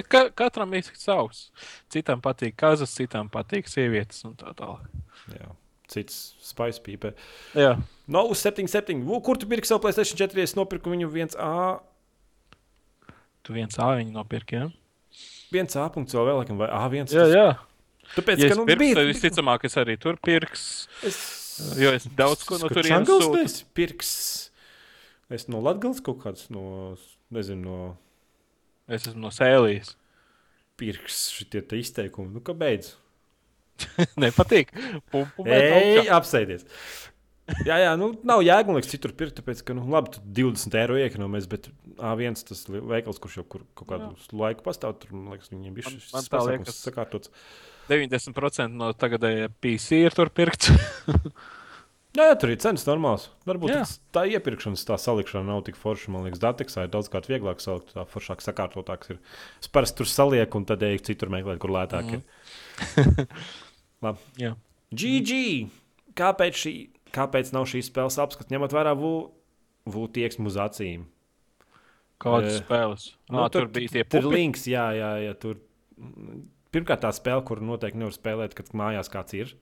[0.09, 1.51] ka, katram ir savs.
[1.93, 4.87] Citam patīk kazas, citam patīk sievietes un tā tālāk.
[5.37, 5.51] Jā.
[5.93, 7.12] Cits spēļas pīpē.
[7.59, 7.74] Jā.
[8.09, 9.03] No 77.
[9.24, 10.47] Kur tu pirksi savu Placēta 4?
[10.47, 11.51] Es nopirku viņu 1A.
[13.45, 14.70] Tu 1A viņu nopirki, jā?
[14.70, 14.78] Ja?
[15.53, 17.12] viens A punkts vēl, laikam, vai A1.
[17.12, 17.49] Jā, jā.
[18.16, 19.05] Tāpēc, ja ka, nu, pirks, bija...
[19.09, 20.64] visticamāk, es arī tur pirks.
[21.07, 21.20] Es...
[21.78, 24.12] Jo es daudz ko no turienes pirks.
[25.33, 26.95] Es no Latgales kaut kāds no,
[27.33, 27.93] nezinu, no...
[28.93, 29.95] Es esmu no Sēlijas.
[30.80, 32.32] Pirks šitie te izteikumi.
[32.34, 32.93] Nu, kāpēc?
[34.22, 34.72] Nepatīk.
[35.12, 36.66] Pumpu Ej, apsēdies.
[37.66, 41.49] jā, jā, nu, nav jēga citur pirkt, tāpēc, ka, nu, labi, tu 20 eiro iekonomēs,
[41.51, 41.68] bet
[41.99, 44.28] A1 tas veikals, kurš jau kur, kaut kādu jā.
[44.45, 47.32] laiku pastāv, tur, man liekas, viņiem bija šis man, man liekas, sakārtots.
[47.90, 50.70] 90% no tagadējā PC ir tur pirkts.
[52.17, 53.29] jā, jā, tur ir cenas normāls.
[53.49, 53.83] Varbūt jā.
[54.15, 56.13] tā iepirkšanas tā salikšana nav tik forša.
[56.15, 59.21] Man liekas, Dateksā ir daudzkārt vieglāk salikt, tā foršāk sakārtotāks ir.
[59.63, 62.19] Es parasti tur salieku un tad eju citur meklēt, kur lētāk mm.
[62.21, 63.37] ir.
[64.05, 64.33] Labi.
[64.41, 64.57] Jā.
[64.93, 65.39] GG!
[66.19, 66.75] Kāpēc šī
[67.15, 71.07] kāpēc nav šīs spēles apskats, ņemot vērā VU tieksmu uz acīm?
[72.23, 73.09] Kādas uh, spēles?
[73.28, 74.15] Nu, tur, tur bija tie pupi?
[74.15, 75.35] Tur links, jā, jā, jā.
[75.43, 75.59] Tur,
[76.74, 79.55] pirmkārt, tā spēle, kuru noteikti nevar spēlēt, kad mājās kāds ir.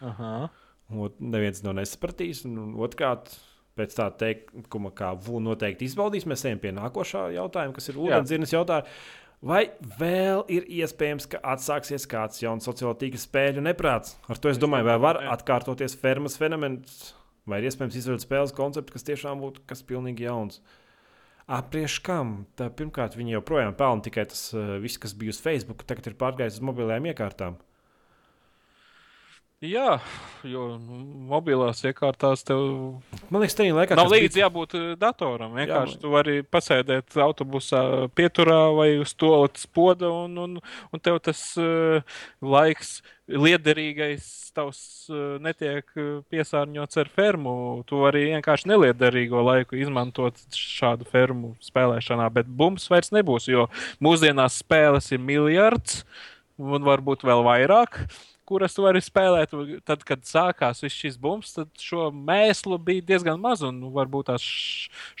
[0.00, 0.32] Aha.
[0.48, 0.56] Un
[0.90, 2.44] neviens to nesapratīs.
[2.48, 3.32] Un otrkārt,
[3.78, 8.54] pēc tā teikuma, kā VU noteikti izbaudīs, mēs ejam pie nākošā jautājuma, kas ir ūdenzirnes
[8.54, 9.00] jautājums.
[9.40, 14.18] Vai vēl ir iespējams, ka atsāksies kāds jauns sociālo tīklu spēļu neprāts?
[14.28, 17.14] Ar to es domāju, vai var atkārtoties fermas fenomens,
[17.48, 20.60] vai ir iespējams izveidot spēles konceptu, kas tiešām būtu kas pilnīgi jauns.
[21.50, 22.34] Aprieš kam?
[22.54, 26.20] Tā, pirmkārt, viņi joprojām pelna tikai tas uh, viss, kas bija uz Facebook, tagad ir
[26.20, 27.56] pārgājis uz mobilajām iekārtām.
[29.60, 29.98] Jā,
[30.48, 30.62] jo
[31.28, 32.62] mobilās iekārtās tev.
[33.28, 34.46] Man liekas, tajā laikā nav līdzi bija...
[34.46, 35.52] jābūt eh, datoram.
[35.58, 37.82] Vienkārši Jā, tu vari pasēdēt autobusā,
[38.16, 42.00] pieturā vai uz to spoda, un, un, un tev tas uh,
[42.40, 44.80] laiks, liederīgais tavs
[45.12, 45.92] uh, netiek
[46.32, 47.54] piesārņots ar fermu.
[47.84, 53.68] Tu vari vienkārši neliederīgo laiku izmantot šādu fermu spēlēšanā, bet bums vairs nebūs, jo
[54.00, 56.06] mūsdienās spēles ir miljards
[56.56, 58.06] un varbūt vēl vairāk.
[58.06, 59.54] Uh, kuras tu vari spēlēt.
[59.86, 63.62] Tad, kad sākās viss šis bums, tad šo mēslu bija diezgan maz.
[63.66, 64.46] Un varbūt tās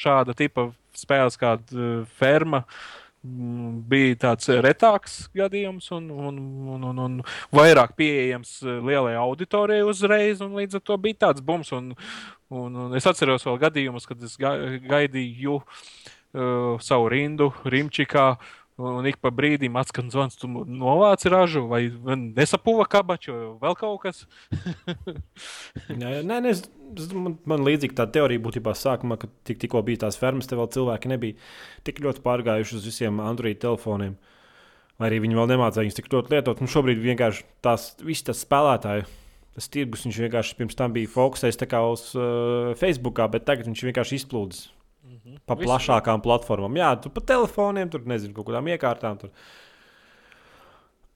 [0.00, 2.64] šāda tipa spēles, kāda uh, ferma.
[3.20, 6.38] Mm, bija tāds retāks gadījums, un, un,
[6.72, 7.18] un, un, un
[7.52, 10.40] vairāk pieejams uh, lielai auditorijai uzreiz.
[10.40, 11.72] Līdz ar to bija tāds bums.
[11.76, 11.92] Un,
[12.48, 18.32] un, un es atceros vēl gadījumus, kad es gaidīju uh, savu rindu Rimčikā.
[18.34, 21.82] Uh, Un ik pa brīdim atskan zvans, tu novāci ražu, vai
[22.16, 24.22] nesapuva kabaču, vai vēl kaut kas.
[26.00, 26.62] nē, nē, es,
[27.12, 30.70] man, man līdzīgi tā teorija būtībā sākumā, kad tik, tikko bija tās fermas, te vēl
[30.72, 31.36] cilvēki nebija
[31.84, 34.16] tik ļoti pārgājuši uz visiem Android telefoniem.
[35.00, 36.64] Vai arī viņi vēl nemācīja viņus tik ļoti lietot.
[36.64, 39.06] Nu, šobrīd vienkārši tās visas tas spēlētāji,
[39.56, 44.22] tas tirgus, viņš vienkārši pirms tam bija fokusējis uz uh, Facebook, bet tagad viņš vienkārši
[44.22, 44.68] izplūdes
[45.48, 46.78] Pa plašākām platformām.
[46.80, 49.18] Jā, tu pa telefoniem, tur nezinu, kaut kādām iekārtām.
[49.20, 49.32] Tur.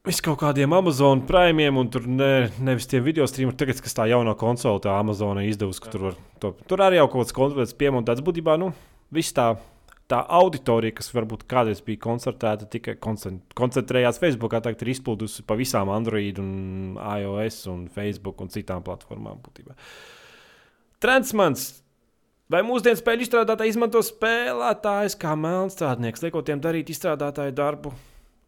[0.04, 4.04] Vis kaut kādiem Amazon prēmiem, un tur ne, nevis tie video streameri, tagad, kas tā
[4.10, 7.78] jaunā konsole, tā Amazon izdevusi, ka tur, var, to, tur arī jau kaut kāds kontrolēts
[7.80, 8.24] piemontāts.
[8.26, 8.68] Būtībā, nu,
[9.16, 9.54] viss tā,
[10.12, 15.88] tā auditorija, kas varbūt kādreiz bija koncertēta, tikai koncentrējās Facebookā, tagad ir izplūdusi pa visām
[15.94, 19.40] Android, un iOS, un Facebook un citām platformām.
[19.46, 19.78] Būtībā.
[21.00, 21.70] Transmans
[22.52, 27.94] Vai mūsdienu spēļu izstrādātāji izmanto spēlētājus kā melnstrādnieks, liekot tiem darīt izstrādātāju darbu,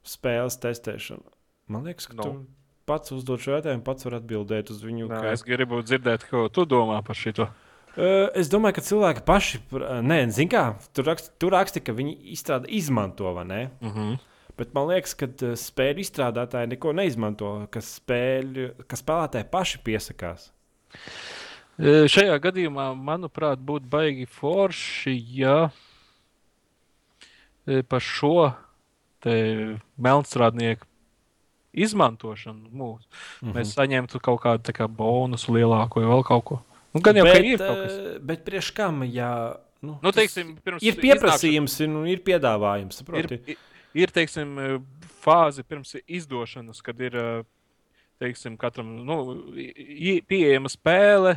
[0.05, 1.25] spēles testēšanu?
[1.73, 2.27] Man liekas, ka no.
[2.27, 2.35] tu
[2.87, 5.09] pats uzdod šo jautājumu, pats var atbildēt uz viņu.
[5.11, 5.33] Nā, ka...
[5.33, 7.49] Es gribu dzirdēt, ko tu domā par šo.
[7.97, 9.63] Uh, es domāju, ka cilvēki paši,
[10.05, 13.63] nē, zin kā, tur raksta, tur raksta ka viņi izstrādā, izmanto, vai ne?
[13.81, 14.09] Uh mhm.
[14.13, 14.33] -huh.
[14.57, 15.27] Bet man liekas, ka
[15.61, 20.47] spēļu izstrādātāji neko neizmanto, ka, spēļu, ka spēlētāji paši piesakās.
[21.77, 25.57] Šajā gadījumā, manuprāt, būtu baigi forši, ja
[27.91, 28.53] par šo
[30.01, 30.87] melnstrādnieku
[31.77, 33.55] izmantošanu mūs, mm -hmm.
[33.59, 36.61] mēs saņemtu kaut kādu kā, bonusu lielāko vai vēl kaut ko.
[36.95, 37.97] Nu, gan jau bet, ir kaut kas.
[38.21, 39.03] Bet priekš kam?
[39.05, 41.99] Ja, nu, nu, teiksim, ir pieprasījums, iznākšu...
[41.99, 43.03] un ir piedāvājums.
[43.03, 43.35] Saproti?
[43.35, 43.57] Ir, ir,
[43.95, 44.57] ir teiksim,
[45.21, 47.19] fāze pirms izdošanas, kad ir
[48.19, 49.19] teiksim, katram nu,
[50.29, 51.37] pieejama spēle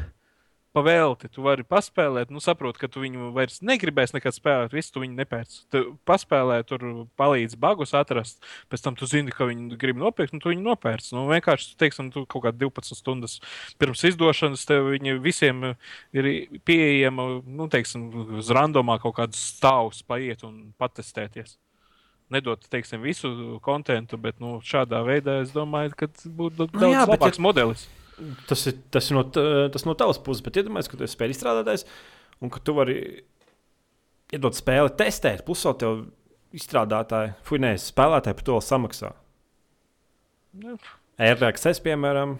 [0.75, 1.29] pavēlti.
[1.33, 5.17] Tu vari paspēlēt, nu, saproti, ka tu viņu vairs negribēsi nekad spēlēt, visu tu viņu
[5.17, 5.55] nepērc.
[5.73, 6.85] Tu paspēlē, tur
[7.19, 11.11] palīdz bagus atrast, pēc tam tu zini, ka viņi grib nopirkt, un tu viņu nopērc.
[11.15, 13.39] Nu, vienkārši, teiksim, tu kaut kā 12 stundas
[13.81, 15.71] pirms izdošanas tev viņi visiem
[16.15, 16.29] ir
[16.67, 18.09] pieejama, nu, teiksim,
[18.41, 21.57] uz randomā kaut kādus stāvus paiet un patestēties
[22.29, 27.07] nedot teiksim, visu kontekstu, bet nu, šādā veidā es domāju, ka būtu daudz nu, jā,
[27.09, 27.87] labāks ja, modelis
[28.49, 29.25] tas ir, tas ir no,
[29.73, 31.85] tas no tavas puses, bet iedomājieties, ka tu esi spēļu izstrādātājs
[32.43, 32.97] un ka tu vari
[34.35, 36.03] iedot spēli testēt, plus vēl tev
[36.55, 39.13] izstrādātāji, fuck, nē, spēlētāji par to samaksā.
[41.19, 42.37] RXS, piemēram,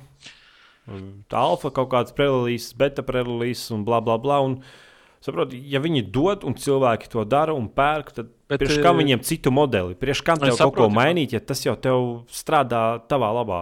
[1.36, 4.44] alfa kaut kāds prelīzes, beta prelīzes un bla bla bla.
[4.46, 4.62] Un,
[5.20, 9.22] Saprot, ja viņi dod un cilvēki to dara un pērk, tad Bet, priekš kam viņiem
[9.28, 9.94] citu modeli?
[10.00, 13.60] Priekš kam tev saprotu, kaut ko mainīt, ja tas jau tev strādā tavā labā?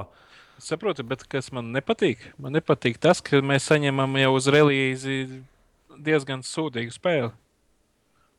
[0.58, 2.24] Saprotu, bet kas man nepatīk?
[2.42, 5.18] Man nepatīk tas, ka mēs saņemam jau uz relīzi
[6.02, 7.32] diezgan sūdīgu spēli.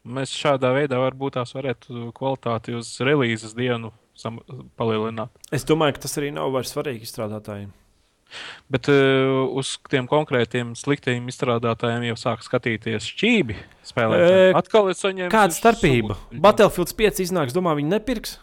[0.09, 3.93] Mēs šādā veidā varbūt tās varētu kvalitāti uz relīzes dienu
[4.79, 5.31] palielināt.
[5.55, 7.71] Es domāju, ka tas arī nav vairs svarīgi izstrādātājiem.
[8.69, 13.57] Bet uh, uz tiem konkrētiem sliktiem izstrādātājiem jau sāk skatīties šķīvi.
[13.89, 15.31] E, Atkal es saņēmu.
[15.33, 16.19] Kāda starpība?
[16.35, 18.37] Battlefield 5 iznāks, domā, viņi nepirks?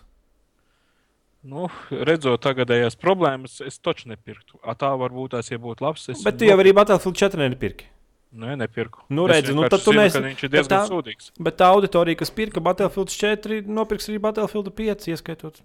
[1.46, 4.58] Nu, redzot tagadējās problēmas, es taču nepirktu.
[4.66, 6.08] A, tā varbūt tās ja būtu labs.
[6.10, 7.92] Es bet tu jau arī Battlefield 4 nepirki.
[8.36, 9.06] Nē, nepirku.
[9.14, 10.20] Nu, redzi, nu, tad tu neesi.
[10.20, 11.30] Viņš ir diezgan tā, sūdīgs.
[11.40, 15.62] Bet tā auditorija, kas pirka Battlefield 4, nopirks arī Battlefield 5, ieskaitot.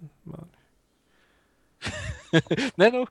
[2.79, 3.03] Nē, nu.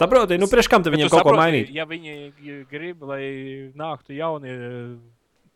[0.00, 1.70] Saproti, nu, priekš kam te viņiem kaut saproti, ko mainīt?
[1.72, 3.22] Ja viņi grib, lai
[3.78, 4.56] nāktu jaunie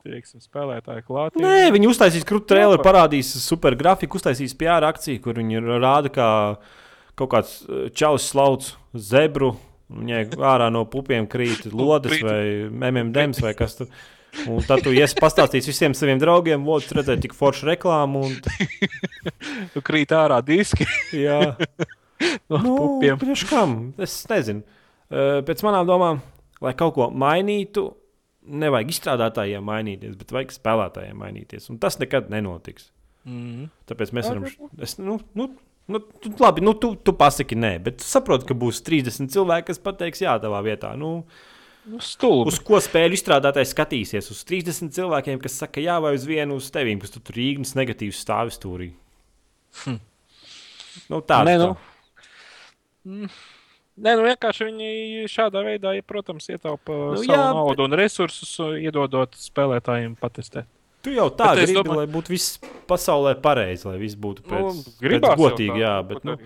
[0.06, 1.39] teiksim, spēlētāji klāt.
[1.40, 6.28] Nē, viņi uztaisīs krūtu traileru, parādīs super grafiku, uztaisīs PR akciju, kur viņi rāda, kā
[7.20, 9.55] kaut kāds eh, čalis slauc zebru.
[9.90, 13.93] Viņai ārā no pupiem krīt lodes vai MMDs vai kas tur.
[14.47, 18.28] Un tad tu iesi pastāstīt visiem saviem draugiem, lūdzu, redzēt, tik foršu reklāmu.
[18.28, 18.36] Un...
[19.74, 20.86] tu krīt ārā diski.
[21.27, 21.56] Jā,
[22.47, 23.18] no nu, pupiem.
[23.18, 23.74] Priekš kam?
[23.98, 24.62] Es nezinu.
[25.10, 26.22] uh, pēc manām domām,
[26.62, 27.89] lai kaut ko mainītu,
[28.51, 31.70] nevajag izstrādātājiem mainīties, bet vajag spēlētājiem mainīties.
[31.72, 32.90] Un tas nekad nenotiks.
[33.28, 33.68] Mm.
[33.90, 34.47] Tāpēc mēs varam.
[34.81, 35.51] Es, nu, nu,
[35.90, 39.81] Nu, tu, labi, nu, tu, tu pasaki, nē, bet saproti, ka būs 30 cilvēki, kas
[39.82, 40.93] pateiks, jā, tavā vietā.
[40.94, 41.24] Nu,
[41.90, 42.52] Nu, stulbi.
[42.52, 44.28] uz ko spēļu izstrādātājs skatīsies?
[44.31, 47.72] Uz 30 cilvēkiem, kas saka, jā, vai uz vienu uz tevīm, kas tu tur īgnas
[47.74, 48.90] negatīvs stāvi stūrī.
[49.81, 49.97] Hm.
[51.10, 51.64] Nu, tā Nē, ir.
[51.64, 51.74] nu.
[53.09, 53.32] Mm.
[54.01, 54.90] Nē, nu vienkārši viņi
[55.28, 60.64] šādā veidā, ja, protams, ietaupa Nu, nu, jā, savu naudu un resursus, iedodot spēlētājiem patestēt.
[61.05, 62.59] Tu jau tā Bet gribi, domāju- lai būtu viss
[62.89, 65.70] pasaulē pareizi, lai viss būtu pēc, Nu, pēc godīgi.
[65.72, 66.36] tā, Jā, nu, bet, nu.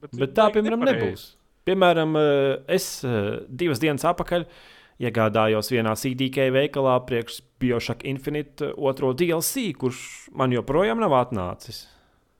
[0.00, 1.06] Bet, bet tā, piemēram, nepareizi.
[1.06, 1.24] nebūs.
[1.66, 4.46] Piemēram, eh, es eh, divas dienas atpakaļ
[5.00, 11.86] iegādājos vienā CDK veikalā priekš Bioshock Infinite eh, otro DLC, kurš man joprojām nav atnācis.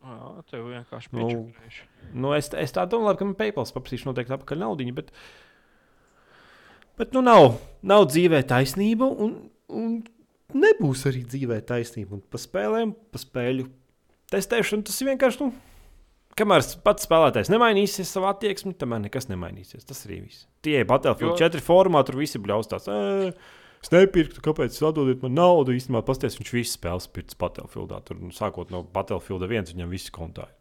[0.00, 1.82] Jā, tev vienkārši Nu, piečakarējuši.
[2.16, 5.10] Nu, es, es tā domāju, ka man PayPal paprasīšu noteikti atpakaļ naudu, bet,
[7.00, 9.34] bet nu, nav, nav dzīvē taisnība, un,
[9.68, 9.98] un
[10.56, 12.16] nebūs arī dzīvē taisnība.
[12.16, 13.68] Un pa spēlēm, pa spēļu
[14.32, 15.44] testēšanu tas ir vienkārši.
[15.44, 15.52] Nu,
[16.40, 19.82] Kamēr pats spēlētājs nemainīsies savā attieksmē, tamēr nekas nemainīsies.
[19.84, 20.46] Tas arī viss.
[20.64, 22.86] Tie Battlefield Jo- 4 formā tur visi bļaustās.
[22.88, 23.34] "Ē,
[23.80, 25.72] Es nepirku, kāpēc jūs atdodat man naudu.
[25.72, 28.02] Īstenībā, pasties, viņš visu spēles pirks Battlefieldā.
[28.04, 30.48] Tur, nu, sākot no Battlefield 1, viņam viss kontā.
[30.50, 30.56] ir.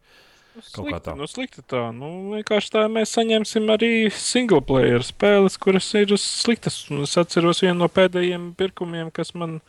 [0.75, 1.15] kaut kā tā.
[1.15, 1.81] Nu, slikti tā.
[1.95, 6.79] Nu, vienkārši tā mēs saņemsim arī single player spēles, kuras ir sliktas.
[6.91, 9.59] Un Es atceros vienu no pēdējiem pirkumiem, kas man,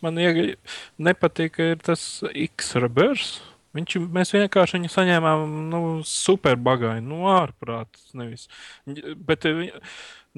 [0.00, 0.56] man iega-
[0.98, 3.40] nepatika, ir tas X-Rebirth.
[3.74, 8.46] Viņš, mēs vienkārši viņu saņēmām nu, super bagāju, nu, ārprātīgi.
[9.16, 9.80] Bet, eh, viņi-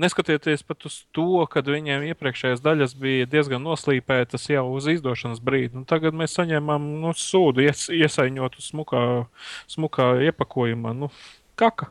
[0.00, 5.80] neskatieties pat uz to, ka viņiem iepriekšējās daļas bija diezgan noslīpētas jau uz izdošanas brīdi.
[5.80, 9.04] Nu, tagad mēs saņēmām nu, sūdu ies, iesaiņotu smukā,
[9.70, 10.94] smukā iepakojumā.
[10.98, 11.10] Nu,
[11.60, 11.90] kaka.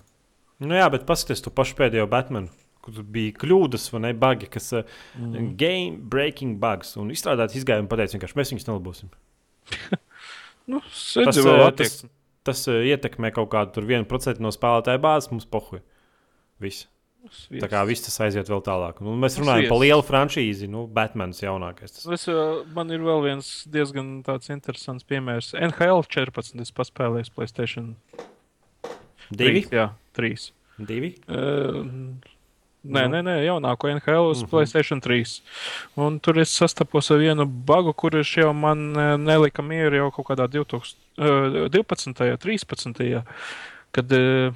[0.63, 2.51] Nu, jā, bet paskatieties to pašu pēdējo Batmanu.
[2.83, 4.81] Kur bija kļūdas vai ne bagi, kas ir
[5.15, 5.53] mm.
[5.59, 6.97] game breaking bugs.
[6.99, 9.13] Un izstrādāt izgājumu pateica, vienkārši mēs viņus nelabosim.
[10.63, 12.09] Nu, Tas, tas eh, tas, attieksme.
[12.47, 15.81] tas eh, ietekmē kaut kādu tur 1% no spēlētāja bāzes, mums pohuj.
[16.63, 16.85] Viss.
[17.61, 18.97] Tā kā viss tas aiziet vēl tālāk.
[19.05, 19.85] Nu, mēs runājam par viesis.
[19.85, 21.93] lielu franšīzi, nu, Batmans jaunākais.
[21.95, 22.07] Tas.
[22.17, 25.53] Es, uh, man ir vēl viens diezgan tāds interesants piemērs.
[25.55, 26.59] NHL 14.
[26.61, 27.93] Es paspēlēju Playstation
[29.31, 29.63] Divi?
[29.69, 29.71] 3.
[29.71, 29.87] Jā,
[30.19, 30.51] 3.
[30.83, 31.13] Divi?
[31.29, 31.79] Uh,
[32.83, 33.13] nē, Nu.
[33.15, 34.49] nē, nē, jaunāko NHL uz Mhm.
[34.51, 35.37] Playstation 3.
[35.95, 40.27] Un tur es sastapos ar vienu bagu, kurš jau man uh, nelika mieru jau kaut
[40.33, 40.97] kādā 2012.
[41.17, 42.37] Uh, 12.
[42.37, 43.23] 13.
[43.93, 44.51] kad uh,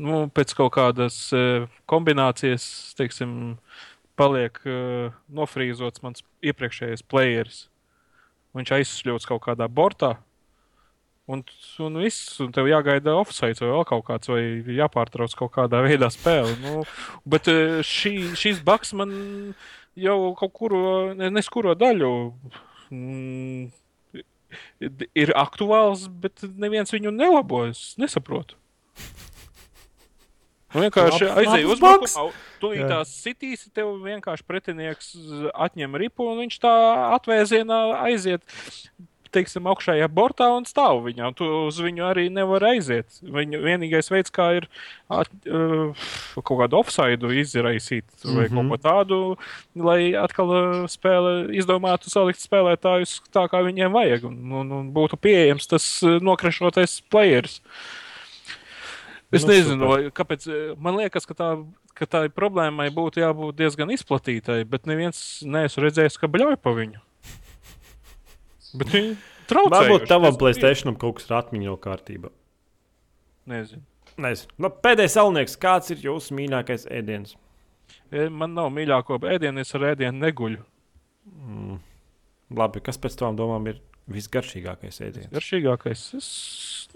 [0.00, 2.66] nu, pēc kaut kādas uh, kombinācijas,
[2.98, 3.56] teiksim,
[4.18, 7.64] paliek uh, nofrīzots mans iepriekšējais playeris.
[8.54, 10.16] Viņš aizsļauts kaut kādā bortā.
[11.24, 11.40] Un,
[11.80, 14.42] un viss, un tev jāgaida offside vai vēl kaut kāds, vai
[14.76, 16.52] jāpārtrauc kaut kādā veidā spēle.
[16.60, 16.82] Nu,
[17.24, 19.14] bet eh, šī, šīs baks man
[19.96, 20.82] jau kaut kuru,
[21.16, 22.10] ne- neskuro daļu
[22.92, 23.72] mm,
[25.16, 27.94] ir aktuāls, bet neviens viņu nelabojas.
[27.98, 28.60] Nesaprotu.
[30.74, 32.28] Nu, vienkārši aizēju labs uzbrukumā,
[32.62, 35.12] tu tās sitīsi, tev vienkārši pretinieks
[35.54, 36.74] atņem ripu, un viņš tā
[37.14, 38.42] atvēzienā aiziet
[39.34, 41.30] teiksim, augšējā bortā un stāv viņā.
[41.38, 43.18] Tu uz viņu arī nevar aiziet.
[43.22, 44.68] Viņa vienīgais veids, kā ir
[45.12, 46.06] at, uh,
[46.40, 48.58] kaut kādu offside izraisīt vai mm Mhm.
[48.58, 48.70] -hmm.
[48.70, 49.18] kaut ko tādu,
[49.74, 55.16] lai atkal uh, spēle izdomātu salikt spēlētājus tā, kā viņiem vajag, un, un, un būtu
[55.16, 57.60] pieejams tas uh, nokrešotais players.
[59.34, 60.10] Es Nu, nu, nezinu, super.
[60.20, 60.46] kāpēc.
[60.50, 61.48] uh, Man liekas, ka tā,
[61.98, 67.02] ka tā problēmai būtu jābūt diezgan izplatītai, bet neviens neesmu redzējis, ka bļauj pa viņu.
[68.74, 69.14] Bet viņi
[69.50, 69.72] traucē.
[69.76, 72.30] Varbūt tavam Playstation kaut kas ir atmiņā kārtībā.
[73.50, 73.82] Nezinu.
[74.18, 74.52] Nezinu.
[74.62, 77.34] Nu, pēdējais salnieks, kāds ir jūsu mīļākais ēdiens?
[78.10, 80.62] E, Man nav mīļāko ēdienu, es ar ēdienu neguļu.
[81.34, 81.80] Mm.
[82.54, 83.80] Labi, kas pēc tam domām ir
[84.12, 85.30] visgaršīgākais ēdiens?
[85.32, 86.02] Garšīgākais.
[86.18, 86.28] Es,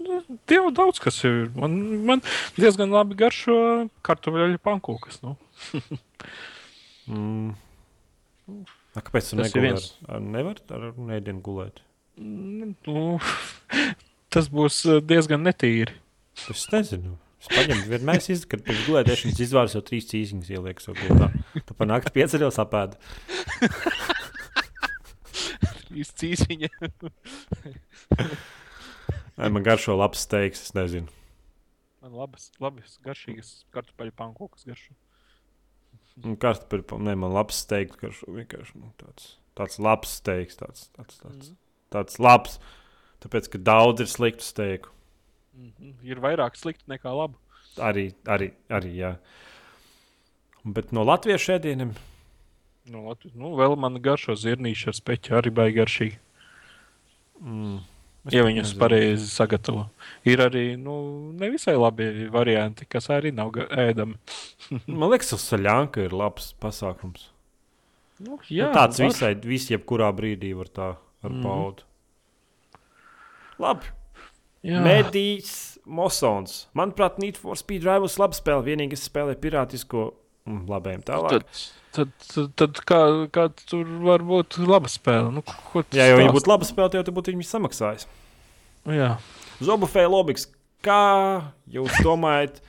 [0.03, 0.19] nu,
[0.49, 1.47] Dievu daudz kas ir.
[1.55, 2.23] Man, man
[2.59, 3.57] diezgan labi garšo
[4.05, 5.21] kartupeļu pankūkas.
[5.25, 5.37] Nu.
[7.09, 7.55] Mm.
[8.93, 9.63] A, kāpēc tu negulēji?
[9.63, 9.85] viens.
[10.05, 10.83] Ar, ar, nevar ar
[11.17, 11.81] ēdienu gulēt?
[12.21, 13.17] Mm, Nu,
[14.33, 15.95] tas būs eh, diezgan netīri.
[16.53, 17.15] Es nezinu.
[17.39, 21.29] Es paņemu, vienmēr izdarīju, kad pēc gulēšanas izvēlos jau trīs cīsiņas ielieku savā gultā.
[21.65, 22.99] Tu pa nakti pieceļos apēdu.
[25.91, 26.69] Izcīsiņa.
[29.39, 31.07] Vai man garšo labs steiks, es nezinu.
[32.03, 34.95] Man labas, labas garšīgas kartupeļu pankūkas garšo.
[36.39, 38.75] Kartupeļu, pa- ne, man labs steiks garšo vienkārši.
[38.79, 41.53] Nu, tāds, tāds labs steiks, tāds, tāds, tāds,
[41.95, 42.59] tāds labs.
[43.23, 44.89] Tāpēc, ka daudz ir sliktu steiku.
[45.53, 45.93] Mm -hmm.
[46.03, 47.35] Ir vairāk sliktu nekā labu.
[47.77, 49.17] Arī, arī, arī jā.
[50.63, 51.93] Bet no latviešu ēdieniem.
[52.85, 56.19] Nu, Latvi- nu, vēl man garšo zirnīšu ar speķu, arī baigi garšīgi.
[57.41, 57.79] Mm.
[58.27, 58.79] Es Ja nezinu.
[58.79, 59.89] pareizi sagatavo.
[60.27, 64.17] Ir arī nu, nevisai labi varianti, kas arī nav ēdami.
[64.87, 67.29] Man liekas, tas saļānka ir labs pasākums.
[68.19, 69.07] Nu, Jā, nu, tāds var.
[69.07, 70.89] visai, visi, jebkurā brīdī var tā
[71.23, 71.43] ar mm.
[71.45, 71.87] paudu.
[73.59, 73.87] Labi.
[74.67, 74.81] Jā.
[74.83, 76.65] Medijs Mosons.
[76.75, 78.65] Manuprāt, Need for Speed Drive būs laba spēle.
[78.67, 80.09] Vienīgi es spēlēju pirātisko
[80.43, 81.37] mm, labējiem tālāk.
[81.39, 81.61] Tad,
[81.95, 82.99] tad, tad, tad kā,
[83.35, 85.31] kā tur var būt laba spēle?
[85.35, 85.43] Nu,
[85.95, 86.35] Jā, ja viņi stāsti?
[86.39, 88.07] būtu laba spēle, jau būtu viņi samaksājis.
[88.89, 89.11] Jā.
[89.63, 90.47] Zobufēja lobiks.
[90.85, 90.99] Kā
[91.67, 92.61] jūs domājat,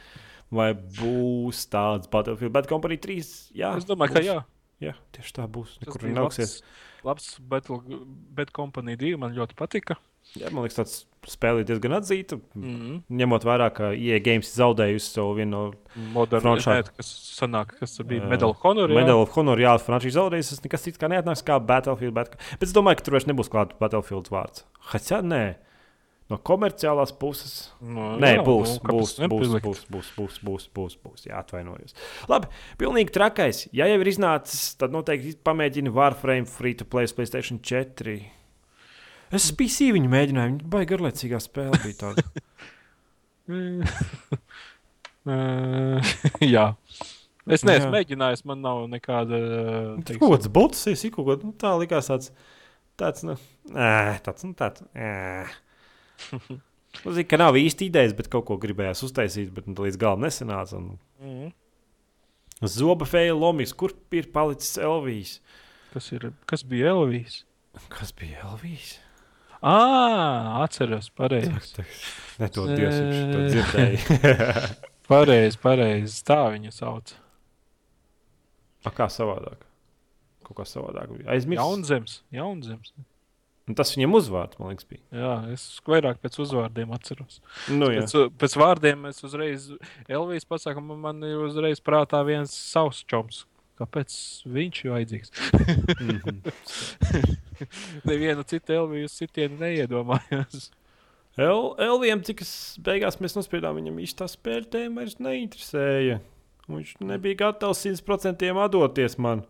[0.50, 3.28] vai būs tāds Battlefield Bad Company 3?
[3.54, 4.26] Jā, Es domāju, ka būs.
[4.26, 4.38] jā.
[4.80, 5.76] Jā, tieši tā būs.
[5.84, 6.56] Nekur nenāksies.
[7.04, 7.78] labs, labs Battle,
[8.34, 9.98] Bad Company 2 man ļoti patika.
[10.34, 10.94] Jā, man liekas, tāds
[11.28, 12.38] spēle ir diezgan atzīta.
[12.54, 13.00] Mm -hmm.
[13.20, 15.62] Ņemot vērā, ka IE Games zaudējusi savu vienu
[16.14, 16.70] no Franchise.
[16.70, 17.10] nē, kas
[17.40, 18.24] sanāk, kas bija.
[18.28, 18.88] Medal of Honor.
[18.88, 18.94] jā.
[18.94, 20.56] Medal of Honor, jā, frančīze zaudējusi.
[20.56, 22.14] Tas nekas cits kā neatnāks kā Battlefield.
[22.14, 24.64] Bet, bet es domāju, ka tur vairs nebūs klāts Battlefield vārds.
[24.92, 25.56] Hačā, nē.
[26.30, 27.72] No komerciālās puses.
[27.82, 31.26] Nu, Nē, jā, būs, kāpēc būs, būs, būs, būs, būs, būs, būs, būs.
[31.26, 31.96] Jā, atvainojos.
[32.30, 32.46] Labi,
[32.78, 33.64] pilnīgi trakais.
[33.74, 38.39] Ja jau ir iznācis, tad noteikti pamēģini Warframe Free to Play PlayStation 4.
[39.36, 42.22] Es PC viņu mēģināju, viņa baigi garlaicīgā spēle bija tāda.
[46.54, 46.66] Jā.
[47.50, 49.38] Es neesmu mēģinājis, man nav nekāda.
[49.38, 52.26] Tur teiksim, kaut kāds bots, es kaut ko nu, tā likās tāds,
[53.00, 53.34] tāds, nu,
[53.70, 54.80] tāds, nu, tāds.
[57.00, 60.20] Nu, zinu, ka nav īsti idejas, bet kaut ko gribējās uztaisīt, bet nu, līdz galam
[60.26, 60.72] nesanāca.
[60.80, 60.86] Un...
[61.22, 61.46] Mhm.
[62.68, 65.38] Zoba feja lomis, kur ir palicis Elvijas?
[65.94, 67.34] Kas, ir, kas bija Elvijas?
[67.88, 68.98] Kas bija Elvijas?
[69.62, 71.84] Ah, atceros, pareizi.
[72.40, 72.96] Ne to dievs,
[73.32, 74.54] to dzirdēja.
[75.10, 76.20] Pareizi, pareizi.
[76.24, 77.12] Tā viņa sauc.
[78.86, 79.66] A, kā savādāk?
[80.46, 81.26] Kaut kā savādāk bija.
[81.34, 81.60] Aizmirst.
[81.60, 82.14] Jaunzems.
[82.32, 82.92] Jaunzems.
[83.68, 85.02] Un tas viņam uzvārds, man liekas, bija.
[85.14, 87.38] Jā, es vairāk pēc uzvārdiem atceros.
[87.68, 88.06] Nu, jā.
[88.06, 89.68] Pēc, pēc vārdiem es uzreiz,
[90.08, 93.44] Elvijas pasakā, man, man ir uzreiz prātā viens savs čoms.
[93.80, 95.32] Kāpēc viņš ir vajadzīgs?
[95.96, 96.42] Mhm.
[98.08, 100.68] Nevienu citu Elvijas sitienu neiedomājos.
[101.40, 102.52] El, Elvijam, cik es
[102.84, 106.18] beigās mēs nospiedām, viņam īsti tā spēļu tēma vairs neinteresēja.
[106.70, 109.44] Viņš nebija gatavs 100% atdoties man.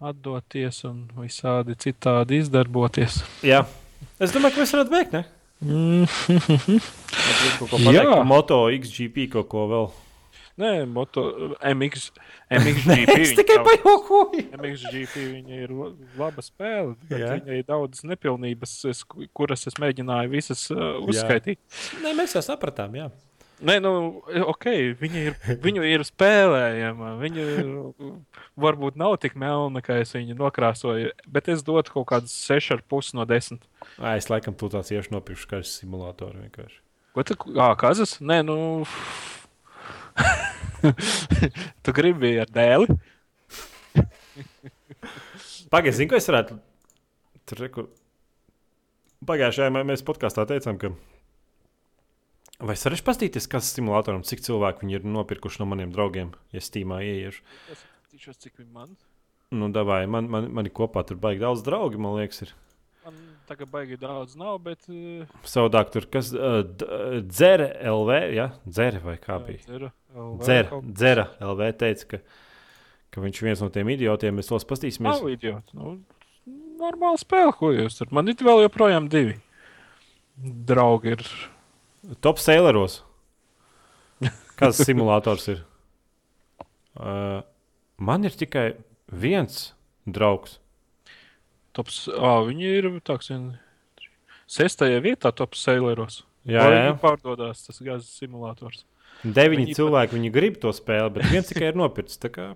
[0.00, 3.20] Atdoties un visādi citādi izdarboties.
[3.44, 3.64] Jā.
[4.20, 5.22] Es domāju, ka mēs varētu beigt, ne?
[5.64, 6.04] Mm.
[7.56, 9.88] Kaut ko pateikt par moto, XGP kaut ko vēl.
[10.56, 11.22] Nē, moto,
[11.60, 12.06] MX,
[12.48, 13.16] MXGP.
[13.20, 14.44] Es tikai pajokoju.
[14.56, 17.34] MXGP viņa ir la- laba spēle, bet Jā.
[17.36, 19.02] viņai ir daudz nepilnības, es,
[19.36, 21.60] kuras es mēģināju visas uh, uzskaitīt.
[22.00, 23.10] Nē, mēs jau sapratām, jā.
[23.56, 23.90] Nē, nu,
[24.52, 24.66] ok,
[25.00, 27.14] viņa ir, viņu ir spēlējama.
[27.20, 27.44] Viņa
[28.60, 33.24] varbūt nav tik melna, kā es viņu nokrāsoju, bet es dotu kaut kādus 6,5 no
[33.28, 33.64] 10.
[33.96, 36.82] Ai, es laikam tāds iešu nopirkšu kā simulātoru vienkārši.
[37.16, 37.36] Ko tu?
[37.56, 38.18] Ah, kazas?
[38.20, 38.58] Nē, nu.
[41.84, 42.96] tu gribi ar dēli?
[45.72, 46.58] Pagaidiet, zinu, ko es varētu.
[47.46, 47.86] Tur reku...
[49.26, 50.92] Pagājušajā mē- mēs podkāstā teicām, ka.
[52.56, 56.62] Vai es varēšu paskatīties, kas simulātoram, cik cilvēku viņi ir nopirkuši no maniem draugiem, ja
[56.62, 57.42] Steamā ieiešu.
[57.72, 58.94] Es skatīšos, cik viņi man.
[59.56, 62.54] Nu, davai, man, man, man kopā tur baigi daudz draugi, man liekas, ir.
[63.06, 63.14] Man
[63.46, 64.82] tagad baigi daudz nav, bet.
[64.90, 68.48] Uh, Savādāk tur, kas uh, d- uh, dzere LV, ja?
[68.66, 69.62] Dzere vai kā bija?
[70.42, 72.20] Dzera, kaut- dzera LV teica, ka,
[73.14, 75.06] ka viņš ir viens no tiem idiotiem, mēs tos paskatīsimies.
[75.22, 75.70] Nav idiots.
[75.78, 75.94] Nu,
[76.82, 78.10] normāla spēle, ko jūs tur.
[78.10, 79.38] Man ir vēl joprojām divi.
[80.68, 81.22] Draugi ir.
[82.26, 83.00] Top Sailoros.
[84.58, 85.62] Kāds simulators ir?
[86.96, 87.42] Uh,
[88.00, 88.70] man ir tikai
[89.12, 89.68] viens
[90.08, 90.58] draugs.
[91.76, 93.28] Tops, à, viņi ir tāds-
[94.56, 96.22] sestajā vietā, top saileros.
[96.46, 96.92] Jā, jā.
[96.92, 98.84] viņi pārdodās tas gāzes simulators.
[99.24, 102.18] Deviņi Viņi pat- cilvēki viņi grib to spēli, bet viens tikai ir nopircis.
[102.18, 102.54] tā kā-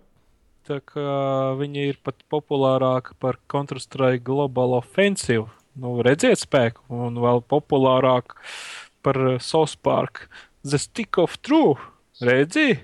[0.69, 5.49] Tā kā viņi ir pat populārāki par Counter-Strike Global Offensive.
[5.75, 8.37] Nu, redziet, spēku, un vēl populārāk
[9.03, 10.29] par South Park
[10.63, 11.75] The Stick of True.
[12.21, 12.79] Redzi?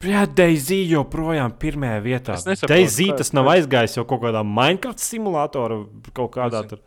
[0.00, 2.36] Jā, Daisy joprojām pirmajā vietā.
[2.38, 5.76] Es nesaprotu, Daisy tas nav aizgājis jau kaut kādā Minecraft simulatorā,
[6.16, 6.80] kaut kādā tur.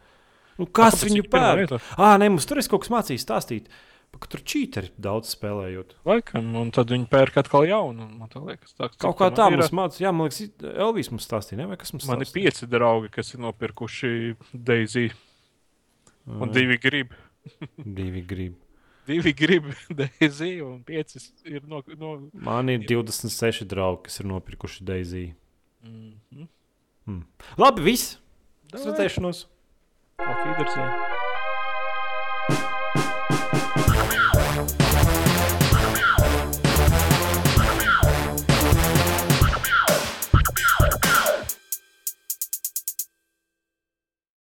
[0.58, 1.62] Nu, kas Kāpēc viņu pirmā pērk?
[1.62, 1.80] vietā?
[1.98, 3.70] Ah, nē, mums tur es kaut kas mācīju stāstīt.
[4.14, 5.96] Ka tur čīteri daudz spēlējot.
[6.06, 8.06] Laikam, un tad viņi pērk atkal jaunu.
[8.06, 10.06] un Man tā liekas, tā, Kaut kā tā mums mācīja.
[10.08, 11.66] Jā, man liekas, Elvis mums stāstīja, ne?
[11.72, 12.54] Vai kas mums Man ir stāstīja?
[12.54, 14.12] pieci draugi, kas ir nopirkuši
[14.54, 15.08] Daisy,
[16.30, 17.14] un divi grib.
[17.78, 18.54] Divi grib.
[19.08, 19.66] Divi grib
[20.00, 21.84] Daisy, un pieci ir no.
[22.00, 22.14] no...
[22.34, 25.26] Man ir 26 draugi, kas ir nopirkuši Daisy.
[25.84, 26.48] Mm -hmm.
[27.06, 27.24] mm.
[27.58, 28.20] Labi, viss!
[28.74, 29.48] Uz redzēšanos!
[30.18, 31.13] Auf Wiedersehen!